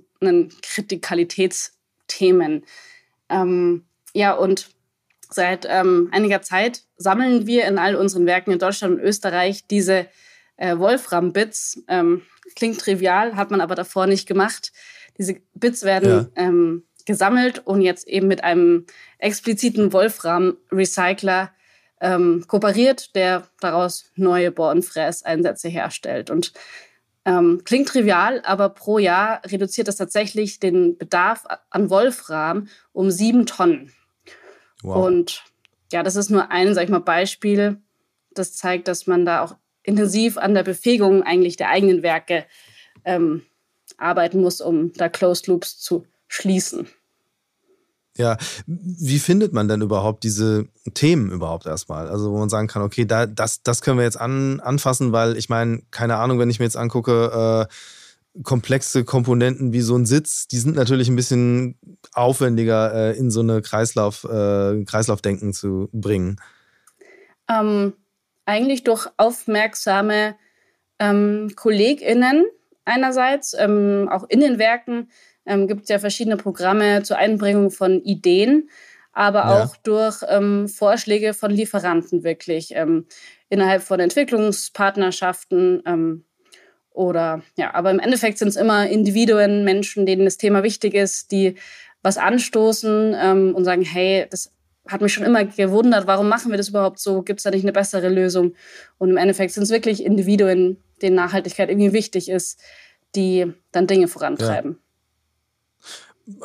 Kritikalitätsthemen. 2.11 2.65
Ähm, 3.29 3.85
ja, 4.13 4.33
und 4.33 4.69
Seit 5.33 5.65
ähm, 5.71 6.09
einiger 6.11 6.43
Zeit 6.43 6.83
sammeln 6.97 7.47
wir 7.47 7.65
in 7.67 7.79
all 7.79 7.95
unseren 7.95 8.27
Werken 8.27 8.51
in 8.51 8.59
Deutschland 8.59 8.95
und 8.97 9.01
Österreich 9.01 9.65
diese 9.69 10.09
äh, 10.57 10.77
Wolfram-Bits. 10.77 11.85
Ähm, 11.87 12.23
klingt 12.57 12.81
trivial, 12.81 13.37
hat 13.37 13.53
man 13.53 13.61
aber 13.61 13.77
davor 13.77 14.09
nicht 14.09 14.27
gemacht. 14.27 14.73
Diese 15.19 15.37
Bits 15.55 15.85
werden 15.85 16.33
ja. 16.35 16.43
ähm, 16.43 16.83
gesammelt 17.07 17.65
und 17.65 17.81
jetzt 17.81 18.09
eben 18.09 18.27
mit 18.27 18.43
einem 18.43 18.87
expliziten 19.19 19.93
Wolfram-Recycler 19.93 21.53
ähm, 22.01 22.45
kooperiert, 22.49 23.15
der 23.15 23.47
daraus 23.61 24.11
neue 24.17 24.51
Bohr-und-Fräs-Einsätze 24.51 25.69
herstellt. 25.69 26.29
Und 26.29 26.53
ähm, 27.25 27.63
klingt 27.65 27.89
trivial, 27.89 28.41
aber 28.45 28.71
pro 28.71 28.99
Jahr 28.99 29.43
reduziert 29.45 29.89
das 29.89 29.97
tatsächlich 29.97 30.59
den 30.59 30.97
Bedarf 30.97 31.45
an 31.69 31.91
Wolfram 31.91 32.69
um 32.93 33.11
sieben 33.11 33.47
Tonnen. 33.47 33.93
Wow. 34.83 35.07
Und 35.07 35.45
ja, 35.93 36.03
das 36.03 36.17
ist 36.17 36.31
nur 36.31 36.51
ein, 36.51 36.75
sag 36.75 36.85
ich 36.85 36.91
mal, 36.91 37.01
Beispiel, 37.01 37.79
das 38.33 38.55
zeigt, 38.55 38.89
dass 38.89 39.07
man 39.07 39.27
da 39.27 39.43
auch 39.43 39.57
intensiv 39.83 40.39
an 40.39 40.55
der 40.55 40.63
Befähigung 40.63 41.23
eigentlich 41.23 41.57
der 41.57 41.69
eigenen 41.69 42.03
Werke 42.03 42.47
ähm, 43.05 43.43
arbeiten 43.99 44.41
muss, 44.41 44.61
um 44.61 44.93
da 44.95 45.09
Closed 45.09 45.47
Loops 45.47 45.79
zu 45.79 46.07
schließen. 46.29 46.89
Ja, 48.21 48.37
wie 48.67 49.19
findet 49.19 49.55
man 49.55 49.67
denn 49.67 49.81
überhaupt 49.81 50.25
diese 50.25 50.67
Themen 50.93 51.31
überhaupt 51.31 51.65
erstmal? 51.65 52.09
Also 52.09 52.31
wo 52.31 52.39
man 52.39 52.51
sagen 52.51 52.69
kann, 52.69 52.83
okay, 52.83 53.07
da, 53.07 53.25
das, 53.25 53.63
das 53.63 53.81
können 53.81 53.97
wir 53.97 54.05
jetzt 54.05 54.21
an, 54.21 54.61
anfassen, 54.61 55.13
weil 55.13 55.39
ich 55.39 55.49
meine, 55.49 55.81
keine 55.91 56.17
Ahnung, 56.17 56.39
wenn 56.39 56.51
ich 56.51 56.59
mir 56.59 56.67
jetzt 56.67 56.77
angucke, 56.77 57.67
äh, 57.67 58.43
komplexe 58.43 59.05
Komponenten 59.05 59.73
wie 59.73 59.81
so 59.81 59.97
ein 59.97 60.05
Sitz, 60.05 60.47
die 60.49 60.59
sind 60.59 60.77
natürlich 60.77 61.09
ein 61.09 61.17
bisschen 61.17 61.79
aufwendiger 62.13 62.93
äh, 62.93 63.17
in 63.17 63.31
so 63.31 63.41
eine 63.41 63.63
Kreislauf, 63.63 64.25
äh, 64.25 64.85
Kreislaufdenken 64.85 65.55
zu 65.55 65.89
bringen. 65.93 66.37
Ähm, 67.49 67.95
eigentlich 68.45 68.85
durch 68.85 69.09
aufmerksame 69.17 70.37
ähm, 70.99 71.53
KollegInnen 71.57 72.45
einerseits, 72.85 73.57
ähm, 73.59 74.11
auch 74.11 74.25
in 74.29 74.41
den 74.41 74.59
Werken 74.59 75.09
ähm, 75.51 75.67
gibt 75.67 75.83
es 75.83 75.89
ja 75.89 75.99
verschiedene 75.99 76.37
Programme 76.37 77.03
zur 77.03 77.19
Einbringung 77.19 77.71
von 77.71 78.03
Ideen, 78.03 78.71
aber 79.13 79.41
ja. 79.41 79.65
auch 79.65 79.77
durch 79.77 80.23
ähm, 80.29 80.69
Vorschläge 80.69 81.35
von 81.35 81.51
Lieferanten 81.51 82.23
wirklich 82.23 82.73
ähm, 82.75 83.07
innerhalb 83.49 83.83
von 83.83 84.01
Entwicklungspartnerschaften 84.01 85.83
ähm, 85.85 86.25
oder 86.93 87.43
ja, 87.57 87.75
aber 87.75 87.91
im 87.91 87.99
Endeffekt 87.99 88.39
sind 88.39 88.49
es 88.49 88.57
immer 88.57 88.89
Individuen, 88.89 89.65
Menschen, 89.65 90.07
denen 90.07 90.25
das 90.25 90.39
Thema 90.39 90.63
wichtig 90.63 90.95
ist, 90.95 91.33
die 91.33 91.57
was 92.03 92.17
anstoßen 92.17 93.15
ähm, 93.21 93.55
und 93.55 93.65
sagen, 93.65 93.83
hey, 93.83 94.27
das 94.31 94.53
hat 94.87 95.01
mich 95.01 95.13
schon 95.13 95.25
immer 95.25 95.45
gewundert, 95.45 96.07
warum 96.07 96.29
machen 96.29 96.51
wir 96.51 96.57
das 96.57 96.71
überhaupt 96.71 96.99
so? 96.99 97.23
Gibt 97.23 97.41
es 97.41 97.45
da 97.45 97.51
nicht 97.51 97.65
eine 97.65 97.73
bessere 97.73 98.09
Lösung? 98.09 98.55
Und 98.99 99.11
im 99.11 99.17
Endeffekt 99.17 99.53
sind 99.53 99.65
es 99.65 99.71
wirklich 99.71 100.05
Individuen, 100.05 100.79
denen 101.03 101.17
Nachhaltigkeit 101.17 101.69
irgendwie 101.69 101.93
wichtig 101.93 102.29
ist, 102.29 102.61
die 103.15 103.53
dann 103.73 103.87
Dinge 103.87 104.09
vorantreiben. 104.09 104.73
Ja. 104.73 104.90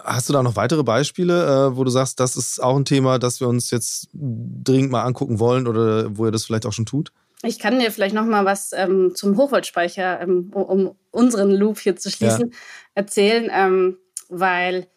Hast 0.03 0.29
du 0.29 0.33
da 0.33 0.43
noch 0.43 0.55
weitere 0.55 0.83
Beispiele, 0.83 1.43
äh, 1.71 1.77
wo 1.77 1.83
du 1.83 1.89
sagst, 1.89 2.19
das 2.19 2.35
ist 2.35 2.61
auch 2.61 2.75
ein 2.75 2.85
Thema, 2.85 3.19
das 3.19 3.39
wir 3.39 3.47
uns 3.47 3.71
jetzt 3.71 4.09
dringend 4.13 4.91
mal 4.91 5.03
angucken 5.03 5.39
wollen 5.39 5.67
oder 5.67 6.17
wo 6.17 6.25
ihr 6.25 6.31
das 6.31 6.45
vielleicht 6.45 6.65
auch 6.65 6.73
schon 6.73 6.85
tut? 6.85 7.11
Ich 7.43 7.59
kann 7.59 7.79
dir 7.79 7.91
vielleicht 7.91 8.15
noch 8.15 8.25
mal 8.25 8.45
was 8.45 8.71
ähm, 8.73 9.13
zum 9.15 9.37
Hochvoltspeicher, 9.37 10.21
ähm, 10.21 10.51
um 10.53 10.95
unseren 11.11 11.51
Loop 11.51 11.79
hier 11.79 11.95
zu 11.95 12.09
schließen, 12.09 12.51
ja. 12.51 12.57
erzählen, 12.95 13.49
ähm, 13.53 13.97
weil 14.29 14.87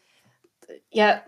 ja 0.91 1.21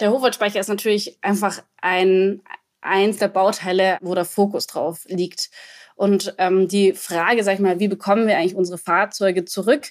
der 0.00 0.10
Hochvoltspeicher 0.10 0.60
ist 0.60 0.68
natürlich 0.68 1.18
einfach 1.22 1.62
ein 1.80 2.42
eins 2.80 3.18
der 3.18 3.28
Bauteile, 3.28 3.98
wo 4.00 4.14
der 4.14 4.24
Fokus 4.24 4.66
drauf 4.66 5.04
liegt. 5.08 5.50
Und 5.96 6.34
ähm, 6.38 6.68
die 6.68 6.92
Frage, 6.92 7.42
sag 7.42 7.54
ich 7.54 7.60
mal, 7.60 7.80
wie 7.80 7.88
bekommen 7.88 8.26
wir 8.26 8.38
eigentlich 8.38 8.54
unsere 8.54 8.78
Fahrzeuge 8.78 9.44
zurück, 9.44 9.88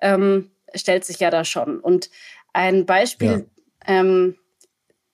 ähm, 0.00 0.50
stellt 0.74 1.04
sich 1.04 1.20
ja 1.20 1.30
da 1.30 1.44
schon. 1.44 1.80
Und 1.80 2.10
ein 2.52 2.86
Beispiel 2.86 3.46
ja. 3.86 4.00
ähm, 4.00 4.36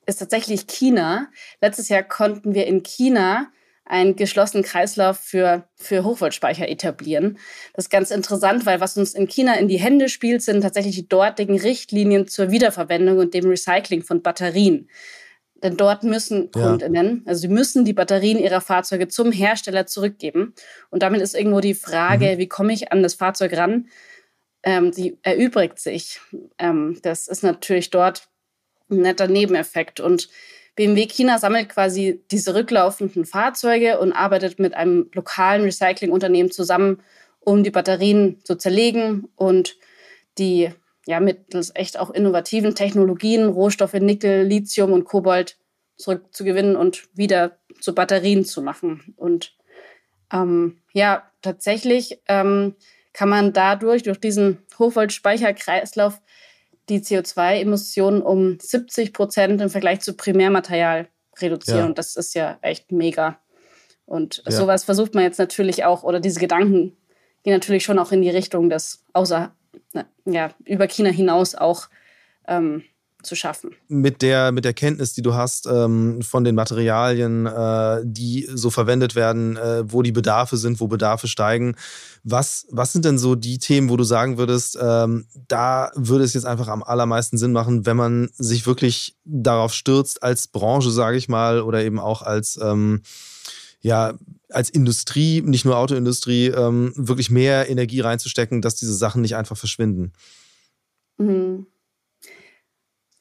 ist 0.07 0.19
tatsächlich 0.19 0.67
China. 0.67 1.29
Letztes 1.61 1.89
Jahr 1.89 2.03
konnten 2.03 2.55
wir 2.55 2.67
in 2.67 2.83
China 2.83 3.51
einen 3.87 4.17
geschlossenen 4.17 4.65
Kreislauf 4.65 5.19
für, 5.19 5.69
für 5.77 6.05
Hochvoltspeicher 6.05 6.69
etablieren. 6.69 7.39
Das 7.75 7.87
ist 7.87 7.91
ganz 7.91 8.11
interessant, 8.11 8.67
weil 8.67 8.81
was 8.81 8.97
uns 8.97 9.15
in 9.15 9.29
China 9.29 9.55
in 9.55 9.69
die 9.69 9.79
Hände 9.79 10.09
spielt, 10.09 10.43
sind 10.43 10.63
tatsächlich 10.63 10.97
die 10.97 11.09
dortigen 11.09 11.59
Richtlinien 11.59 12.27
zur 12.27 12.51
Wiederverwendung 12.51 13.19
und 13.19 13.33
dem 13.33 13.49
Recycling 13.49 14.03
von 14.03 14.23
Batterien. 14.23 14.89
Denn 15.63 15.77
dort 15.77 16.03
müssen 16.03 16.51
ja. 16.55 16.63
Kundinnen, 16.63 17.23
also 17.27 17.41
sie 17.43 17.49
müssen 17.49 17.85
die 17.85 17.93
Batterien 17.93 18.39
ihrer 18.39 18.61
Fahrzeuge 18.61 19.09
zum 19.09 19.33
Hersteller 19.33 19.87
zurückgeben. 19.87 20.55
Und 20.91 21.03
damit 21.03 21.23
ist 21.23 21.35
irgendwo 21.35 21.61
die 21.61 21.75
Frage, 21.75 22.35
mhm. 22.35 22.39
wie 22.39 22.49
komme 22.49 22.73
ich 22.73 22.93
an 22.93 23.03
das 23.03 23.15
Fahrzeug 23.15 23.57
ran? 23.57 23.89
Ähm, 24.67 24.91
die 24.91 25.17
erübrigt 25.23 25.79
sich. 25.79 26.21
Ähm, 26.59 26.99
das 27.03 27.29
ist 27.29 27.45
natürlich 27.45 27.91
dort 27.91 28.29
ein 28.91 29.03
netter 29.03 29.29
Nebeneffekt. 29.29 30.01
Und 30.01 30.29
BMW 30.75 31.07
China 31.07 31.39
sammelt 31.39 31.69
quasi 31.69 32.21
diese 32.33 32.57
rücklaufenden 32.57 33.25
Fahrzeuge 33.25 34.01
und 34.01 34.13
arbeitet 34.13 34.59
mit 34.59 34.75
einem 34.75 35.09
lokalen 35.15 35.63
Recyclingunternehmen 35.63 36.51
zusammen, 36.51 37.01
um 37.39 37.63
die 37.63 37.71
Batterien 37.71 38.41
zu 38.43 38.57
zerlegen 38.57 39.29
und 39.37 39.77
die 40.37 40.71
ja 41.07 41.21
mittels 41.21 41.71
echt 41.77 41.97
auch 41.97 42.11
innovativen 42.11 42.75
Technologien, 42.75 43.47
Rohstoffe 43.47 43.95
Nickel, 43.95 44.43
Lithium 44.43 44.93
und 44.93 45.05
Kobalt 45.05 45.59
zurückzugewinnen 45.97 46.75
und 46.75 47.09
wieder 47.17 47.59
zu 47.81 47.95
Batterien 47.95 48.45
zu 48.45 48.63
machen. 48.63 49.15
Und 49.17 49.57
ähm, 50.33 50.79
ja, 50.93 51.23
tatsächlich 51.41 52.21
ähm, 52.27 52.75
kann 53.17 53.31
man 53.31 53.55
dadurch, 53.55 54.03
durch 54.03 54.21
diesen 54.21 54.59
Hochvoltspeicherkreislauf, 54.79 56.21
die 56.91 57.01
CO2-Emissionen 57.01 58.21
um 58.21 58.59
70 58.61 59.15
Prozent 59.15 59.59
im 59.63 59.71
Vergleich 59.71 60.01
zu 60.01 60.13
Primärmaterial 60.13 61.09
reduzieren. 61.39 61.79
Ja. 61.79 61.87
Und 61.87 61.97
das 61.97 62.17
ist 62.17 62.35
ja 62.35 62.59
echt 62.61 62.93
mega. 62.93 63.41
Und 64.05 64.43
ja. 64.45 64.53
sowas 64.53 64.85
versucht 64.85 65.15
man 65.15 65.25
jetzt 65.25 65.39
natürlich 65.39 65.87
auch, 65.87 66.03
oder 66.03 66.21
diese 66.21 66.41
Gedanken 66.41 66.95
gehen 67.43 67.55
natürlich 67.55 67.85
schon 67.85 67.99
auch 67.99 68.13
in 68.13 68.21
die 68.21 68.29
Richtung, 68.29 68.69
das 68.69 69.03
außer, 69.15 69.51
ja, 70.27 70.51
über 70.67 70.87
China 70.87 71.09
hinaus 71.09 71.55
auch 71.55 71.89
ähm, 72.47 72.85
zu 73.27 73.35
schaffen. 73.35 73.71
Mit 73.89 74.23
der, 74.23 74.53
mit 74.53 74.65
der 74.65 74.73
Kenntnis, 74.73 75.13
die 75.13 75.23
du 75.23 75.35
hast 75.35 75.67
ähm, 75.67 76.23
von 76.23 76.45
den 76.45 76.55
Materialien, 76.55 77.47
äh, 77.47 78.01
die 78.05 78.49
so 78.53 78.71
verwendet 78.71 79.15
werden, 79.15 79.57
äh, 79.57 79.85
wo 79.87 80.03
die 80.03 80.13
Bedarfe 80.13 80.57
sind, 80.57 80.81
wo 80.81 80.89
Bedarfe 80.89 81.29
steigen, 81.29 81.77
was, 82.25 82.67
was 82.71 82.93
sind 82.93 83.05
denn 83.05 83.19
so 83.19 83.35
die 83.35 83.59
Themen, 83.59 83.91
wo 83.91 83.97
du 83.97 84.05
sagen 84.05 84.39
würdest, 84.39 84.79
ähm, 84.81 85.27
da 85.49 85.91
würde 85.95 86.25
es 86.25 86.35
jetzt 86.35 86.47
einfach 86.47 86.69
am 86.69 86.83
allermeisten 86.83 87.39
Sinn 87.39 87.53
machen, 87.53 87.87
wenn 87.87 87.97
man 87.97 88.31
sich 88.37 88.67
wirklich 88.67 89.17
darauf 89.25 89.75
stürzt, 89.75 90.23
als 90.23 90.49
Branche, 90.49 90.91
sage 90.91 91.17
ich 91.17 91.29
mal, 91.29 91.61
oder 91.61 91.85
eben 91.85 91.99
auch 91.99 92.23
als 92.23 92.59
ähm, 92.63 93.03
ja, 93.81 94.15
als 94.51 94.71
Industrie, 94.71 95.43
nicht 95.43 95.65
nur 95.65 95.77
Autoindustrie, 95.77 96.47
ähm, 96.49 96.93
wirklich 96.97 97.31
mehr 97.31 97.69
Energie 97.69 98.01
reinzustecken, 98.01 98.63
dass 98.63 98.75
diese 98.75 98.95
Sachen 98.95 99.23
nicht 99.23 99.37
einfach 99.37 99.57
verschwinden? 99.57 100.13
Mhm. 101.19 101.67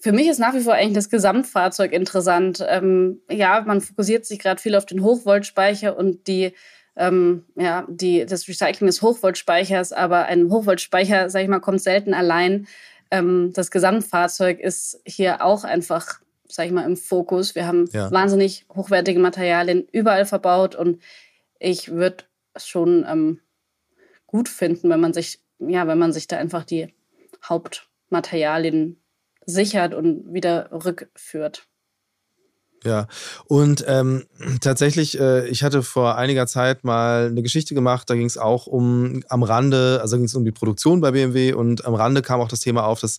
Für 0.05 0.11
mich 0.11 0.27
ist 0.27 0.37
nach 0.37 0.53
wie 0.53 0.59
vor 0.59 0.75
eigentlich 0.75 0.93
das 0.93 1.09
Gesamtfahrzeug 1.09 1.91
interessant. 1.91 2.63
Ähm, 2.69 3.21
ja, 3.27 3.63
man 3.65 3.81
fokussiert 3.81 4.23
sich 4.23 4.37
gerade 4.37 4.61
viel 4.61 4.75
auf 4.75 4.85
den 4.85 5.01
Hochvoltspeicher 5.01 5.97
und 5.97 6.27
die, 6.27 6.53
ähm, 6.95 7.45
ja, 7.55 7.87
die, 7.89 8.23
das 8.23 8.47
Recycling 8.47 8.85
des 8.85 9.01
Hochvoltspeichers, 9.01 9.93
aber 9.93 10.25
ein 10.25 10.51
Hochvoltspeicher, 10.51 11.31
sag 11.31 11.41
ich 11.41 11.47
mal, 11.47 11.59
kommt 11.59 11.81
selten 11.81 12.13
allein. 12.13 12.67
Ähm, 13.09 13.49
das 13.55 13.71
Gesamtfahrzeug 13.71 14.59
ist 14.59 15.01
hier 15.07 15.43
auch 15.43 15.63
einfach, 15.63 16.19
sag 16.47 16.67
ich 16.67 16.71
mal, 16.71 16.85
im 16.85 16.97
Fokus. 16.97 17.55
Wir 17.55 17.65
haben 17.65 17.89
ja. 17.91 18.11
wahnsinnig 18.11 18.67
hochwertige 18.75 19.19
Materialien 19.19 19.87
überall 19.91 20.27
verbaut 20.27 20.75
und 20.75 21.01
ich 21.57 21.93
würde 21.93 22.25
es 22.53 22.67
schon 22.67 23.07
ähm, 23.09 23.39
gut 24.27 24.49
finden, 24.49 24.87
wenn 24.87 24.99
man 24.99 25.13
sich, 25.13 25.39
ja, 25.57 25.87
wenn 25.87 25.97
man 25.97 26.13
sich 26.13 26.27
da 26.27 26.37
einfach 26.37 26.63
die 26.63 26.93
Hauptmaterialien 27.43 29.01
sichert 29.45 29.93
und 29.93 30.33
wieder 30.33 30.69
rückführt. 30.71 31.67
Ja, 32.85 33.07
und 33.47 33.83
ähm, 33.87 34.25
tatsächlich, 34.61 35.19
äh, 35.19 35.47
ich 35.47 35.63
hatte 35.63 35.81
vor 35.81 36.17
einiger 36.17 36.45
Zeit 36.45 36.83
mal 36.83 37.27
eine 37.27 37.41
Geschichte 37.41 37.73
gemacht, 37.73 38.07
da 38.09 38.15
ging 38.15 38.27
es 38.27 38.37
auch 38.37 38.67
um 38.67 39.23
am 39.27 39.41
Rande, 39.41 39.99
also 40.01 40.17
ging 40.17 40.25
es 40.25 40.35
um 40.35 40.45
die 40.45 40.51
Produktion 40.51 41.01
bei 41.01 41.11
BMW 41.11 41.53
und 41.53 41.85
am 41.85 41.95
Rande 41.95 42.21
kam 42.21 42.39
auch 42.41 42.47
das 42.47 42.59
Thema 42.59 42.85
auf, 42.85 42.99
dass 42.99 43.17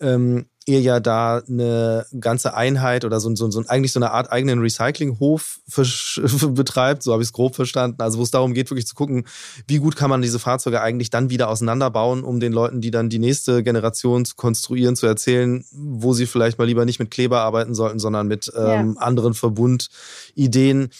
ähm, 0.00 0.46
ihr 0.70 0.80
ja 0.80 1.00
da 1.00 1.42
eine 1.48 2.06
ganze 2.18 2.54
Einheit 2.54 3.04
oder 3.04 3.20
so, 3.20 3.34
so, 3.34 3.50
so 3.50 3.62
eigentlich 3.66 3.92
so 3.92 3.98
eine 3.98 4.12
Art 4.12 4.30
eigenen 4.30 4.60
Recyclinghof 4.60 5.60
betreibt, 6.50 7.02
so 7.02 7.12
habe 7.12 7.22
ich 7.22 7.28
es 7.28 7.32
grob 7.32 7.56
verstanden. 7.56 8.00
Also 8.00 8.18
wo 8.18 8.22
es 8.22 8.30
darum 8.30 8.54
geht, 8.54 8.70
wirklich 8.70 8.86
zu 8.86 8.94
gucken, 8.94 9.26
wie 9.66 9.78
gut 9.78 9.96
kann 9.96 10.10
man 10.10 10.22
diese 10.22 10.38
Fahrzeuge 10.38 10.80
eigentlich 10.80 11.10
dann 11.10 11.30
wieder 11.30 11.48
auseinanderbauen, 11.48 12.24
um 12.24 12.40
den 12.40 12.52
Leuten, 12.52 12.80
die 12.80 12.90
dann 12.90 13.08
die 13.08 13.18
nächste 13.18 13.62
Generation 13.62 14.24
zu 14.24 14.36
konstruieren, 14.36 14.96
zu 14.96 15.06
erzählen, 15.06 15.64
wo 15.72 16.12
sie 16.12 16.26
vielleicht 16.26 16.58
mal 16.58 16.64
lieber 16.64 16.84
nicht 16.84 17.00
mit 17.00 17.10
Kleber 17.10 17.40
arbeiten 17.40 17.74
sollten, 17.74 17.98
sondern 17.98 18.28
mit 18.28 18.50
ähm, 18.56 18.94
ja. 18.96 19.00
anderen 19.00 19.34
Verbundideen. 19.34 20.90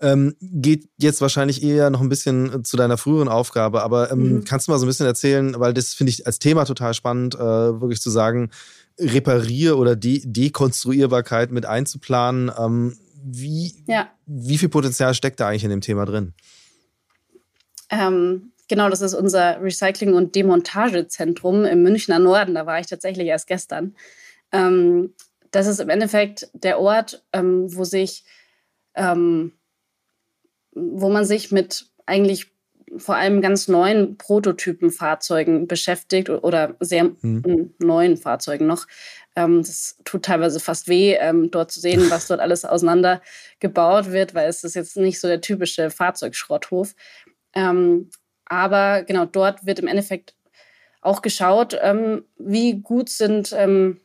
Ähm, 0.00 0.36
geht 0.40 0.88
jetzt 0.96 1.20
wahrscheinlich 1.20 1.62
eher 1.62 1.90
noch 1.90 2.00
ein 2.00 2.08
bisschen 2.08 2.64
zu 2.64 2.76
deiner 2.76 2.96
früheren 2.96 3.28
Aufgabe, 3.28 3.82
aber 3.82 4.10
ähm, 4.12 4.32
mhm. 4.32 4.44
kannst 4.44 4.68
du 4.68 4.72
mal 4.72 4.78
so 4.78 4.86
ein 4.86 4.88
bisschen 4.88 5.06
erzählen, 5.06 5.58
weil 5.58 5.74
das 5.74 5.94
finde 5.94 6.10
ich 6.10 6.26
als 6.26 6.38
Thema 6.38 6.64
total 6.64 6.94
spannend, 6.94 7.34
äh, 7.34 7.38
wirklich 7.38 8.00
zu 8.00 8.10
sagen, 8.10 8.50
Reparier- 8.98 9.76
oder 9.76 9.96
De 9.96 10.22
Dekonstruierbarkeit 10.24 11.50
mit 11.50 11.66
einzuplanen. 11.66 12.50
Ähm, 12.58 12.96
wie, 13.22 13.84
ja. 13.86 14.08
wie 14.26 14.58
viel 14.58 14.68
Potenzial 14.68 15.14
steckt 15.14 15.40
da 15.40 15.48
eigentlich 15.48 15.64
in 15.64 15.70
dem 15.70 15.80
Thema 15.80 16.04
drin? 16.04 16.34
Ähm, 17.90 18.52
genau, 18.68 18.88
das 18.88 19.00
ist 19.00 19.14
unser 19.14 19.60
Recycling- 19.60 20.14
und 20.14 20.34
Demontagezentrum 20.34 21.64
im 21.64 21.82
Münchner 21.82 22.18
Norden. 22.18 22.54
Da 22.54 22.66
war 22.66 22.80
ich 22.80 22.86
tatsächlich 22.86 23.26
erst 23.26 23.46
gestern. 23.46 23.94
Ähm, 24.52 25.14
das 25.50 25.66
ist 25.66 25.80
im 25.80 25.88
Endeffekt 25.88 26.48
der 26.52 26.78
Ort, 26.78 27.24
ähm, 27.32 27.74
wo 27.74 27.84
sich, 27.84 28.24
ähm, 28.94 29.52
wo 30.72 31.10
man 31.10 31.24
sich 31.24 31.50
mit 31.50 31.86
eigentlich 32.06 32.50
vor 32.96 33.16
allem 33.16 33.40
ganz 33.40 33.68
neuen 33.68 34.16
Prototypenfahrzeugen 34.16 35.66
beschäftigt 35.66 36.30
oder 36.30 36.76
sehr 36.80 37.10
mhm. 37.20 37.74
neuen 37.78 38.16
Fahrzeugen 38.16 38.66
noch. 38.66 38.86
Ähm, 39.36 39.62
das 39.62 39.98
tut 40.04 40.24
teilweise 40.24 40.60
fast 40.60 40.88
weh, 40.88 41.14
ähm, 41.14 41.50
dort 41.50 41.70
zu 41.70 41.80
sehen, 41.80 42.10
was 42.10 42.26
dort 42.26 42.40
alles 42.40 42.64
auseinandergebaut 42.64 44.10
wird, 44.10 44.34
weil 44.34 44.48
es 44.48 44.64
ist 44.64 44.74
jetzt 44.74 44.96
nicht 44.96 45.20
so 45.20 45.28
der 45.28 45.40
typische 45.40 45.90
Fahrzeugschrotthof. 45.90 46.94
Ähm, 47.54 48.10
aber 48.46 49.02
genau 49.02 49.26
dort 49.26 49.66
wird 49.66 49.78
im 49.78 49.86
Endeffekt 49.86 50.34
auch 51.00 51.22
geschaut, 51.22 51.78
ähm, 51.80 52.24
wie 52.38 52.80
gut 52.80 53.08
sind 53.08 53.54
ähm, 53.56 54.00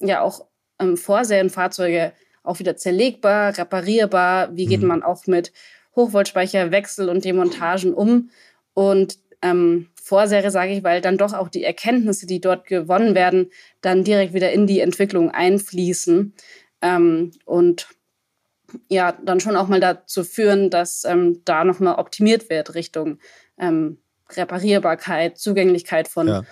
ja 0.00 0.22
auch 0.22 0.46
ähm, 0.80 0.96
Vorserienfahrzeuge 0.96 2.12
auch 2.42 2.58
wieder 2.58 2.76
zerlegbar, 2.76 3.56
reparierbar, 3.56 4.54
wie 4.54 4.66
geht 4.66 4.82
mhm. 4.82 4.88
man 4.88 5.02
auch 5.02 5.26
mit 5.26 5.52
Hochvoltspeicherwechsel 5.96 7.08
und 7.08 7.24
Demontagen 7.24 7.94
um. 7.94 8.30
Und 8.74 9.18
ähm, 9.42 9.88
Vorserie 10.02 10.50
sage 10.50 10.72
ich, 10.72 10.84
weil 10.84 11.00
dann 11.00 11.18
doch 11.18 11.32
auch 11.32 11.48
die 11.48 11.64
Erkenntnisse, 11.64 12.26
die 12.26 12.40
dort 12.40 12.66
gewonnen 12.66 13.14
werden, 13.14 13.50
dann 13.80 14.04
direkt 14.04 14.34
wieder 14.34 14.52
in 14.52 14.66
die 14.66 14.80
Entwicklung 14.80 15.30
einfließen 15.30 16.34
ähm, 16.82 17.30
und 17.44 17.88
ja, 18.88 19.12
dann 19.12 19.40
schon 19.40 19.56
auch 19.56 19.68
mal 19.68 19.80
dazu 19.80 20.24
führen, 20.24 20.68
dass 20.68 21.04
ähm, 21.04 21.42
da 21.44 21.64
nochmal 21.64 21.94
optimiert 21.96 22.50
wird 22.50 22.74
Richtung 22.74 23.18
ähm, 23.58 23.98
Reparierbarkeit, 24.30 25.38
Zugänglichkeit 25.38 26.08
von 26.08 26.28
ja. 26.28 26.42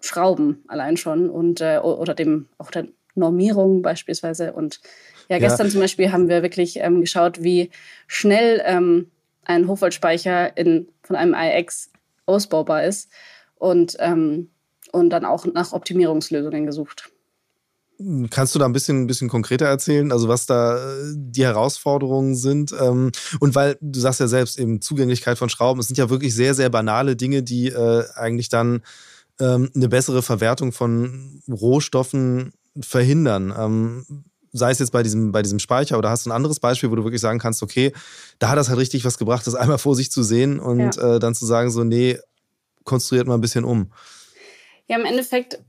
Schrauben 0.00 0.64
allein 0.68 0.96
schon 0.96 1.30
und 1.30 1.60
äh, 1.60 1.78
oder 1.78 2.14
dem 2.14 2.48
auch 2.58 2.70
der 2.70 2.88
Normierung 3.18 3.82
beispielsweise 3.82 4.52
und 4.52 4.80
ja, 5.28 5.38
gestern 5.38 5.66
ja. 5.66 5.72
zum 5.72 5.80
Beispiel 5.82 6.10
haben 6.10 6.28
wir 6.28 6.42
wirklich 6.42 6.78
ähm, 6.78 7.02
geschaut, 7.02 7.42
wie 7.42 7.70
schnell 8.06 8.62
ähm, 8.64 9.10
ein 9.44 9.68
Hochvoltspeicher 9.68 10.56
in, 10.56 10.88
von 11.02 11.16
einem 11.16 11.34
iX 11.34 11.90
ausbaubar 12.26 12.84
ist 12.84 13.10
und, 13.56 13.96
ähm, 13.98 14.50
und 14.92 15.10
dann 15.10 15.24
auch 15.24 15.44
nach 15.46 15.72
Optimierungslösungen 15.72 16.66
gesucht. 16.66 17.10
Kannst 18.30 18.54
du 18.54 18.60
da 18.60 18.64
ein 18.64 18.72
bisschen, 18.72 19.02
ein 19.02 19.06
bisschen 19.08 19.28
konkreter 19.28 19.66
erzählen, 19.66 20.12
also 20.12 20.28
was 20.28 20.46
da 20.46 20.76
äh, 20.76 21.14
die 21.16 21.42
Herausforderungen 21.42 22.36
sind? 22.36 22.72
Ähm, 22.80 23.10
und 23.40 23.56
weil 23.56 23.76
du 23.80 23.98
sagst 23.98 24.20
ja 24.20 24.28
selbst 24.28 24.56
eben 24.58 24.80
Zugänglichkeit 24.80 25.36
von 25.36 25.48
Schrauben, 25.48 25.80
es 25.80 25.88
sind 25.88 25.98
ja 25.98 26.08
wirklich 26.08 26.32
sehr, 26.32 26.54
sehr 26.54 26.70
banale 26.70 27.16
Dinge, 27.16 27.42
die 27.42 27.68
äh, 27.68 28.04
eigentlich 28.14 28.48
dann 28.48 28.82
ähm, 29.40 29.70
eine 29.74 29.88
bessere 29.88 30.22
Verwertung 30.22 30.70
von 30.70 31.42
Rohstoffen 31.50 32.52
verhindern. 32.80 33.54
Ähm, 33.56 34.24
sei 34.52 34.70
es 34.70 34.78
jetzt 34.78 34.92
bei 34.92 35.02
diesem, 35.02 35.32
bei 35.32 35.42
diesem 35.42 35.58
Speicher 35.58 35.98
oder 35.98 36.10
hast 36.10 36.26
du 36.26 36.30
ein 36.30 36.36
anderes 36.36 36.60
Beispiel, 36.60 36.90
wo 36.90 36.96
du 36.96 37.04
wirklich 37.04 37.20
sagen 37.20 37.38
kannst, 37.38 37.62
okay, 37.62 37.92
da 38.38 38.48
hat 38.48 38.58
das 38.58 38.68
halt 38.68 38.78
richtig 38.78 39.04
was 39.04 39.18
gebracht, 39.18 39.46
das 39.46 39.54
einmal 39.54 39.78
vor 39.78 39.94
sich 39.94 40.10
zu 40.10 40.22
sehen 40.22 40.58
und 40.58 40.96
ja. 40.96 41.16
äh, 41.16 41.18
dann 41.18 41.34
zu 41.34 41.46
sagen, 41.46 41.70
so, 41.70 41.84
nee, 41.84 42.18
konstruiert 42.84 43.26
mal 43.26 43.34
ein 43.34 43.40
bisschen 43.40 43.64
um. 43.64 43.92
Ja, 44.86 44.98
im 44.98 45.04
Endeffekt, 45.04 45.60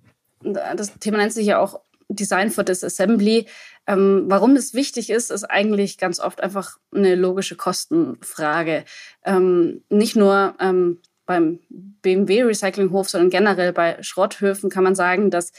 das 0.41 0.93
Thema 0.99 1.17
nennt 1.17 1.33
sich 1.33 1.47
ja 1.47 1.59
auch 1.59 1.81
Design 2.07 2.49
for 2.49 2.63
Disassembly. 2.63 3.47
Ähm, 3.85 4.25
warum 4.27 4.55
das 4.55 4.73
wichtig 4.73 5.09
ist, 5.09 5.29
ist 5.29 5.43
eigentlich 5.43 5.97
ganz 5.97 6.19
oft 6.19 6.41
einfach 6.41 6.77
eine 6.93 7.15
logische 7.15 7.55
Kostenfrage. 7.55 8.85
Ähm, 9.25 9.83
nicht 9.89 10.15
nur 10.15 10.55
ähm, 10.59 10.99
beim 11.25 11.59
BMW 11.69 12.43
Recyclinghof, 12.43 13.09
sondern 13.09 13.29
generell 13.29 13.73
bei 13.73 14.01
Schrotthöfen 14.01 14.69
kann 14.69 14.83
man 14.83 14.95
sagen, 14.95 15.29
dass 15.29 15.51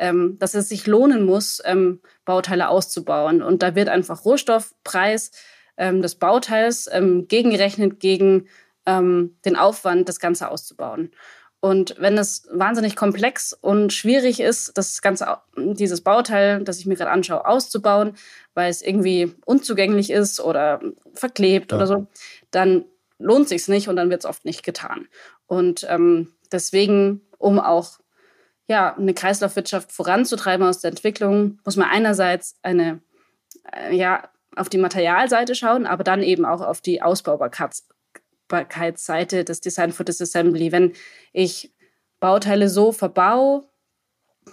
ähm, 0.00 0.38
dass 0.38 0.54
es 0.54 0.68
sich 0.68 0.86
lohnen 0.86 1.24
muss, 1.24 1.62
ähm, 1.64 2.00
Bauteile 2.24 2.70
auszubauen. 2.70 3.42
Und 3.42 3.62
da 3.62 3.74
wird 3.74 3.90
einfach 3.90 4.24
Rohstoffpreis 4.24 5.30
ähm, 5.76 6.00
des 6.00 6.14
Bauteils 6.14 6.88
ähm, 6.90 7.28
gegengerechnet 7.28 8.00
gegen 8.00 8.48
ähm, 8.86 9.36
den 9.44 9.56
Aufwand, 9.56 10.08
das 10.08 10.18
Ganze 10.18 10.50
auszubauen. 10.50 11.10
Und 11.60 11.96
wenn 11.98 12.16
es 12.16 12.48
wahnsinnig 12.50 12.96
komplex 12.96 13.52
und 13.52 13.92
schwierig 13.92 14.40
ist, 14.40 14.78
das 14.78 15.02
ganze, 15.02 15.26
dieses 15.58 16.00
Bauteil, 16.00 16.64
das 16.64 16.78
ich 16.78 16.86
mir 16.86 16.96
gerade 16.96 17.10
anschaue, 17.10 17.46
auszubauen, 17.46 18.14
weil 18.54 18.70
es 18.70 18.80
irgendwie 18.80 19.34
unzugänglich 19.44 20.10
ist 20.10 20.40
oder 20.40 20.80
verklebt 21.12 21.72
ja. 21.72 21.76
oder 21.76 21.86
so, 21.86 22.06
dann 22.50 22.86
lohnt 23.18 23.50
sich 23.50 23.68
nicht 23.68 23.88
und 23.88 23.96
dann 23.96 24.08
wird 24.08 24.20
es 24.20 24.26
oft 24.30 24.46
nicht 24.46 24.62
getan. 24.62 25.08
Und 25.46 25.86
ähm, 25.90 26.32
deswegen, 26.50 27.20
um 27.36 27.60
auch 27.60 27.98
ja, 28.70 28.96
eine 28.96 29.12
Kreislaufwirtschaft 29.14 29.90
voranzutreiben 29.90 30.64
aus 30.64 30.78
der 30.78 30.90
Entwicklung, 30.90 31.58
muss 31.64 31.74
man 31.74 31.90
einerseits 31.90 32.54
eine, 32.62 33.00
äh, 33.72 33.96
ja, 33.96 34.30
auf 34.54 34.68
die 34.68 34.78
Materialseite 34.78 35.56
schauen, 35.56 35.86
aber 35.86 36.04
dann 36.04 36.22
eben 36.22 36.44
auch 36.44 36.60
auf 36.60 36.80
die 36.80 37.02
Ausbaubarkeitsseite 37.02 39.44
des 39.44 39.60
Design 39.60 39.90
for 39.90 40.04
Disassembly. 40.04 40.70
Wenn 40.70 40.92
ich 41.32 41.72
Bauteile 42.20 42.68
so 42.68 42.92
verbau, 42.92 43.68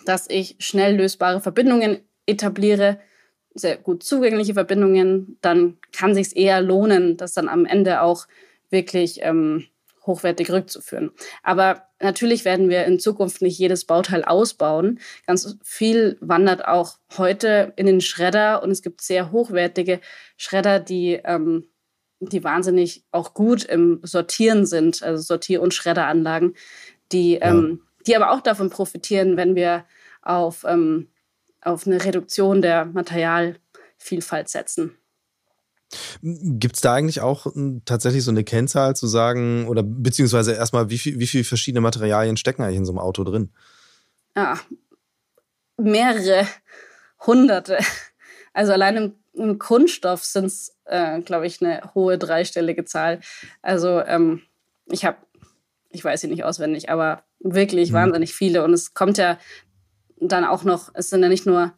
dass 0.06 0.28
ich 0.32 0.56
schnell 0.58 0.96
lösbare 0.96 1.40
Verbindungen 1.40 2.00
etabliere, 2.26 3.00
sehr 3.54 3.78
gut 3.78 4.02
zugängliche 4.02 4.56
Verbindungen, 4.56 5.38
dann 5.42 5.78
kann 5.92 6.16
sich 6.16 6.36
eher 6.36 6.62
lohnen, 6.62 7.18
dass 7.18 7.34
dann 7.34 7.50
am 7.50 7.68
Ende 7.68 8.02
auch 8.02 8.26
wirklich 8.72 9.20
ähm, 9.22 9.68
hochwertig 10.08 10.50
rückzuführen. 10.50 11.12
Aber 11.44 11.84
natürlich 12.00 12.46
werden 12.46 12.70
wir 12.70 12.86
in 12.86 13.00
Zukunft 13.00 13.42
nicht 13.42 13.60
jedes 13.60 13.86
Bauteil 13.86 14.24
ausbauen. 14.24 15.00
Ganz 15.26 15.58
viel 15.64 16.18
wandert 16.22 16.66
auch 16.66 16.98
heute 17.18 17.74
in 17.76 17.86
den 17.86 18.02
Schredder 18.02 18.64
und 18.64 18.72
es 18.72 18.82
gibt 18.82 19.02
sehr 19.02 19.32
hochwertige 19.32 20.00
Schredder, 20.38 20.80
die, 20.80 21.20
ähm, 21.24 21.70
die 22.20 22.44
wahnsinnig 22.44 23.06
auch 23.12 23.34
gut 23.34 23.64
im 23.64 24.00
Sortieren 24.04 24.66
sind, 24.66 25.04
also 25.04 25.22
Sortier- 25.22 25.62
und 25.62 25.74
Schredderanlagen, 25.74 26.56
die, 27.12 27.34
ja. 27.34 27.50
ähm, 27.50 27.82
die 28.08 28.16
aber 28.16 28.32
auch 28.32 28.42
davon 28.42 28.70
profitieren, 28.70 29.38
wenn 29.38 29.56
wir 29.56 29.86
auf, 30.22 30.66
ähm, 30.68 31.10
auf 31.62 31.86
eine 31.86 32.04
Reduktion 32.04 32.62
der 32.62 32.86
Materialvielfalt 32.86 34.50
setzen. 34.50 34.98
Gibt 36.22 36.76
es 36.76 36.82
da 36.82 36.94
eigentlich 36.94 37.22
auch 37.22 37.46
hm, 37.46 37.82
tatsächlich 37.86 38.24
so 38.24 38.32
eine 38.32 38.44
Kennzahl 38.44 38.96
zu 38.96 39.08
sagen, 39.08 39.68
oder 39.68 39.84
beziehungsweise 39.84 40.54
erstmal, 40.54 40.90
wie, 40.90 40.98
viel, 40.98 41.20
wie 41.20 41.28
viele 41.28 41.44
verschiedene 41.44 41.82
Materialien 41.82 42.38
stecken 42.38 42.64
eigentlich 42.64 42.78
in 42.78 42.86
so 42.86 42.92
einem 42.92 43.00
Auto 43.00 43.24
drin? 43.24 43.52
Ja, 44.36 44.60
mehrere 45.78 46.48
hunderte. 47.26 47.80
Also 48.54 48.74
allein 48.74 48.98
im, 48.98 49.16
im 49.34 49.60
Kunststoff 49.60 50.24
sind 50.24 50.46
es, 50.46 50.76
äh, 50.86 51.22
glaube 51.22 51.48
ich, 51.48 51.62
eine 51.62 51.94
hohe 51.96 52.18
dreistellige 52.18 52.86
Zahl. 52.86 53.22
Also 53.62 54.02
ähm, 54.02 54.42
ich 54.88 55.06
habe, 55.06 55.18
ich 55.90 56.04
weiß 56.04 56.22
sie 56.22 56.28
nicht 56.28 56.44
auswendig, 56.44 56.90
aber 56.90 57.24
wirklich 57.40 57.92
mhm. 57.92 57.96
wahnsinnig 57.96 58.34
viele. 58.34 58.64
Und 58.64 58.74
es 58.74 58.94
kommt 58.94 59.18
ja 59.18 59.38
dann 60.20 60.44
auch 60.44 60.64
noch, 60.64 60.90
es 60.96 61.10
sind 61.10 61.22
ja 61.22 61.30
nicht 61.30 61.46
nur 61.46 61.74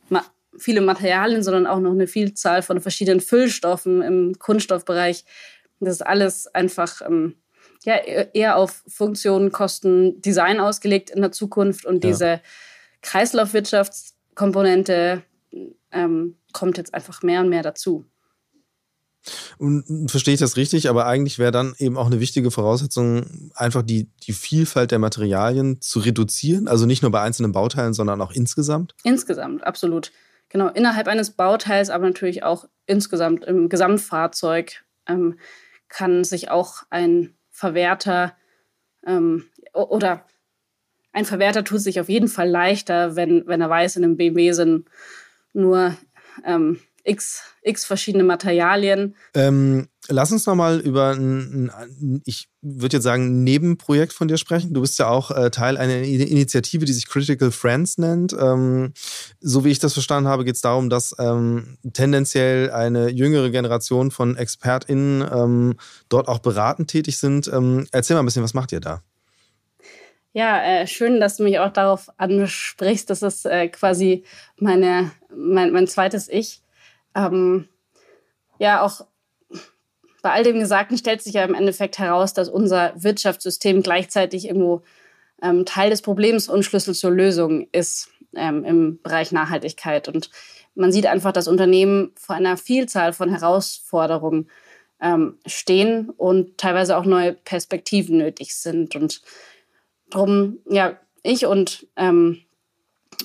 viele 0.57 0.81
Materialien, 0.81 1.43
sondern 1.43 1.67
auch 1.67 1.79
noch 1.79 1.91
eine 1.91 2.07
Vielzahl 2.07 2.61
von 2.61 2.81
verschiedenen 2.81 3.21
Füllstoffen 3.21 4.01
im 4.01 4.37
Kunststoffbereich. 4.39 5.23
Das 5.79 5.95
ist 5.95 6.05
alles 6.05 6.47
einfach 6.47 7.01
ähm, 7.01 7.35
ja, 7.83 7.95
eher 7.95 8.57
auf 8.57 8.83
Funktionen, 8.87 9.51
Kosten, 9.51 10.21
Design 10.21 10.59
ausgelegt 10.59 11.09
in 11.09 11.21
der 11.21 11.31
Zukunft. 11.31 11.85
Und 11.85 12.03
ja. 12.03 12.09
diese 12.09 12.41
Kreislaufwirtschaftskomponente 13.01 15.23
ähm, 15.91 16.35
kommt 16.51 16.77
jetzt 16.77 16.93
einfach 16.93 17.23
mehr 17.23 17.39
und 17.41 17.49
mehr 17.49 17.63
dazu. 17.63 18.05
Und 19.57 20.09
verstehe 20.09 20.33
ich 20.33 20.39
das 20.39 20.55
richtig, 20.55 20.87
aber 20.89 21.05
eigentlich 21.05 21.39
wäre 21.39 21.51
dann 21.51 21.75
eben 21.77 21.97
auch 21.97 22.07
eine 22.07 22.21
wichtige 22.21 22.51
Voraussetzung, 22.51 23.51
einfach 23.53 23.81
die, 23.81 24.07
die 24.25 24.31
Vielfalt 24.31 24.91
der 24.91 24.99
Materialien 24.99 25.81
zu 25.81 25.99
reduzieren. 25.99 26.69
Also 26.69 26.85
nicht 26.85 27.01
nur 27.01 27.11
bei 27.11 27.19
einzelnen 27.21 27.51
Bauteilen, 27.51 27.93
sondern 27.93 28.21
auch 28.21 28.31
insgesamt? 28.31 28.95
Insgesamt, 29.03 29.65
absolut 29.65 30.13
genau 30.49 30.67
innerhalb 30.67 31.07
eines 31.07 31.31
Bauteils, 31.31 31.89
aber 31.89 32.05
natürlich 32.05 32.43
auch 32.43 32.65
insgesamt 32.85 33.45
im 33.45 33.69
Gesamtfahrzeug 33.69 34.83
ähm, 35.07 35.39
kann 35.87 36.23
sich 36.23 36.49
auch 36.51 36.83
ein 36.89 37.35
Verwerter 37.51 38.35
ähm, 39.05 39.45
oder 39.73 40.25
ein 41.11 41.25
Verwerter 41.25 41.63
tut 41.63 41.81
sich 41.81 41.99
auf 41.99 42.09
jeden 42.09 42.27
Fall 42.27 42.49
leichter, 42.49 43.15
wenn, 43.15 43.47
wenn 43.47 43.61
er 43.61 43.69
weiß, 43.69 43.95
in 43.95 44.03
einem 44.03 44.17
BMW 44.17 44.51
sind 44.51 44.87
nur 45.53 45.95
ähm, 46.45 46.79
x, 47.03 47.43
x 47.61 47.85
verschiedene 47.85 48.23
Materialien. 48.23 49.15
Ähm, 49.33 49.87
lass 50.07 50.31
uns 50.31 50.45
nochmal 50.45 50.79
über 50.79 51.11
ein, 51.11 51.69
ein 51.69 52.21
ich 52.25 52.49
würde 52.61 52.97
jetzt 52.97 53.03
sagen, 53.03 53.43
Nebenprojekt 53.43 54.13
von 54.13 54.27
dir 54.27 54.37
sprechen. 54.37 54.73
Du 54.73 54.81
bist 54.81 54.99
ja 54.99 55.07
auch 55.07 55.31
äh, 55.31 55.49
Teil 55.49 55.77
einer 55.77 55.99
Initiative, 56.01 56.85
die 56.85 56.93
sich 56.93 57.07
Critical 57.07 57.51
Friends 57.51 57.97
nennt. 57.97 58.33
Ähm, 58.33 58.93
so 59.39 59.63
wie 59.63 59.69
ich 59.69 59.79
das 59.79 59.93
verstanden 59.93 60.29
habe, 60.29 60.45
geht 60.45 60.55
es 60.55 60.61
darum, 60.61 60.89
dass 60.89 61.15
ähm, 61.19 61.77
tendenziell 61.93 62.71
eine 62.71 63.09
jüngere 63.09 63.49
Generation 63.49 64.11
von 64.11 64.35
ExpertInnen 64.35 65.27
ähm, 65.31 65.75
dort 66.09 66.27
auch 66.27 66.39
beratend 66.39 66.89
tätig 66.89 67.17
sind. 67.17 67.47
Ähm, 67.47 67.87
erzähl 67.91 68.15
mal 68.15 68.23
ein 68.23 68.25
bisschen, 68.25 68.43
was 68.43 68.53
macht 68.53 68.71
ihr 68.71 68.81
da? 68.81 69.01
Ja, 70.31 70.61
äh, 70.61 70.87
schön, 70.87 71.19
dass 71.19 71.37
du 71.37 71.43
mich 71.43 71.59
auch 71.59 71.73
darauf 71.73 72.07
ansprichst. 72.17 73.09
Das 73.09 73.23
ist 73.23 73.45
äh, 73.45 73.67
quasi 73.67 74.23
meine, 74.57 75.11
mein, 75.35 75.71
mein 75.71 75.87
zweites 75.87 76.29
Ich 76.29 76.61
ähm, 77.27 77.67
ja, 78.57 78.81
auch 78.81 79.05
bei 80.21 80.31
all 80.31 80.43
dem 80.43 80.59
Gesagten 80.59 80.97
stellt 80.97 81.21
sich 81.21 81.33
ja 81.33 81.43
im 81.43 81.53
Endeffekt 81.53 81.97
heraus, 81.97 82.33
dass 82.33 82.49
unser 82.49 82.93
Wirtschaftssystem 82.95 83.81
gleichzeitig 83.81 84.45
irgendwo 84.45 84.81
ähm, 85.41 85.65
Teil 85.65 85.89
des 85.89 86.01
Problems 86.01 86.49
und 86.49 86.63
Schlüssel 86.63 86.93
zur 86.93 87.11
Lösung 87.11 87.67
ist 87.71 88.09
ähm, 88.35 88.65
im 88.65 89.01
Bereich 89.01 89.31
Nachhaltigkeit. 89.31 90.07
Und 90.07 90.29
man 90.75 90.91
sieht 90.91 91.05
einfach, 91.05 91.31
dass 91.31 91.47
Unternehmen 91.47 92.11
vor 92.15 92.35
einer 92.35 92.57
Vielzahl 92.57 93.13
von 93.13 93.29
Herausforderungen 93.29 94.49
ähm, 95.01 95.37
stehen 95.45 96.09
und 96.09 96.57
teilweise 96.57 96.97
auch 96.97 97.05
neue 97.05 97.33
Perspektiven 97.33 98.17
nötig 98.17 98.55
sind. 98.55 98.95
Und 98.95 99.21
darum, 100.09 100.59
ja, 100.69 100.99
ich 101.23 101.45
und 101.45 101.87
ähm, 101.95 102.41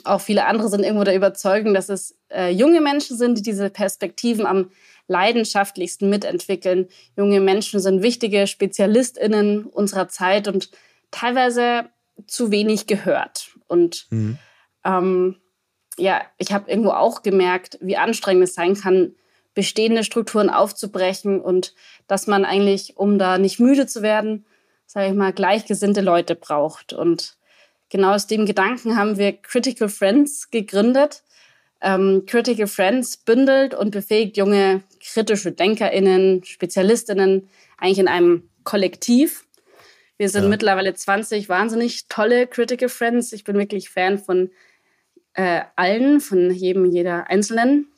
auch 0.02 0.20
viele 0.20 0.46
andere 0.46 0.68
sind 0.68 0.82
irgendwo 0.82 1.04
der 1.04 1.14
Überzeugung, 1.14 1.72
dass 1.74 1.88
es 1.88 2.18
äh, 2.30 2.50
junge 2.50 2.80
Menschen 2.80 3.16
sind, 3.16 3.38
die 3.38 3.42
diese 3.42 3.70
Perspektiven 3.70 4.46
am 4.46 4.70
leidenschaftlichsten 5.06 6.10
mitentwickeln. 6.10 6.88
Junge 7.16 7.40
Menschen 7.40 7.78
sind 7.80 8.02
wichtige 8.02 8.46
SpezialistInnen 8.46 9.66
unserer 9.66 10.08
Zeit 10.08 10.48
und 10.48 10.70
teilweise 11.10 11.90
zu 12.26 12.50
wenig 12.50 12.86
gehört. 12.86 13.50
Und 13.68 14.06
mhm. 14.10 14.38
ähm, 14.84 15.36
ja, 15.96 16.22
ich 16.38 16.52
habe 16.52 16.70
irgendwo 16.70 16.90
auch 16.90 17.22
gemerkt, 17.22 17.78
wie 17.80 17.96
anstrengend 17.96 18.44
es 18.44 18.54
sein 18.54 18.74
kann, 18.74 19.14
bestehende 19.54 20.02
Strukturen 20.02 20.50
aufzubrechen 20.50 21.40
und 21.40 21.74
dass 22.08 22.26
man 22.26 22.44
eigentlich, 22.44 22.96
um 22.96 23.18
da 23.18 23.38
nicht 23.38 23.60
müde 23.60 23.86
zu 23.86 24.02
werden, 24.02 24.44
sage 24.86 25.08
ich 25.08 25.14
mal, 25.14 25.32
gleichgesinnte 25.32 26.00
Leute 26.00 26.34
braucht. 26.34 26.92
Und 26.92 27.36
genau 27.90 28.14
aus 28.14 28.26
dem 28.26 28.46
Gedanken 28.46 28.96
haben 28.96 29.18
wir 29.18 29.32
Critical 29.32 29.88
Friends 29.88 30.50
gegründet. 30.50 31.22
Ähm, 31.80 32.24
Critical 32.26 32.66
Friends 32.66 33.16
bündelt 33.18 33.74
und 33.74 33.90
befähigt 33.90 34.36
junge 34.36 34.82
kritische 35.00 35.52
DenkerInnen, 35.52 36.42
SpezialistInnen 36.44 37.48
eigentlich 37.78 37.98
in 37.98 38.08
einem 38.08 38.48
Kollektiv. 38.64 39.44
Wir 40.16 40.28
sind 40.28 40.44
ja. 40.44 40.48
mittlerweile 40.48 40.94
20 40.94 41.48
wahnsinnig 41.48 42.08
tolle 42.08 42.46
Critical 42.46 42.88
Friends. 42.88 43.32
Ich 43.32 43.44
bin 43.44 43.56
wirklich 43.58 43.90
Fan 43.90 44.18
von 44.18 44.50
äh, 45.34 45.62
allen, 45.76 46.20
von 46.20 46.50
jedem, 46.50 46.84
jeder 46.86 47.28
Einzelnen. 47.28 47.88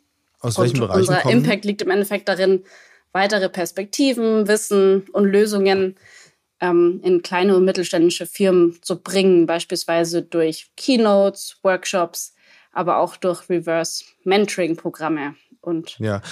Aus 0.41 0.59
welchen 0.59 0.81
Bereichen 0.81 1.01
Unser 1.01 1.21
kommen? 1.21 1.39
Impact 1.39 1.65
liegt 1.65 1.83
im 1.83 1.91
Endeffekt 1.91 2.29
darin, 2.29 2.65
weitere 3.13 3.49
Perspektiven, 3.49 4.49
Wissen 4.49 5.03
und 5.13 5.25
Lösungen 5.25 5.97
ähm, 6.61 7.01
in 7.03 7.23
kleine 7.23 7.57
und 7.57 7.65
mittelständische 7.65 8.27
Firmen 8.27 8.79
zu 8.83 9.01
bringen, 9.01 9.47
beispielsweise 9.47 10.23
durch 10.23 10.71
Keynotes, 10.77 11.59
Workshops, 11.63 12.35
aber 12.73 12.99
auch 12.99 13.17
durch 13.17 13.49
Reverse 13.49 14.05
Mentoring-Programme. 14.25 15.35
Und, 15.61 15.99
ja, 15.99 16.23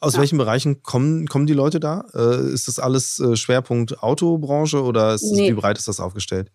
aus 0.00 0.14
ja. 0.14 0.20
welchen 0.20 0.38
Bereichen 0.38 0.82
kommen, 0.82 1.26
kommen 1.26 1.46
die 1.46 1.52
Leute 1.52 1.80
da? 1.80 2.04
Äh, 2.14 2.52
ist 2.52 2.68
das 2.68 2.78
alles 2.78 3.18
äh, 3.18 3.34
Schwerpunkt 3.34 4.02
Autobranche 4.02 4.82
oder 4.82 5.14
ist, 5.14 5.32
nee. 5.32 5.50
wie 5.50 5.54
breit 5.54 5.78
ist 5.78 5.88
das 5.88 5.98
aufgestellt? 5.98 6.52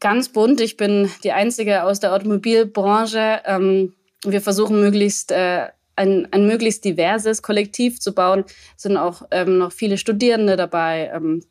Ganz 0.00 0.28
bunt. 0.28 0.60
Ich 0.60 0.76
bin 0.76 1.08
die 1.22 1.32
Einzige 1.32 1.84
aus 1.84 2.00
der 2.00 2.12
Automobilbranche. 2.12 3.40
Ähm, 3.44 3.94
wir 4.24 4.40
versuchen 4.40 4.80
möglichst 4.80 5.30
äh, 5.30 5.68
ein, 5.94 6.28
ein 6.32 6.46
möglichst 6.46 6.84
diverses 6.84 7.42
Kollektiv 7.42 8.00
zu 8.00 8.14
bauen. 8.14 8.44
Es 8.76 8.82
sind 8.82 8.96
auch 8.96 9.22
ähm, 9.30 9.58
noch 9.58 9.72
viele 9.72 9.96
Studierende 9.96 10.56
dabei, 10.56 11.10
ähm, 11.14 11.42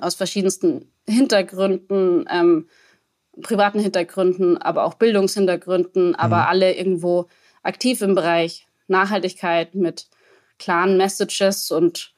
aus 0.00 0.14
verschiedensten 0.14 0.90
Hintergründen, 1.08 2.26
ähm, 2.30 2.68
privaten 3.42 3.80
Hintergründen, 3.80 4.58
aber 4.58 4.84
auch 4.84 4.94
Bildungshintergründen, 4.94 6.14
aber 6.14 6.36
mhm. 6.36 6.46
alle 6.48 6.74
irgendwo 6.74 7.26
aktiv 7.62 8.02
im 8.02 8.14
Bereich 8.14 8.66
Nachhaltigkeit 8.88 9.74
mit 9.74 10.08
klaren 10.58 10.96
Messages 10.96 11.70
und, 11.70 12.14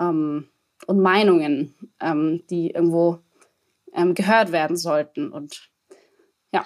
ähm, 0.00 0.48
und 0.86 1.00
Meinungen, 1.00 1.74
ähm, 2.00 2.42
die 2.50 2.70
irgendwo 2.70 3.18
ähm, 3.92 4.14
gehört 4.14 4.52
werden 4.52 4.76
sollten. 4.76 5.30
Und 5.30 5.70
ja. 6.52 6.64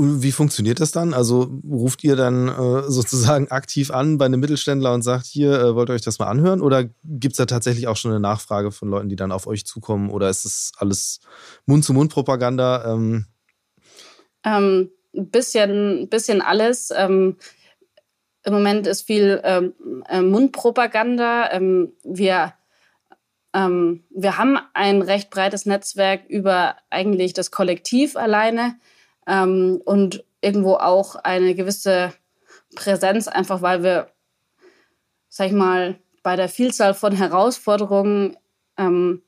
Wie 0.00 0.30
funktioniert 0.30 0.78
das 0.78 0.92
dann? 0.92 1.12
Also 1.12 1.60
ruft 1.68 2.04
ihr 2.04 2.14
dann 2.14 2.46
äh, 2.46 2.82
sozusagen 2.88 3.48
aktiv 3.50 3.90
an 3.90 4.16
bei 4.16 4.26
einem 4.26 4.38
Mittelständler 4.38 4.94
und 4.94 5.02
sagt, 5.02 5.26
hier, 5.26 5.52
äh, 5.52 5.74
wollt 5.74 5.90
ihr 5.90 5.94
euch 5.94 6.02
das 6.02 6.20
mal 6.20 6.28
anhören? 6.28 6.60
Oder 6.60 6.84
gibt 7.02 7.32
es 7.32 7.38
da 7.38 7.46
tatsächlich 7.46 7.88
auch 7.88 7.96
schon 7.96 8.12
eine 8.12 8.20
Nachfrage 8.20 8.70
von 8.70 8.88
Leuten, 8.88 9.08
die 9.08 9.16
dann 9.16 9.32
auf 9.32 9.48
euch 9.48 9.66
zukommen? 9.66 10.10
Oder 10.10 10.30
ist 10.30 10.44
das 10.44 10.70
alles 10.78 11.18
Mund-zu-Mund-Propaganda? 11.66 12.92
Ähm 12.92 13.26
ähm, 14.44 14.90
bisschen, 15.12 16.08
bisschen 16.08 16.42
alles. 16.42 16.92
Ähm, 16.96 17.36
Im 18.44 18.52
Moment 18.52 18.86
ist 18.86 19.02
viel 19.02 19.40
ähm, 19.42 19.74
äh, 20.08 20.22
Mundpropaganda. 20.22 21.50
Ähm, 21.52 21.92
wir, 22.04 22.54
ähm, 23.52 24.04
wir 24.10 24.38
haben 24.38 24.58
ein 24.74 25.02
recht 25.02 25.30
breites 25.30 25.66
Netzwerk 25.66 26.28
über 26.28 26.76
eigentlich 26.88 27.32
das 27.32 27.50
Kollektiv 27.50 28.16
alleine 28.16 28.76
ähm, 29.28 29.80
und 29.84 30.24
irgendwo 30.40 30.74
auch 30.74 31.14
eine 31.16 31.54
gewisse 31.54 32.12
Präsenz, 32.74 33.28
einfach 33.28 33.62
weil 33.62 33.82
wir, 33.82 34.08
sag 35.28 35.48
ich 35.48 35.52
mal, 35.52 35.98
bei 36.22 36.36
der 36.36 36.48
Vielzahl 36.48 36.94
von 36.94 37.12
Herausforderungen 37.12 38.36
ähm, 38.76 39.22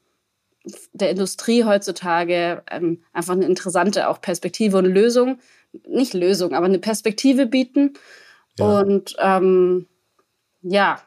der 0.92 1.10
Industrie 1.10 1.64
heutzutage 1.64 2.62
ähm, 2.70 3.02
einfach 3.12 3.34
eine 3.34 3.46
interessante 3.46 4.08
auch 4.08 4.20
Perspektive 4.20 4.78
und 4.78 4.86
Lösung, 4.86 5.38
nicht 5.86 6.14
Lösung, 6.14 6.54
aber 6.54 6.66
eine 6.66 6.78
Perspektive 6.78 7.46
bieten. 7.46 7.94
Ja. 8.58 8.80
Und 8.80 9.16
ähm, 9.18 9.86
ja, 10.62 11.00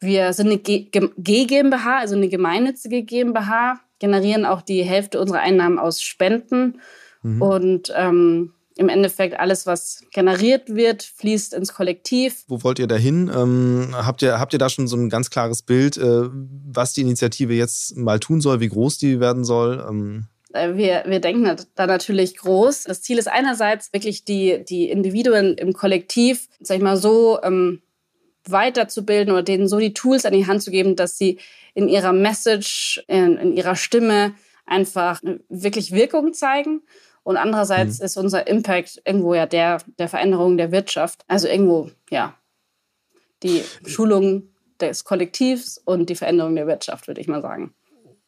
wir 0.00 0.32
sind 0.32 0.48
eine 0.48 0.58
G-GmbH, 0.58 1.98
also 1.98 2.16
eine 2.16 2.28
gemeinnützige 2.28 3.02
GmbH, 3.02 3.80
generieren 3.98 4.46
auch 4.46 4.62
die 4.62 4.82
Hälfte 4.82 5.20
unserer 5.20 5.40
Einnahmen 5.40 5.78
aus 5.78 6.02
Spenden. 6.02 6.80
Mhm. 7.22 7.42
Und 7.42 7.92
ähm, 7.96 8.54
im 8.76 8.88
Endeffekt 8.88 9.38
alles, 9.38 9.66
was 9.66 10.04
generiert 10.12 10.74
wird, 10.74 11.02
fließt 11.02 11.52
ins 11.54 11.74
Kollektiv. 11.74 12.44
Wo 12.48 12.62
wollt 12.62 12.78
ihr 12.78 12.86
da 12.86 12.96
hin? 12.96 13.30
Ähm, 13.34 13.94
habt, 13.94 14.22
ihr, 14.22 14.40
habt 14.40 14.52
ihr 14.52 14.58
da 14.58 14.68
schon 14.70 14.88
so 14.88 14.96
ein 14.96 15.10
ganz 15.10 15.30
klares 15.30 15.62
Bild, 15.62 15.96
äh, 15.98 16.28
was 16.32 16.94
die 16.94 17.02
Initiative 17.02 17.52
jetzt 17.52 17.96
mal 17.96 18.18
tun 18.18 18.40
soll, 18.40 18.60
wie 18.60 18.68
groß 18.68 18.98
die 18.98 19.20
werden 19.20 19.44
soll? 19.44 19.84
Ähm 19.86 20.26
äh, 20.52 20.76
wir, 20.76 21.04
wir 21.06 21.20
denken 21.20 21.56
da 21.74 21.86
natürlich 21.86 22.36
groß. 22.36 22.84
Das 22.84 23.02
Ziel 23.02 23.18
ist 23.18 23.28
einerseits 23.28 23.92
wirklich 23.92 24.24
die, 24.24 24.64
die 24.64 24.88
Individuen 24.88 25.54
im 25.54 25.72
Kollektiv, 25.72 26.48
sag 26.60 26.78
ich 26.78 26.82
mal, 26.82 26.96
so 26.96 27.38
ähm, 27.42 27.82
weiterzubilden 28.44 29.32
oder 29.32 29.42
denen 29.42 29.68
so 29.68 29.78
die 29.78 29.94
Tools 29.94 30.24
an 30.24 30.32
die 30.32 30.46
Hand 30.46 30.62
zu 30.62 30.70
geben, 30.70 30.96
dass 30.96 31.18
sie 31.18 31.38
in 31.74 31.88
ihrer 31.88 32.12
Message, 32.12 33.02
in, 33.06 33.36
in 33.36 33.52
ihrer 33.52 33.76
Stimme 33.76 34.34
einfach 34.66 35.20
wirklich 35.48 35.92
Wirkung 35.92 36.32
zeigen. 36.32 36.82
Und 37.22 37.36
andererseits 37.36 37.98
mhm. 37.98 38.04
ist 38.06 38.16
unser 38.16 38.46
Impact 38.46 39.02
irgendwo 39.04 39.34
ja 39.34 39.46
der 39.46 39.78
der 39.98 40.08
Veränderung 40.08 40.56
der 40.56 40.72
Wirtschaft. 40.72 41.24
Also 41.28 41.48
irgendwo, 41.48 41.90
ja, 42.10 42.34
die 43.42 43.62
Schulung 43.86 44.44
des 44.80 45.04
Kollektivs 45.04 45.78
und 45.78 46.08
die 46.08 46.14
Veränderung 46.14 46.54
der 46.56 46.66
Wirtschaft, 46.66 47.06
würde 47.06 47.20
ich 47.20 47.28
mal 47.28 47.42
sagen. 47.42 47.74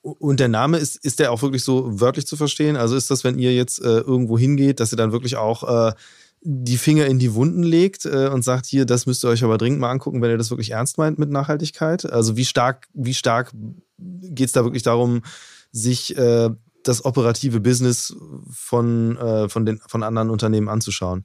Und 0.03 0.41
der 0.41 0.49
Name 0.49 0.79
ist, 0.79 0.97
ist 1.05 1.21
der 1.21 1.31
auch 1.31 1.43
wirklich 1.43 1.63
so 1.63 2.01
wörtlich 2.01 2.27
zu 2.27 2.37
verstehen? 2.37 2.77
Also 2.77 2.97
ist 2.97 3.11
das, 3.11 3.23
wenn 3.23 3.39
ihr 3.39 3.55
jetzt 3.55 3.81
äh, 3.81 3.99
irgendwo 3.99 4.37
hingeht, 4.37 4.81
dass 4.81 4.93
ihr 4.93 4.97
dann 4.97 5.13
wirklich 5.13 5.37
auch 5.37 5.91
äh, 5.91 5.93
die 6.41 6.77
Finger 6.77 7.07
in 7.07 7.21
die 7.21 7.35
Wunden 7.35 7.63
legt 7.63 8.05
äh, 8.05 8.29
und 8.29 8.43
sagt, 8.43 8.67
hier, 8.67 8.85
das 8.85 9.07
müsst 9.07 9.25
ihr 9.25 9.29
euch 9.29 9.45
aber 9.45 9.59
dringend 9.59 9.79
mal 9.79 9.91
angucken, 9.91 10.21
wenn 10.21 10.31
ihr 10.31 10.39
das 10.39 10.51
wirklich 10.51 10.73
ernst 10.73 10.99
meint 10.99 11.21
mit 11.21 11.31
Nachhaltigkeit? 11.31 12.05
Also 12.05 12.37
wie 12.37 12.45
stark, 12.45 12.89
wie 12.93 13.15
stark 13.15 13.53
geht 13.97 14.49
es 14.49 14.53
da 14.53 14.65
wirklich 14.65 14.83
darum, 14.83 15.23
sich 15.71 16.17
äh, 16.17 16.51
das 16.85 17.05
operative 17.05 17.61
Business 17.61 18.17
von, 18.51 19.17
äh, 19.17 19.49
von, 19.49 19.67
den, 19.67 19.79
von 19.87 20.03
anderen 20.03 20.31
Unternehmen 20.31 20.69
anzuschauen? 20.69 21.25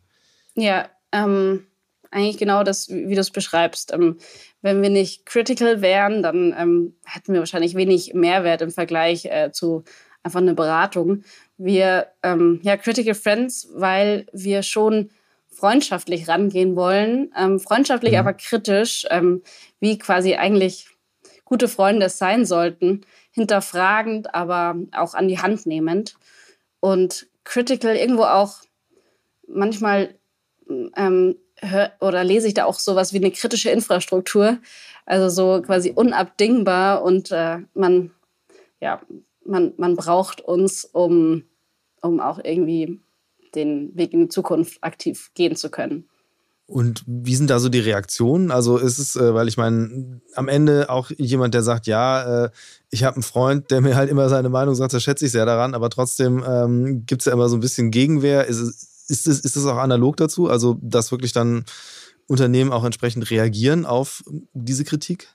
Ja, 0.56 0.90
ähm, 1.12 1.66
eigentlich 2.12 2.38
genau 2.38 2.64
das, 2.64 2.90
wie 2.90 3.16
du 3.16 3.22
es 3.22 3.32
beschreibst. 3.32 3.94
Ähm, 3.94 4.18
wenn 4.62 4.82
wir 4.82 4.90
nicht 4.90 5.26
critical 5.26 5.82
wären, 5.82 6.24
dann 6.24 6.54
ähm, 6.58 6.96
hätten 7.06 7.34
wir 7.34 7.40
wahrscheinlich 7.40 7.76
wenig 7.76 8.14
Mehrwert 8.14 8.62
im 8.62 8.72
Vergleich 8.72 9.26
äh, 9.26 9.52
zu 9.52 9.84
einfach 10.24 10.42
einer 10.42 10.56
Beratung. 10.56 11.24
Wir, 11.58 12.08
ähm, 12.24 12.60
ja, 12.64 12.78
Critical 12.78 13.16
Friends, 13.16 13.70
weil 13.74 14.28
wir 14.34 14.64
schon 14.64 15.10
freundschaftlich 15.50 16.28
rangehen 16.28 16.76
wollen. 16.76 17.32
Ähm, 17.38 17.60
freundschaftlich, 17.60 18.14
mhm. 18.14 18.20
aber 18.20 18.34
kritisch, 18.34 19.06
ähm, 19.10 19.42
wie 19.80 19.98
quasi 19.98 20.36
eigentlich 20.36 20.88
gute 21.46 21.68
Freunde 21.68 22.08
es 22.08 22.18
sein 22.18 22.46
sollten. 22.46 23.02
Hinterfragend, 23.38 24.34
aber 24.34 24.76
auch 24.94 25.14
an 25.14 25.28
die 25.28 25.38
Hand 25.38 25.68
nehmend. 25.68 26.16
Und 26.80 27.28
critical 27.44 27.96
irgendwo 27.96 28.24
auch 28.24 28.62
manchmal 29.48 30.16
ähm, 30.96 31.36
hör, 31.60 31.92
oder 32.02 32.24
lese 32.24 32.48
ich 32.48 32.56
da 32.56 32.66
auch 32.66 32.80
sowas 32.80 33.14
wie 33.14 33.18
eine 33.18 33.30
kritische 33.30 33.70
Infrastruktur. 33.70 34.58
Also 35.06 35.30
so 35.30 35.62
quasi 35.62 35.92
unabdingbar 35.92 37.04
und 37.04 37.32
äh, 37.32 37.60
man, 37.76 38.10
ja, 38.82 39.02
man, 39.46 39.74
man 39.78 39.96
braucht 39.96 40.42
uns, 40.42 40.84
um, 40.84 41.44
um 42.02 42.20
auch 42.20 42.40
irgendwie 42.44 43.00
den 43.54 43.96
Weg 43.96 44.14
in 44.14 44.22
die 44.22 44.30
Zukunft 44.30 44.84
aktiv 44.84 45.30
gehen 45.36 45.56
zu 45.56 45.70
können. 45.70 46.10
Und 46.68 47.04
wie 47.08 47.36
sind 47.36 47.50
da 47.50 47.60
so 47.60 47.70
die 47.70 47.80
Reaktionen? 47.80 48.52
Also 48.52 48.78
ist 48.78 49.00
es, 49.00 49.16
äh, 49.16 49.34
weil 49.34 49.48
ich 49.48 49.56
meine, 49.56 50.20
am 50.36 50.50
Ende 50.50 50.90
auch 50.90 51.10
jemand, 51.18 51.54
der 51.54 51.64
sagt, 51.64 51.88
ja, 51.88 52.46
äh, 52.46 52.50
ich 52.90 53.06
habe 53.06 53.16
einen 53.16 53.24
Freund, 53.24 53.72
der 53.72 53.80
mir 53.80 53.96
halt 53.96 54.10
immer 54.10 54.28
seine 54.28 54.50
Meinung 54.50 54.76
sagt, 54.76 54.94
da 54.94 55.00
schätze 55.00 55.26
ich 55.26 55.32
sehr 55.32 55.46
daran, 55.46 55.74
aber 55.74 55.90
trotzdem 55.90 56.44
ähm, 56.46 57.06
gibt 57.06 57.22
es 57.22 57.26
ja 57.26 57.32
immer 57.32 57.48
so 57.48 57.56
ein 57.56 57.62
bisschen 57.62 57.90
Gegenwehr. 57.90 58.48
Ist 58.48 58.60
es, 58.60 59.06
ist, 59.08 59.28
es, 59.28 59.40
ist 59.40 59.56
es 59.56 59.66
auch 59.66 59.78
analog 59.78 60.18
dazu? 60.18 60.50
Also, 60.50 60.78
dass 60.82 61.12
wirklich 61.12 61.32
dann 61.32 61.64
Unternehmen 62.28 62.74
auch 62.74 62.84
entsprechend 62.84 63.32
reagieren 63.32 63.86
auf 63.86 64.24
diese 64.54 64.84
Kritik? 64.84 65.30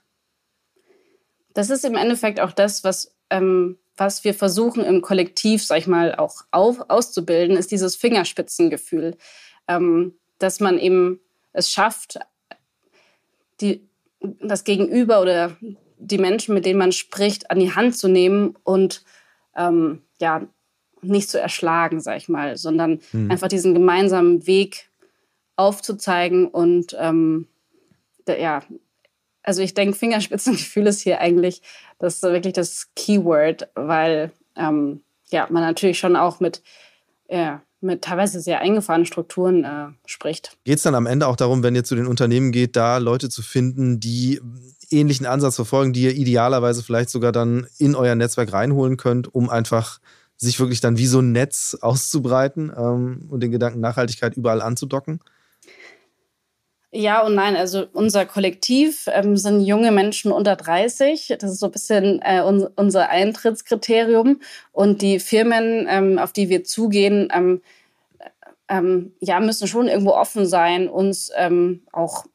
Das 1.55 1.71
ist 1.71 1.83
im 1.83 1.95
Endeffekt 1.95 2.39
auch 2.39 2.51
das, 2.51 2.83
was 2.83 3.11
ähm, 3.31 3.79
was 3.97 4.23
wir 4.23 4.33
versuchen 4.33 4.83
im 4.83 5.01
Kollektiv, 5.01 5.63
sag 5.63 5.79
ich 5.79 5.87
mal, 5.87 6.15
auch 6.15 6.43
auf, 6.51 6.89
auszubilden, 6.89 7.57
ist 7.57 7.71
dieses 7.71 7.95
Fingerspitzengefühl, 7.95 9.15
ähm, 9.67 10.13
dass 10.43 10.59
man 10.59 10.77
eben 10.77 11.19
es 11.53 11.71
schafft, 11.71 12.19
die, 13.61 13.87
das 14.19 14.63
Gegenüber 14.63 15.21
oder 15.21 15.55
die 15.97 16.17
Menschen, 16.17 16.53
mit 16.53 16.65
denen 16.65 16.79
man 16.79 16.91
spricht, 16.91 17.49
an 17.49 17.59
die 17.59 17.73
Hand 17.73 17.97
zu 17.97 18.07
nehmen 18.07 18.55
und 18.63 19.03
ähm, 19.55 20.01
ja, 20.19 20.45
nicht 21.01 21.29
zu 21.29 21.39
erschlagen, 21.39 21.99
sag 21.99 22.17
ich 22.17 22.29
mal, 22.29 22.57
sondern 22.57 22.99
hm. 23.11 23.29
einfach 23.31 23.47
diesen 23.47 23.73
gemeinsamen 23.73 24.47
Weg 24.47 24.89
aufzuzeigen 25.55 26.47
und 26.47 26.95
ähm, 26.99 27.47
ja, 28.27 28.63
also 29.43 29.61
ich 29.61 29.73
denke, 29.73 29.97
Fingerspitzengefühl 29.97 30.87
ist 30.87 31.01
hier 31.01 31.19
eigentlich 31.19 31.61
das 32.03 32.15
ist 32.15 32.23
wirklich 32.23 32.53
das 32.53 32.89
Keyword, 32.95 33.69
weil 33.75 34.31
ähm, 34.57 35.03
ja, 35.29 35.47
man 35.49 35.63
natürlich 35.63 35.99
schon 35.99 36.17
auch 36.17 36.41
mit, 36.41 36.61
ja, 37.29 37.61
mit 37.83 38.01
teilweise 38.01 38.39
sehr 38.39 38.59
eingefahrenen 38.59 39.05
Strukturen 39.05 39.63
äh, 39.63 39.87
spricht. 40.05 40.57
Geht 40.63 40.77
es 40.77 40.83
dann 40.83 40.95
am 40.95 41.05
Ende 41.05 41.27
auch 41.27 41.35
darum, 41.35 41.63
wenn 41.63 41.75
ihr 41.75 41.83
zu 41.83 41.95
den 41.95 42.07
Unternehmen 42.07 42.51
geht, 42.51 42.75
da 42.75 42.97
Leute 42.97 43.29
zu 43.29 43.41
finden, 43.41 43.99
die 43.99 44.41
ähnlichen 44.89 45.25
Ansatz 45.25 45.55
verfolgen, 45.55 45.93
die 45.93 46.03
ihr 46.03 46.15
idealerweise 46.15 46.83
vielleicht 46.83 47.09
sogar 47.09 47.31
dann 47.31 47.67
in 47.77 47.95
euer 47.95 48.15
Netzwerk 48.15 48.53
reinholen 48.53 48.97
könnt, 48.97 49.33
um 49.33 49.49
einfach 49.49 49.99
sich 50.37 50.59
wirklich 50.59 50.81
dann 50.81 50.97
wie 50.97 51.07
so 51.07 51.19
ein 51.19 51.31
Netz 51.31 51.77
auszubreiten 51.81 52.71
ähm, 52.75 53.27
und 53.29 53.41
den 53.41 53.51
Gedanken 53.51 53.79
Nachhaltigkeit 53.79 54.35
überall 54.35 54.61
anzudocken? 54.61 55.19
Ja 56.95 57.25
und 57.25 57.33
nein. 57.33 57.55
Also 57.55 57.87
unser 57.91 58.25
Kollektiv 58.25 59.09
ähm, 59.11 59.35
sind 59.35 59.61
junge 59.61 59.91
Menschen 59.91 60.31
unter 60.31 60.55
30. 60.55 61.35
Das 61.39 61.51
ist 61.51 61.59
so 61.59 61.65
ein 61.65 61.71
bisschen 61.71 62.21
äh, 62.21 62.41
un 62.41 62.67
unser 62.75 63.09
Eintrittskriterium. 63.09 64.39
Und 64.71 65.01
die 65.01 65.19
Firmen, 65.19 65.87
ähm, 65.89 66.19
auf 66.19 66.33
die 66.33 66.49
wir 66.49 66.63
zugehen, 66.63 67.29
ähm, 67.33 67.61
ähm 68.69 69.13
ja, 69.19 69.39
müssen 69.39 69.67
schon 69.67 69.87
irgendwo 69.87 70.11
offen 70.11 70.45
sein, 70.45 70.87
uns 70.87 71.31
ähm, 71.35 71.81
auch 71.91 72.25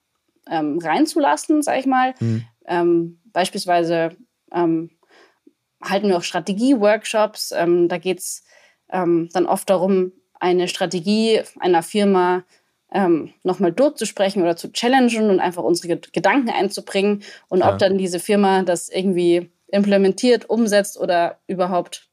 ähm, 0.50 0.80
reinzulassen, 0.82 1.62
sag 1.62 1.78
ich 1.78 1.86
mal. 1.86 2.14
Mhm. 2.18 3.18
beispielsweise 3.32 4.16
halten 4.50 6.08
wir 6.08 6.16
auch 6.16 6.22
Strategie-Workshops. 6.22 7.50
da 7.50 7.98
geht 7.98 8.18
es 8.18 8.42
dann 8.88 9.46
oft 9.46 9.68
darum, 9.68 10.12
eine 10.40 10.68
Strategie 10.68 11.42
einer 11.60 11.82
Firma 11.82 12.44
ähm, 12.92 13.32
nochmal 13.42 13.72
durchzusprechen 13.72 14.42
oder 14.42 14.56
zu 14.56 14.72
challengen 14.72 15.30
und 15.30 15.40
einfach 15.40 15.62
unsere 15.62 15.98
Gedanken 15.98 16.50
einzubringen 16.50 17.22
und 17.48 17.60
ja. 17.60 17.72
ob 17.72 17.78
dann 17.78 17.98
diese 17.98 18.18
Firma 18.18 18.62
das 18.62 18.88
irgendwie 18.88 19.50
implementiert, 19.68 20.48
umsetzt 20.48 20.98
oder 20.98 21.38
überhaupt 21.46 22.08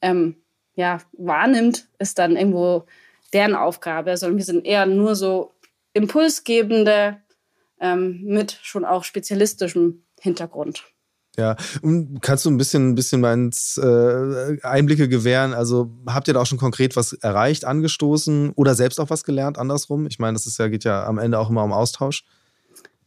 ähm, 0.00 0.36
ja, 0.76 0.98
wahrnimmt, 1.12 1.88
ist 1.98 2.18
dann 2.18 2.36
irgendwo 2.36 2.84
deren 3.32 3.54
Aufgabe, 3.54 4.16
sondern 4.16 4.38
wir 4.38 4.44
sind 4.44 4.64
eher 4.64 4.86
nur 4.86 5.16
so 5.16 5.52
Impulsgebende 5.92 7.20
ähm, 7.80 8.22
mit 8.24 8.58
schon 8.62 8.84
auch 8.84 9.04
spezialistischem 9.04 10.04
Hintergrund. 10.20 10.84
Ja, 11.36 11.56
und 11.82 12.20
kannst 12.22 12.44
du 12.44 12.50
ein 12.50 12.56
bisschen, 12.56 12.90
ein 12.90 12.94
bisschen 12.94 13.20
mal 13.20 13.34
ins 13.34 13.76
äh, 13.76 14.58
Einblicke 14.62 15.08
gewähren? 15.08 15.52
Also 15.52 15.90
habt 16.06 16.28
ihr 16.28 16.34
da 16.34 16.40
auch 16.40 16.46
schon 16.46 16.58
konkret 16.58 16.94
was 16.96 17.12
erreicht, 17.12 17.64
angestoßen 17.64 18.52
oder 18.54 18.74
selbst 18.74 19.00
auch 19.00 19.10
was 19.10 19.24
gelernt, 19.24 19.58
andersrum? 19.58 20.06
Ich 20.06 20.18
meine, 20.20 20.34
das 20.34 20.46
ist 20.46 20.58
ja, 20.58 20.68
geht 20.68 20.84
ja 20.84 21.04
am 21.04 21.18
Ende 21.18 21.38
auch 21.38 21.50
immer 21.50 21.64
um 21.64 21.72
Austausch. 21.72 22.24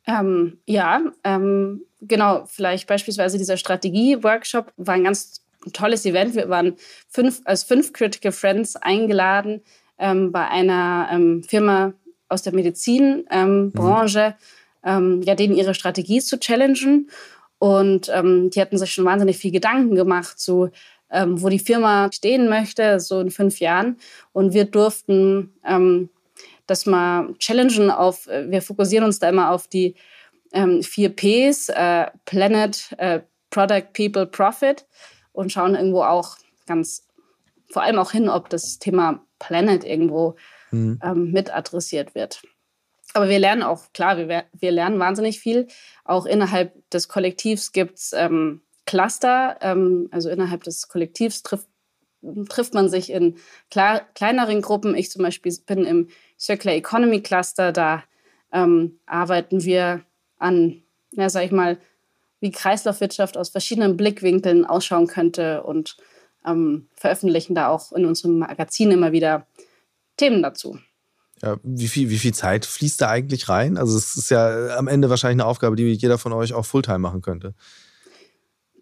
Ähm, 0.05 0.57
ja, 0.65 1.01
ähm, 1.23 1.83
genau, 2.01 2.45
vielleicht 2.47 2.87
beispielsweise 2.87 3.37
dieser 3.37 3.57
Strategie-Workshop 3.57 4.73
war 4.77 4.95
ein 4.95 5.03
ganz 5.03 5.41
tolles 5.73 6.05
Event. 6.05 6.35
Wir 6.35 6.49
waren 6.49 6.75
fünf, 7.09 7.41
als 7.45 7.63
fünf 7.63 7.93
Critical 7.93 8.31
Friends 8.31 8.75
eingeladen 8.75 9.61
ähm, 9.97 10.31
bei 10.31 10.47
einer 10.47 11.09
ähm, 11.11 11.43
Firma 11.43 11.93
aus 12.29 12.41
der 12.41 12.53
Medizinbranche, 12.53 14.35
ähm, 14.83 15.17
mhm. 15.17 15.21
ja, 15.23 15.35
denen 15.35 15.55
ihre 15.55 15.73
Strategie 15.73 16.19
zu 16.19 16.39
challengen. 16.39 17.09
Und 17.59 18.09
ähm, 18.13 18.49
die 18.49 18.61
hatten 18.61 18.77
sich 18.77 18.93
schon 18.93 19.05
wahnsinnig 19.05 19.37
viel 19.37 19.51
Gedanken 19.51 19.95
gemacht, 19.95 20.39
so 20.39 20.69
ähm, 21.09 21.41
wo 21.41 21.49
die 21.49 21.59
Firma 21.59 22.09
stehen 22.11 22.49
möchte, 22.49 22.99
so 22.99 23.19
in 23.19 23.31
fünf 23.31 23.59
Jahren. 23.59 23.97
Und 24.33 24.53
wir 24.53 24.65
durften 24.65 25.53
ähm, 25.65 26.09
das 26.67 26.85
mal 26.85 27.33
challengen 27.39 27.89
auf, 27.89 28.27
äh, 28.27 28.49
wir 28.51 28.61
fokussieren 28.61 29.05
uns 29.05 29.19
da 29.19 29.29
immer 29.29 29.51
auf 29.51 29.67
die 29.67 29.95
ähm, 30.53 30.83
vier 30.83 31.09
Ps, 31.09 31.69
äh, 31.69 32.07
Planet, 32.25 32.89
äh, 32.97 33.21
Product, 33.49 33.93
People, 33.93 34.25
Profit. 34.25 34.85
und 35.31 35.51
schauen 35.51 35.75
irgendwo 35.75 36.01
auch 36.01 36.37
ganz 36.65 37.07
vor 37.71 37.83
allem 37.83 37.99
auch 37.99 38.11
hin, 38.11 38.29
ob 38.29 38.49
das 38.49 38.79
Thema 38.79 39.21
Planet 39.39 39.83
irgendwo 39.83 40.35
mhm. 40.71 40.99
ähm, 41.03 41.31
mit 41.31 41.53
adressiert 41.53 42.15
wird. 42.15 42.41
Aber 43.13 43.29
wir 43.29 43.39
lernen 43.39 43.63
auch, 43.63 43.91
klar, 43.93 44.17
wir, 44.17 44.45
wir 44.53 44.71
lernen 44.71 44.99
wahnsinnig 44.99 45.39
viel. 45.39 45.67
Auch 46.03 46.25
innerhalb 46.25 46.89
des 46.89 47.07
Kollektivs 47.07 47.71
gibt 47.71 47.97
es 47.97 48.13
ähm, 48.13 48.61
Cluster, 48.85 49.57
ähm, 49.61 50.07
also 50.11 50.29
innerhalb 50.29 50.63
des 50.63 50.87
Kollektivs 50.87 51.43
trifft, 51.43 51.67
trifft 52.49 52.73
man 52.73 52.89
sich 52.89 53.11
in 53.11 53.37
klar, 53.69 54.01
kleineren 54.13 54.61
Gruppen. 54.61 54.95
Ich 54.95 55.11
zum 55.11 55.23
Beispiel 55.23 55.55
bin 55.65 55.85
im 55.85 56.09
Circular 56.39 56.75
Economy 56.75 57.21
Cluster, 57.21 57.71
da 57.71 58.03
ähm, 58.51 58.99
arbeiten 59.05 59.63
wir 59.63 60.03
an, 60.37 60.83
ja, 61.11 61.29
sag 61.29 61.45
ich 61.45 61.51
mal, 61.51 61.77
wie 62.39 62.51
Kreislaufwirtschaft 62.51 63.37
aus 63.37 63.49
verschiedenen 63.49 63.97
Blickwinkeln 63.97 64.65
ausschauen 64.65 65.07
könnte 65.07 65.63
und 65.63 65.97
ähm, 66.45 66.87
veröffentlichen 66.95 67.55
da 67.55 67.69
auch 67.69 67.91
in 67.91 68.05
unserem 68.05 68.39
Magazin 68.39 68.91
immer 68.91 69.11
wieder 69.11 69.47
Themen 70.17 70.41
dazu. 70.41 70.79
Ja, 71.41 71.57
wie, 71.63 71.87
viel, 71.87 72.09
wie 72.09 72.17
viel 72.17 72.33
Zeit 72.33 72.65
fließt 72.65 73.01
da 73.01 73.09
eigentlich 73.09 73.47
rein? 73.47 73.77
Also 73.77 73.95
es 73.95 74.15
ist 74.15 74.31
ja 74.31 74.75
am 74.75 74.87
Ende 74.87 75.09
wahrscheinlich 75.09 75.43
eine 75.43 75.45
Aufgabe, 75.45 75.75
die 75.75 75.91
jeder 75.91 76.17
von 76.17 76.33
euch 76.33 76.53
auch 76.53 76.65
Fulltime 76.65 76.99
machen 76.99 77.21
könnte. 77.21 77.53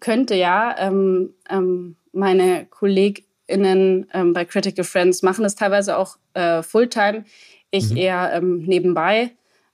Könnte 0.00 0.34
ja. 0.34 0.74
Ähm, 0.78 1.34
ähm, 1.50 1.96
meine 2.12 2.66
KollegInnen 2.66 4.06
ähm, 4.12 4.32
bei 4.32 4.44
Critical 4.44 4.84
Friends 4.84 5.22
machen 5.22 5.42
das 5.42 5.54
teilweise 5.54 5.98
auch 5.98 6.16
äh, 6.34 6.62
Fulltime. 6.62 7.24
Ich 7.70 7.90
mhm. 7.90 7.96
eher 7.96 8.32
ähm, 8.32 8.58
nebenbei. 8.58 9.32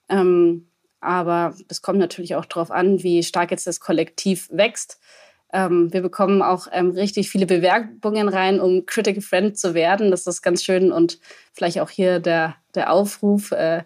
Ähm, 0.09 0.67
aber 1.01 1.55
es 1.69 1.83
kommt 1.83 1.99
natürlich 1.99 2.35
auch 2.35 2.45
darauf 2.45 2.71
an, 2.71 3.03
wie 3.03 3.23
stark 3.23 3.51
jetzt 3.51 3.67
das 3.67 3.81
Kollektiv 3.81 4.49
wächst. 4.53 5.01
Ähm, 5.53 5.93
wir 5.93 6.01
bekommen 6.01 6.43
auch 6.43 6.67
richtig 6.69 7.29
viele 7.29 7.47
Bewerbungen 7.47 8.29
rein, 8.29 8.61
um 8.61 8.87
Critical 8.87 9.23
Friend 9.23 9.57
zu 9.57 9.75
werden. 9.75 10.11
Das 10.11 10.27
ist 10.27 10.43
ganz 10.43 10.65
schön 10.65 10.93
und 10.93 11.19
vielleicht 11.53 11.81
auch 11.81 11.91
hier 11.91 12.21
der, 12.21 12.57
der 12.75 12.93
Aufruf. 12.93 13.53
Äh, 13.53 13.85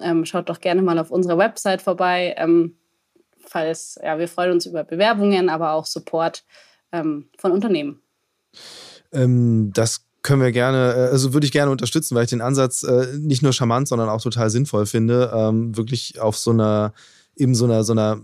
ähm, 0.00 0.24
schaut 0.24 0.48
doch 0.48 0.60
gerne 0.60 0.82
mal 0.82 0.98
auf 0.98 1.10
unserer 1.10 1.38
Website 1.38 1.82
vorbei. 1.82 2.34
Ähm, 2.38 2.76
falls, 3.46 3.98
ja, 4.02 4.18
wir 4.18 4.28
freuen 4.28 4.52
uns 4.52 4.66
über 4.66 4.84
Bewerbungen, 4.84 5.48
aber 5.48 5.72
auch 5.72 5.86
Support 5.86 6.44
ähm, 6.92 7.28
von 7.38 7.52
Unternehmen. 7.52 8.00
Ähm, 9.12 9.72
das 9.72 10.04
können 10.22 10.42
wir 10.42 10.52
gerne, 10.52 10.94
äh, 10.94 11.10
also 11.10 11.32
würde 11.32 11.46
ich 11.46 11.52
gerne 11.52 11.70
unterstützen, 11.70 12.14
weil 12.14 12.24
ich 12.24 12.30
den 12.30 12.40
Ansatz 12.40 12.82
äh, 12.82 13.06
nicht 13.18 13.42
nur 13.42 13.52
charmant, 13.52 13.88
sondern 13.88 14.08
auch 14.08 14.20
total 14.20 14.50
sinnvoll 14.50 14.86
finde, 14.86 15.30
wirklich 15.74 16.20
auf 16.20 16.36
so 16.36 16.50
einer 16.50 16.92
eben 17.38 17.54
so 17.54 17.64
einer, 17.64 17.84
so 17.84 17.92
einer 17.92 18.20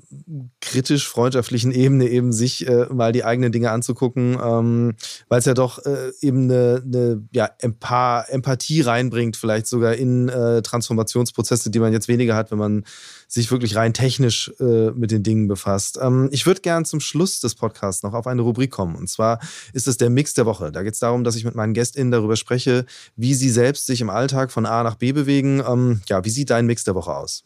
kritisch-freundschaftlichen 0.61 1.73
Ebene 1.73 2.09
eben 2.09 2.33
sich 2.33 2.67
äh, 2.67 2.87
mal 2.93 3.13
die 3.13 3.25
eigenen 3.25 3.53
Dinge 3.53 3.71
anzugucken, 3.71 4.39
ähm, 4.43 4.95
weil 5.29 5.39
es 5.39 5.45
ja 5.45 5.55
doch 5.55 5.85
äh, 5.85 6.13
eben 6.21 6.45
eine, 6.45 6.83
eine 6.85 7.23
ja, 7.33 7.51
Empa 7.59 8.23
Empathie 8.23 8.81
reinbringt, 8.81 9.37
vielleicht 9.37 9.67
sogar 9.67 9.95
in 9.95 10.29
äh, 10.29 10.63
Transformationsprozesse, 10.63 11.71
die 11.71 11.79
man 11.79 11.93
jetzt 11.93 12.09
weniger 12.09 12.35
hat, 12.35 12.51
wenn 12.51 12.59
man 12.59 12.85
sich 13.29 13.51
wirklich 13.51 13.77
rein 13.77 13.95
technisch 13.95 14.53
äh, 14.61 14.91
mit 14.91 15.11
den 15.11 15.23
Dingen 15.23 15.49
befasst. 15.49 15.99
Ähm, 16.01 16.29
ich 16.33 16.47
würde 16.47 16.61
gern 16.61 16.85
zum 16.85 17.01
Schluss 17.01 17.41
des 17.41 17.55
Podcasts 17.55 18.03
noch 18.03 18.15
auf 18.15 18.27
eine 18.27 18.43
Rubrik 18.43 18.71
kommen. 18.71 18.97
Und 18.97 19.09
zwar 19.09 19.41
ist 19.73 19.89
es 19.89 19.97
der 19.97 20.11
Mix 20.11 20.35
der 20.35 20.47
Woche. 20.47 20.73
Da 20.73 20.83
geht 20.83 20.95
es 20.95 21.01
darum, 21.01 21.25
dass 21.25 21.37
ich 21.37 21.45
mit 21.45 21.55
meinen 21.55 21.75
GästInnen 21.75 22.11
darüber 22.11 22.37
spreche, 22.37 22.87
wie 23.17 23.35
sie 23.35 23.51
selbst 23.51 23.87
sich 23.87 24.01
im 24.01 24.11
Alltag 24.11 24.53
von 24.53 24.67
A 24.67 24.83
nach 24.83 24.97
B 24.97 25.13
bewegen. 25.13 25.63
Ähm, 25.67 26.01
ja, 26.09 26.25
wie 26.25 26.31
sieht 26.31 26.51
dein 26.51 26.67
Mix 26.67 26.85
der 26.85 26.95
Woche 26.95 27.15
aus? 27.15 27.45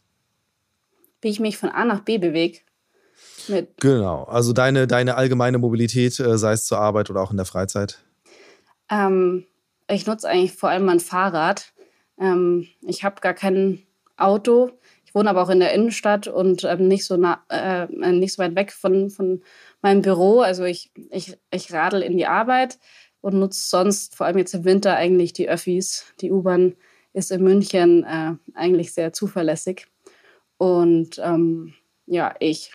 Wie 1.20 1.28
ich 1.28 1.40
mich 1.40 1.56
von 1.56 1.70
A 1.70 1.84
nach 1.84 2.00
B 2.00 2.18
bewege. 2.18 2.58
genau, 3.80 4.24
also 4.24 4.52
deine, 4.52 4.86
deine 4.86 5.16
allgemeine 5.16 5.58
Mobilität, 5.58 6.18
äh, 6.20 6.38
sei 6.38 6.52
es 6.52 6.66
zur 6.66 6.78
Arbeit 6.78 7.10
oder 7.10 7.20
auch 7.20 7.30
in 7.30 7.36
der 7.36 7.46
Freizeit. 7.46 8.04
Ähm, 8.90 9.46
ich 9.90 10.06
nutze 10.06 10.28
eigentlich 10.28 10.52
vor 10.52 10.68
allem 10.68 10.84
mein 10.84 11.00
Fahrrad. 11.00 11.72
Ähm, 12.18 12.66
ich 12.82 13.04
habe 13.04 13.20
gar 13.20 13.34
kein 13.34 13.82
Auto. 14.16 14.70
Ich 15.04 15.14
wohne 15.14 15.30
aber 15.30 15.42
auch 15.42 15.50
in 15.50 15.60
der 15.60 15.72
Innenstadt 15.72 16.28
und 16.28 16.64
ähm, 16.64 16.86
nicht, 16.86 17.06
so 17.06 17.16
nah, 17.16 17.42
äh, 17.48 17.86
nicht 18.12 18.34
so 18.34 18.42
weit 18.42 18.54
weg 18.54 18.72
von, 18.72 19.08
von 19.08 19.42
meinem 19.80 20.02
Büro. 20.02 20.40
Also 20.40 20.64
ich, 20.64 20.92
ich, 21.10 21.38
ich 21.50 21.72
radel 21.72 22.02
in 22.02 22.18
die 22.18 22.26
Arbeit 22.26 22.78
und 23.20 23.38
nutze 23.38 23.68
sonst, 23.68 24.14
vor 24.14 24.26
allem 24.26 24.38
jetzt 24.38 24.54
im 24.54 24.64
Winter, 24.64 24.96
eigentlich 24.96 25.32
die 25.32 25.48
Öffis. 25.48 26.04
Die 26.20 26.30
U-Bahn 26.30 26.74
ist 27.14 27.30
in 27.30 27.42
München 27.42 28.04
äh, 28.04 28.34
eigentlich 28.54 28.92
sehr 28.92 29.12
zuverlässig. 29.12 29.86
Und 30.58 31.20
ähm, 31.22 31.74
ja, 32.06 32.34
ich 32.40 32.72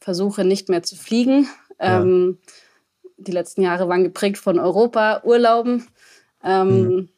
versuche 0.00 0.44
nicht 0.44 0.68
mehr 0.68 0.82
zu 0.82 0.96
fliegen. 0.96 1.48
Ja. 1.80 2.00
Ähm, 2.00 2.38
die 3.16 3.32
letzten 3.32 3.62
Jahre 3.62 3.88
waren 3.88 4.04
geprägt 4.04 4.38
von 4.38 4.58
Europa, 4.58 5.22
Urlauben. 5.24 5.86
Ähm, 6.42 6.82
mhm. 6.82 7.08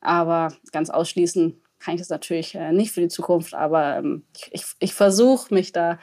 Aber 0.00 0.52
ganz 0.72 0.90
ausschließen 0.90 1.60
kann 1.78 1.94
ich 1.94 2.00
das 2.00 2.10
natürlich 2.10 2.54
äh, 2.54 2.72
nicht 2.72 2.92
für 2.92 3.00
die 3.00 3.08
Zukunft. 3.08 3.54
Aber 3.54 3.96
ähm, 3.96 4.24
ich, 4.50 4.64
ich, 4.78 4.94
versuche 4.94 5.52
mich 5.52 5.72
da 5.72 5.98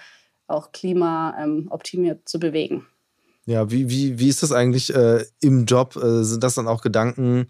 auch 0.48 0.72
klimaoptimiert 0.72 2.18
ähm, 2.20 2.26
zu 2.26 2.40
bewegen. 2.40 2.86
Ja, 3.46 3.72
wie, 3.72 3.90
wie, 3.90 4.20
wie 4.20 4.28
ist 4.28 4.44
das 4.44 4.52
eigentlich 4.52 4.94
äh, 4.94 5.24
im 5.40 5.66
Job? 5.66 5.96
Äh, 5.96 6.24
sind 6.24 6.44
das 6.44 6.56
dann 6.56 6.68
auch 6.68 6.82
Gedanken, 6.82 7.48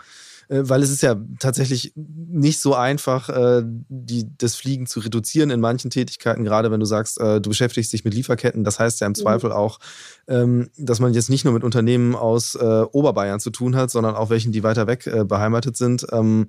weil 0.50 0.82
es 0.82 0.90
ist 0.90 1.02
ja 1.02 1.16
tatsächlich 1.40 1.94
nicht 1.96 2.60
so 2.60 2.74
einfach, 2.74 3.30
äh, 3.30 3.64
die, 3.66 4.26
das 4.38 4.56
Fliegen 4.56 4.86
zu 4.86 5.00
reduzieren 5.00 5.50
in 5.50 5.60
manchen 5.60 5.90
Tätigkeiten, 5.90 6.44
gerade 6.44 6.72
wenn 6.72 6.80
du 6.80 6.86
sagst, 6.86 7.20
äh, 7.20 7.42
du 7.42 7.50
beschäftigst 7.50 7.92
dich 7.92 8.06
mit 8.06 8.14
Lieferketten. 8.14 8.64
Das 8.64 8.80
heißt 8.80 9.02
ja 9.02 9.08
im 9.08 9.12
mhm. 9.12 9.16
Zweifel 9.16 9.52
auch, 9.52 9.80
ähm, 10.28 10.70
dass 10.78 11.00
man 11.00 11.14
jetzt 11.14 11.30
nicht 11.30 11.46
nur 11.46 11.54
mit 11.54 11.64
Unternehmen 11.64 12.16
aus 12.16 12.56
Oberbayern 12.58 13.40
zu 13.40 13.50
tun 13.50 13.76
hat, 13.76 13.92
sondern 13.92 14.16
auch 14.16 14.30
welchen, 14.30 14.52
die 14.52 14.64
weiter 14.64 14.88
weg 14.88 15.10
beheimatet 15.28 15.78
sind. 15.78 16.06
Ähm, 16.12 16.48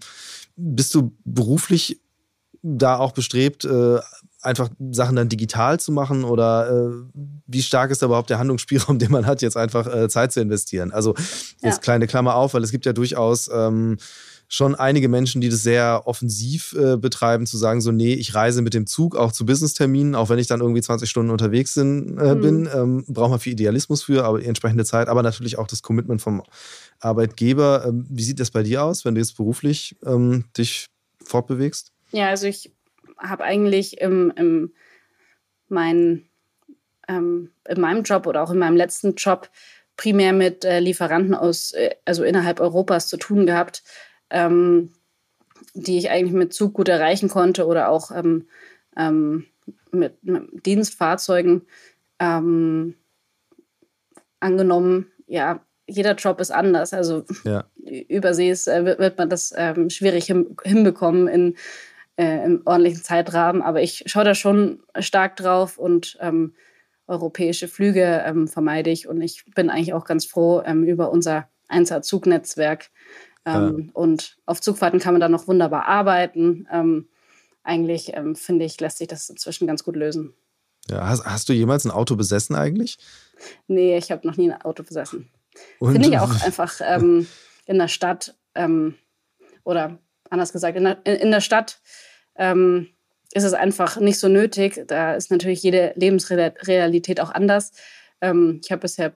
bist 0.56 0.94
du 0.94 1.12
beruflich 1.24 2.00
da 2.62 2.98
auch 2.98 3.12
bestrebt, 3.12 3.66
einfach 4.42 4.68
Sachen 4.90 5.16
dann 5.16 5.28
digital 5.28 5.80
zu 5.80 5.92
machen 5.92 6.24
oder 6.24 6.70
äh, 6.70 7.20
wie 7.46 7.62
stark 7.62 7.90
ist 7.90 8.02
da 8.02 8.06
überhaupt 8.06 8.30
der 8.30 8.38
Handlungsspielraum, 8.38 8.98
den 8.98 9.10
man 9.10 9.26
hat, 9.26 9.42
jetzt 9.42 9.56
einfach 9.56 9.86
äh, 9.86 10.08
Zeit 10.08 10.32
zu 10.32 10.40
investieren? 10.40 10.92
Also 10.92 11.14
jetzt 11.60 11.62
ja. 11.62 11.78
kleine 11.78 12.06
Klammer 12.06 12.34
auf, 12.34 12.54
weil 12.54 12.62
es 12.62 12.70
gibt 12.70 12.86
ja 12.86 12.92
durchaus 12.92 13.50
ähm, 13.52 13.98
schon 14.48 14.74
einige 14.74 15.08
Menschen, 15.08 15.42
die 15.42 15.50
das 15.50 15.62
sehr 15.62 16.02
offensiv 16.06 16.72
äh, 16.72 16.96
betreiben, 16.96 17.46
zu 17.46 17.58
sagen, 17.58 17.82
so, 17.82 17.92
nee, 17.92 18.14
ich 18.14 18.34
reise 18.34 18.62
mit 18.62 18.72
dem 18.72 18.86
Zug 18.86 19.14
auch 19.14 19.30
zu 19.30 19.44
Business-Terminen, 19.44 20.14
auch 20.14 20.30
wenn 20.30 20.38
ich 20.38 20.46
dann 20.46 20.60
irgendwie 20.60 20.80
20 20.80 21.08
Stunden 21.08 21.30
unterwegs 21.30 21.74
sind, 21.74 22.16
äh, 22.16 22.34
mhm. 22.34 22.40
bin. 22.40 22.68
Ähm, 22.74 23.04
braucht 23.08 23.30
man 23.30 23.40
viel 23.40 23.52
Idealismus 23.52 24.02
für, 24.02 24.24
aber 24.24 24.40
die 24.40 24.46
entsprechende 24.46 24.86
Zeit, 24.86 25.08
aber 25.08 25.22
natürlich 25.22 25.58
auch 25.58 25.66
das 25.66 25.82
Commitment 25.82 26.22
vom 26.22 26.42
Arbeitgeber. 26.98 27.84
Ähm, 27.86 28.06
wie 28.08 28.24
sieht 28.24 28.40
das 28.40 28.50
bei 28.50 28.62
dir 28.62 28.84
aus, 28.84 29.04
wenn 29.04 29.14
du 29.14 29.20
jetzt 29.20 29.36
beruflich 29.36 29.96
ähm, 30.06 30.44
dich 30.56 30.86
fortbewegst? 31.22 31.92
Ja, 32.12 32.28
also 32.28 32.46
ich 32.46 32.72
habe 33.18 33.44
eigentlich 33.44 34.00
im, 34.00 34.32
im 34.36 34.72
mein, 35.68 36.28
ähm, 37.08 37.50
in 37.68 37.80
meinem 37.80 38.02
Job 38.02 38.26
oder 38.26 38.42
auch 38.42 38.50
in 38.50 38.58
meinem 38.58 38.76
letzten 38.76 39.14
Job 39.14 39.50
primär 39.96 40.32
mit 40.32 40.64
äh, 40.64 40.80
Lieferanten 40.80 41.34
aus, 41.34 41.72
äh, 41.72 41.94
also 42.04 42.24
innerhalb 42.24 42.60
Europas 42.60 43.08
zu 43.08 43.16
tun 43.16 43.46
gehabt, 43.46 43.82
ähm, 44.30 44.92
die 45.74 45.98
ich 45.98 46.10
eigentlich 46.10 46.32
mit 46.32 46.54
Zug 46.54 46.74
gut 46.74 46.88
erreichen 46.88 47.28
konnte 47.28 47.66
oder 47.66 47.88
auch 47.88 48.10
ähm, 48.10 48.48
ähm 48.96 49.46
mit, 49.90 50.22
mit, 50.22 50.66
Dienstfahrzeugen. 50.66 51.62
Ähm, 52.18 52.94
angenommen, 54.40 55.10
ja, 55.26 55.60
jeder 55.86 56.14
Job 56.14 56.40
ist 56.40 56.50
anders. 56.50 56.92
Also 56.92 57.24
ja. 57.44 57.64
übersees 58.08 58.66
äh, 58.66 58.84
wird, 58.98 59.18
man 59.18 59.30
das 59.30 59.52
ähm, 59.56 59.90
schwierig 59.90 60.26
hin, 60.26 60.56
hinbekommen 60.62 61.28
in 61.28 61.56
äh, 62.18 62.44
im 62.44 62.62
ordentlichen 62.64 63.02
Zeitrahmen. 63.02 63.62
Aber 63.62 63.80
ich 63.80 64.02
schaue 64.06 64.24
da 64.24 64.34
schon 64.34 64.80
stark 64.98 65.36
drauf 65.36 65.78
und 65.78 66.18
ähm, 66.20 66.54
europäische 67.06 67.68
Flüge 67.68 68.22
ähm, 68.26 68.48
vermeide 68.48 68.90
ich. 68.90 69.08
Und 69.08 69.22
ich 69.22 69.44
bin 69.54 69.70
eigentlich 69.70 69.94
auch 69.94 70.04
ganz 70.04 70.26
froh 70.26 70.60
ähm, 70.64 70.82
über 70.82 71.10
unser 71.10 71.48
1A-Zugnetzwerk. 71.70 72.90
Ähm, 73.46 73.84
ja. 73.86 73.92
Und 73.94 74.36
auf 74.46 74.60
Zugfahrten 74.60 74.98
kann 74.98 75.14
man 75.14 75.20
da 75.20 75.28
noch 75.28 75.46
wunderbar 75.46 75.86
arbeiten. 75.86 76.66
Ähm, 76.72 77.08
eigentlich 77.62 78.14
ähm, 78.14 78.34
finde 78.34 78.64
ich, 78.64 78.80
lässt 78.80 78.98
sich 78.98 79.08
das 79.08 79.30
inzwischen 79.30 79.68
ganz 79.68 79.84
gut 79.84 79.94
lösen. 79.94 80.34
Ja, 80.90 81.06
hast, 81.06 81.24
hast 81.24 81.48
du 81.48 81.52
jemals 81.52 81.84
ein 81.84 81.92
Auto 81.92 82.16
besessen 82.16 82.56
eigentlich? 82.56 82.98
Nee, 83.68 83.96
ich 83.96 84.10
habe 84.10 84.26
noch 84.26 84.36
nie 84.36 84.50
ein 84.50 84.60
Auto 84.62 84.82
besessen. 84.82 85.30
Finde 85.78 86.08
ich 86.08 86.18
auch 86.18 86.30
einfach 86.44 86.80
in 86.80 87.78
der 87.78 87.88
Stadt 87.88 88.34
oder 89.64 89.98
anders 90.30 90.52
gesagt, 90.52 90.76
in 90.76 90.84
der, 90.84 91.04
in 91.04 91.30
der 91.30 91.40
Stadt 91.40 91.80
ähm, 92.38 92.88
ist 93.34 93.44
es 93.44 93.52
einfach 93.52 93.98
nicht 94.00 94.18
so 94.18 94.28
nötig. 94.28 94.84
Da 94.86 95.14
ist 95.14 95.30
natürlich 95.30 95.62
jede 95.62 95.92
Lebensrealität 95.96 97.20
auch 97.20 97.30
anders. 97.30 97.72
Ähm, 98.20 98.60
ich 98.64 98.70
habe 98.70 98.80
bisher, 98.80 99.12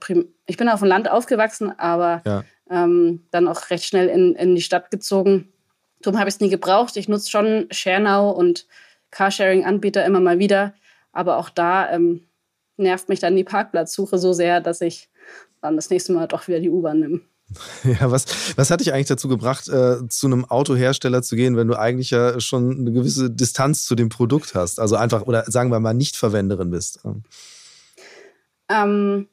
ich 0.46 0.56
bin 0.56 0.68
auf 0.68 0.80
dem 0.80 0.88
Land 0.88 1.10
aufgewachsen, 1.10 1.72
aber 1.78 2.22
ja. 2.26 2.44
ähm, 2.70 3.26
dann 3.30 3.48
auch 3.48 3.70
recht 3.70 3.84
schnell 3.84 4.08
in, 4.08 4.34
in 4.34 4.54
die 4.54 4.62
Stadt 4.62 4.90
gezogen. 4.90 5.52
Darum 6.02 6.18
habe 6.18 6.28
ich 6.28 6.34
es 6.34 6.40
nie 6.40 6.50
gebraucht. 6.50 6.96
Ich 6.96 7.08
nutze 7.08 7.30
schon 7.30 7.68
ShareNow 7.70 8.36
und 8.36 8.66
Carsharing-Anbieter 9.10 10.04
immer 10.04 10.20
mal 10.20 10.38
wieder, 10.38 10.74
aber 11.12 11.36
auch 11.36 11.48
da 11.50 11.90
ähm, 11.90 12.26
nervt 12.76 13.08
mich 13.08 13.20
dann 13.20 13.36
die 13.36 13.44
Parkplatzsuche 13.44 14.18
so 14.18 14.32
sehr, 14.32 14.60
dass 14.60 14.80
ich 14.80 15.10
dann 15.60 15.76
das 15.76 15.90
nächste 15.90 16.12
Mal 16.12 16.26
doch 16.26 16.48
wieder 16.48 16.60
die 16.60 16.70
U-Bahn 16.70 17.00
nimm. 17.00 17.22
Ja, 17.84 18.11
was, 18.11 18.57
was 18.57 18.70
hat 18.70 18.80
dich 18.80 18.92
eigentlich 18.92 19.09
dazu 19.09 19.28
gebracht, 19.28 19.68
äh, 19.68 20.09
zu 20.09 20.26
einem 20.26 20.44
Autohersteller 20.44 21.22
zu 21.22 21.36
gehen, 21.36 21.57
wenn 21.57 21.68
du 21.68 21.78
eigentlich 21.78 22.11
ja 22.11 22.40
schon 22.40 22.78
eine 22.78 22.92
gewisse 22.92 23.30
Distanz 23.30 23.84
zu 23.84 23.94
dem 23.94 24.09
Produkt 24.09 24.55
hast? 24.55 24.78
Also 24.78 24.96
einfach, 24.96 25.22
oder 25.22 25.44
sagen 25.46 25.70
wir 25.70 25.80
mal, 25.80 25.94
nicht 25.94 26.16
Verwenderin 26.16 26.70
bist? 26.70 27.00
Ähm, 28.68 29.28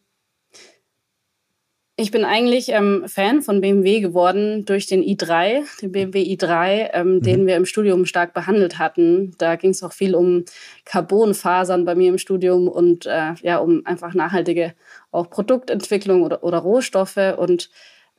ich 2.01 2.11
bin 2.11 2.23
eigentlich 2.23 2.69
ähm, 2.69 3.03
Fan 3.07 3.41
von 3.41 3.59
BMW 3.59 3.99
geworden 3.99 4.63
durch 4.63 4.85
den 4.85 5.03
i3, 5.03 5.63
den 5.81 5.91
BMW 5.91 6.23
i3, 6.33 6.91
ähm, 6.93 7.15
mhm. 7.15 7.21
den 7.23 7.45
wir 7.45 7.57
im 7.57 7.65
Studium 7.65 8.05
stark 8.05 8.33
behandelt 8.33 8.79
hatten. 8.79 9.35
Da 9.37 9.57
ging 9.57 9.71
es 9.71 9.83
auch 9.83 9.91
viel 9.91 10.15
um 10.15 10.45
Carbonfasern 10.85 11.83
bei 11.83 11.95
mir 11.95 12.07
im 12.07 12.17
Studium 12.17 12.69
und 12.69 13.05
äh, 13.05 13.33
ja, 13.41 13.57
um 13.57 13.85
einfach 13.85 14.13
nachhaltige 14.13 14.75
auch 15.11 15.29
Produktentwicklung 15.29 16.23
oder, 16.23 16.41
oder 16.41 16.59
Rohstoffe. 16.59 17.35
Und 17.37 17.69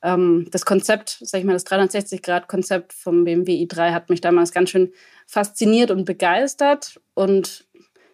ähm, 0.03 0.47
das 0.51 0.65
Konzept, 0.65 1.19
sag 1.21 1.41
ich 1.41 1.45
mal, 1.45 1.53
das 1.53 1.67
360-Grad-Konzept 1.67 2.93
vom 2.93 3.25
BMW 3.25 3.65
i3 3.65 3.93
hat 3.93 4.11
mich 4.11 4.21
damals 4.21 4.53
ganz 4.53 4.71
schön 4.71 4.93
fasziniert 5.27 5.91
und 5.91 6.05
begeistert. 6.05 7.01
Und 7.15 7.67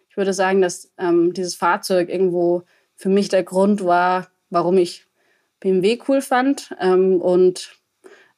ich 0.09 0.17
würde 0.17 0.33
sagen, 0.33 0.61
dass 0.61 0.91
ähm, 0.97 1.33
dieses 1.33 1.55
Fahrzeug 1.55 2.09
irgendwo 2.09 2.63
für 2.95 3.09
mich 3.09 3.29
der 3.29 3.43
Grund 3.43 3.83
war, 3.83 4.27
warum 4.49 4.77
ich 4.77 5.05
BMW 5.59 5.99
cool 6.07 6.21
fand 6.21 6.75
ähm, 6.79 7.21
und 7.21 7.77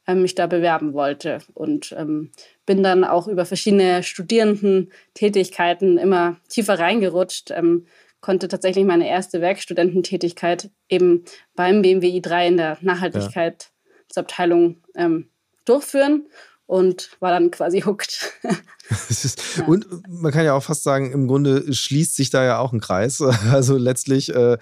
ähm, 0.07 0.21
mich 0.21 0.35
da 0.35 0.47
bewerben 0.47 0.93
wollte. 0.93 1.39
Und 1.53 1.93
ähm, 1.97 2.31
bin 2.65 2.83
dann 2.83 3.03
auch 3.03 3.27
über 3.27 3.45
verschiedene 3.45 4.03
Studierendentätigkeiten 4.03 5.97
immer 5.97 6.37
tiefer 6.49 6.77
reingerutscht. 6.77 7.51
Konnte 8.21 8.47
tatsächlich 8.47 8.85
meine 8.85 9.07
erste 9.07 9.41
Werkstudententätigkeit 9.41 10.71
eben 10.89 11.23
beim 11.55 11.81
BMW 11.81 12.19
i3 12.19 12.47
in 12.47 12.57
der 12.57 12.77
Nachhaltigkeitsabteilung 12.81 14.77
ähm, 14.95 15.29
durchführen 15.65 16.27
und 16.69 17.09
war 17.19 17.31
dann 17.31 17.49
quasi 17.49 17.81
hooked. 17.81 18.31
ja. 18.43 19.65
Und 19.65 19.87
man 20.07 20.31
kann 20.31 20.45
ja 20.45 20.53
auch 20.53 20.63
fast 20.63 20.83
sagen, 20.83 21.11
im 21.11 21.27
Grunde 21.27 21.73
schließt 21.73 22.15
sich 22.15 22.29
da 22.29 22.43
ja 22.43 22.59
auch 22.59 22.73
ein 22.73 22.79
Kreis. 22.79 23.21
Also 23.51 23.75
letztlich 23.77 24.29
äh, 24.29 24.57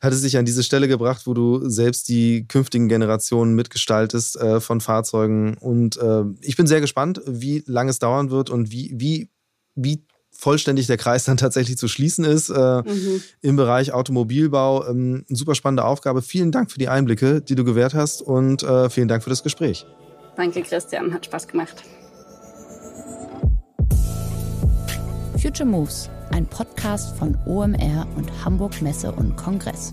hat 0.00 0.12
es 0.12 0.22
dich 0.22 0.38
an 0.38 0.44
diese 0.44 0.62
Stelle 0.62 0.86
gebracht, 0.86 1.26
wo 1.26 1.34
du 1.34 1.68
selbst 1.68 2.08
die 2.08 2.46
künftigen 2.46 2.88
Generationen 2.88 3.54
mitgestaltest 3.54 4.36
äh, 4.36 4.60
von 4.60 4.80
Fahrzeugen. 4.80 5.56
Und 5.58 5.96
äh, 5.96 6.22
ich 6.40 6.56
bin 6.56 6.68
sehr 6.68 6.80
gespannt, 6.80 7.20
wie 7.26 7.64
lange 7.66 7.90
es 7.90 7.98
dauern 7.98 8.30
wird 8.30 8.48
und 8.48 8.70
wie, 8.70 8.92
wie, 8.94 9.28
wie 9.74 10.04
vollständig 10.40 10.86
der 10.86 10.96
Kreis 10.96 11.24
dann 11.24 11.36
tatsächlich 11.36 11.76
zu 11.76 11.88
schließen 11.88 12.24
ist 12.24 12.50
äh, 12.50 12.82
mhm. 12.82 13.22
im 13.42 13.56
Bereich 13.56 13.92
Automobilbau. 13.92 14.88
Ähm, 14.88 15.24
super 15.28 15.54
spannende 15.54 15.84
Aufgabe. 15.84 16.22
Vielen 16.22 16.52
Dank 16.52 16.70
für 16.70 16.78
die 16.78 16.88
Einblicke, 16.88 17.40
die 17.40 17.54
du 17.54 17.64
gewährt 17.64 17.94
hast 17.94 18.22
und 18.22 18.62
äh, 18.62 18.90
vielen 18.90 19.08
Dank 19.08 19.22
für 19.22 19.30
das 19.30 19.42
Gespräch. 19.42 19.86
Danke, 20.36 20.62
Christian. 20.62 21.12
Hat 21.12 21.26
Spaß 21.26 21.48
gemacht. 21.48 21.82
Future 25.40 25.68
Moves 25.68 26.10
ein 26.32 26.46
Podcast 26.46 27.16
von 27.16 27.36
OMR 27.46 28.06
und 28.16 28.44
Hamburg 28.44 28.80
Messe 28.82 29.12
und 29.12 29.36
Kongress. 29.36 29.92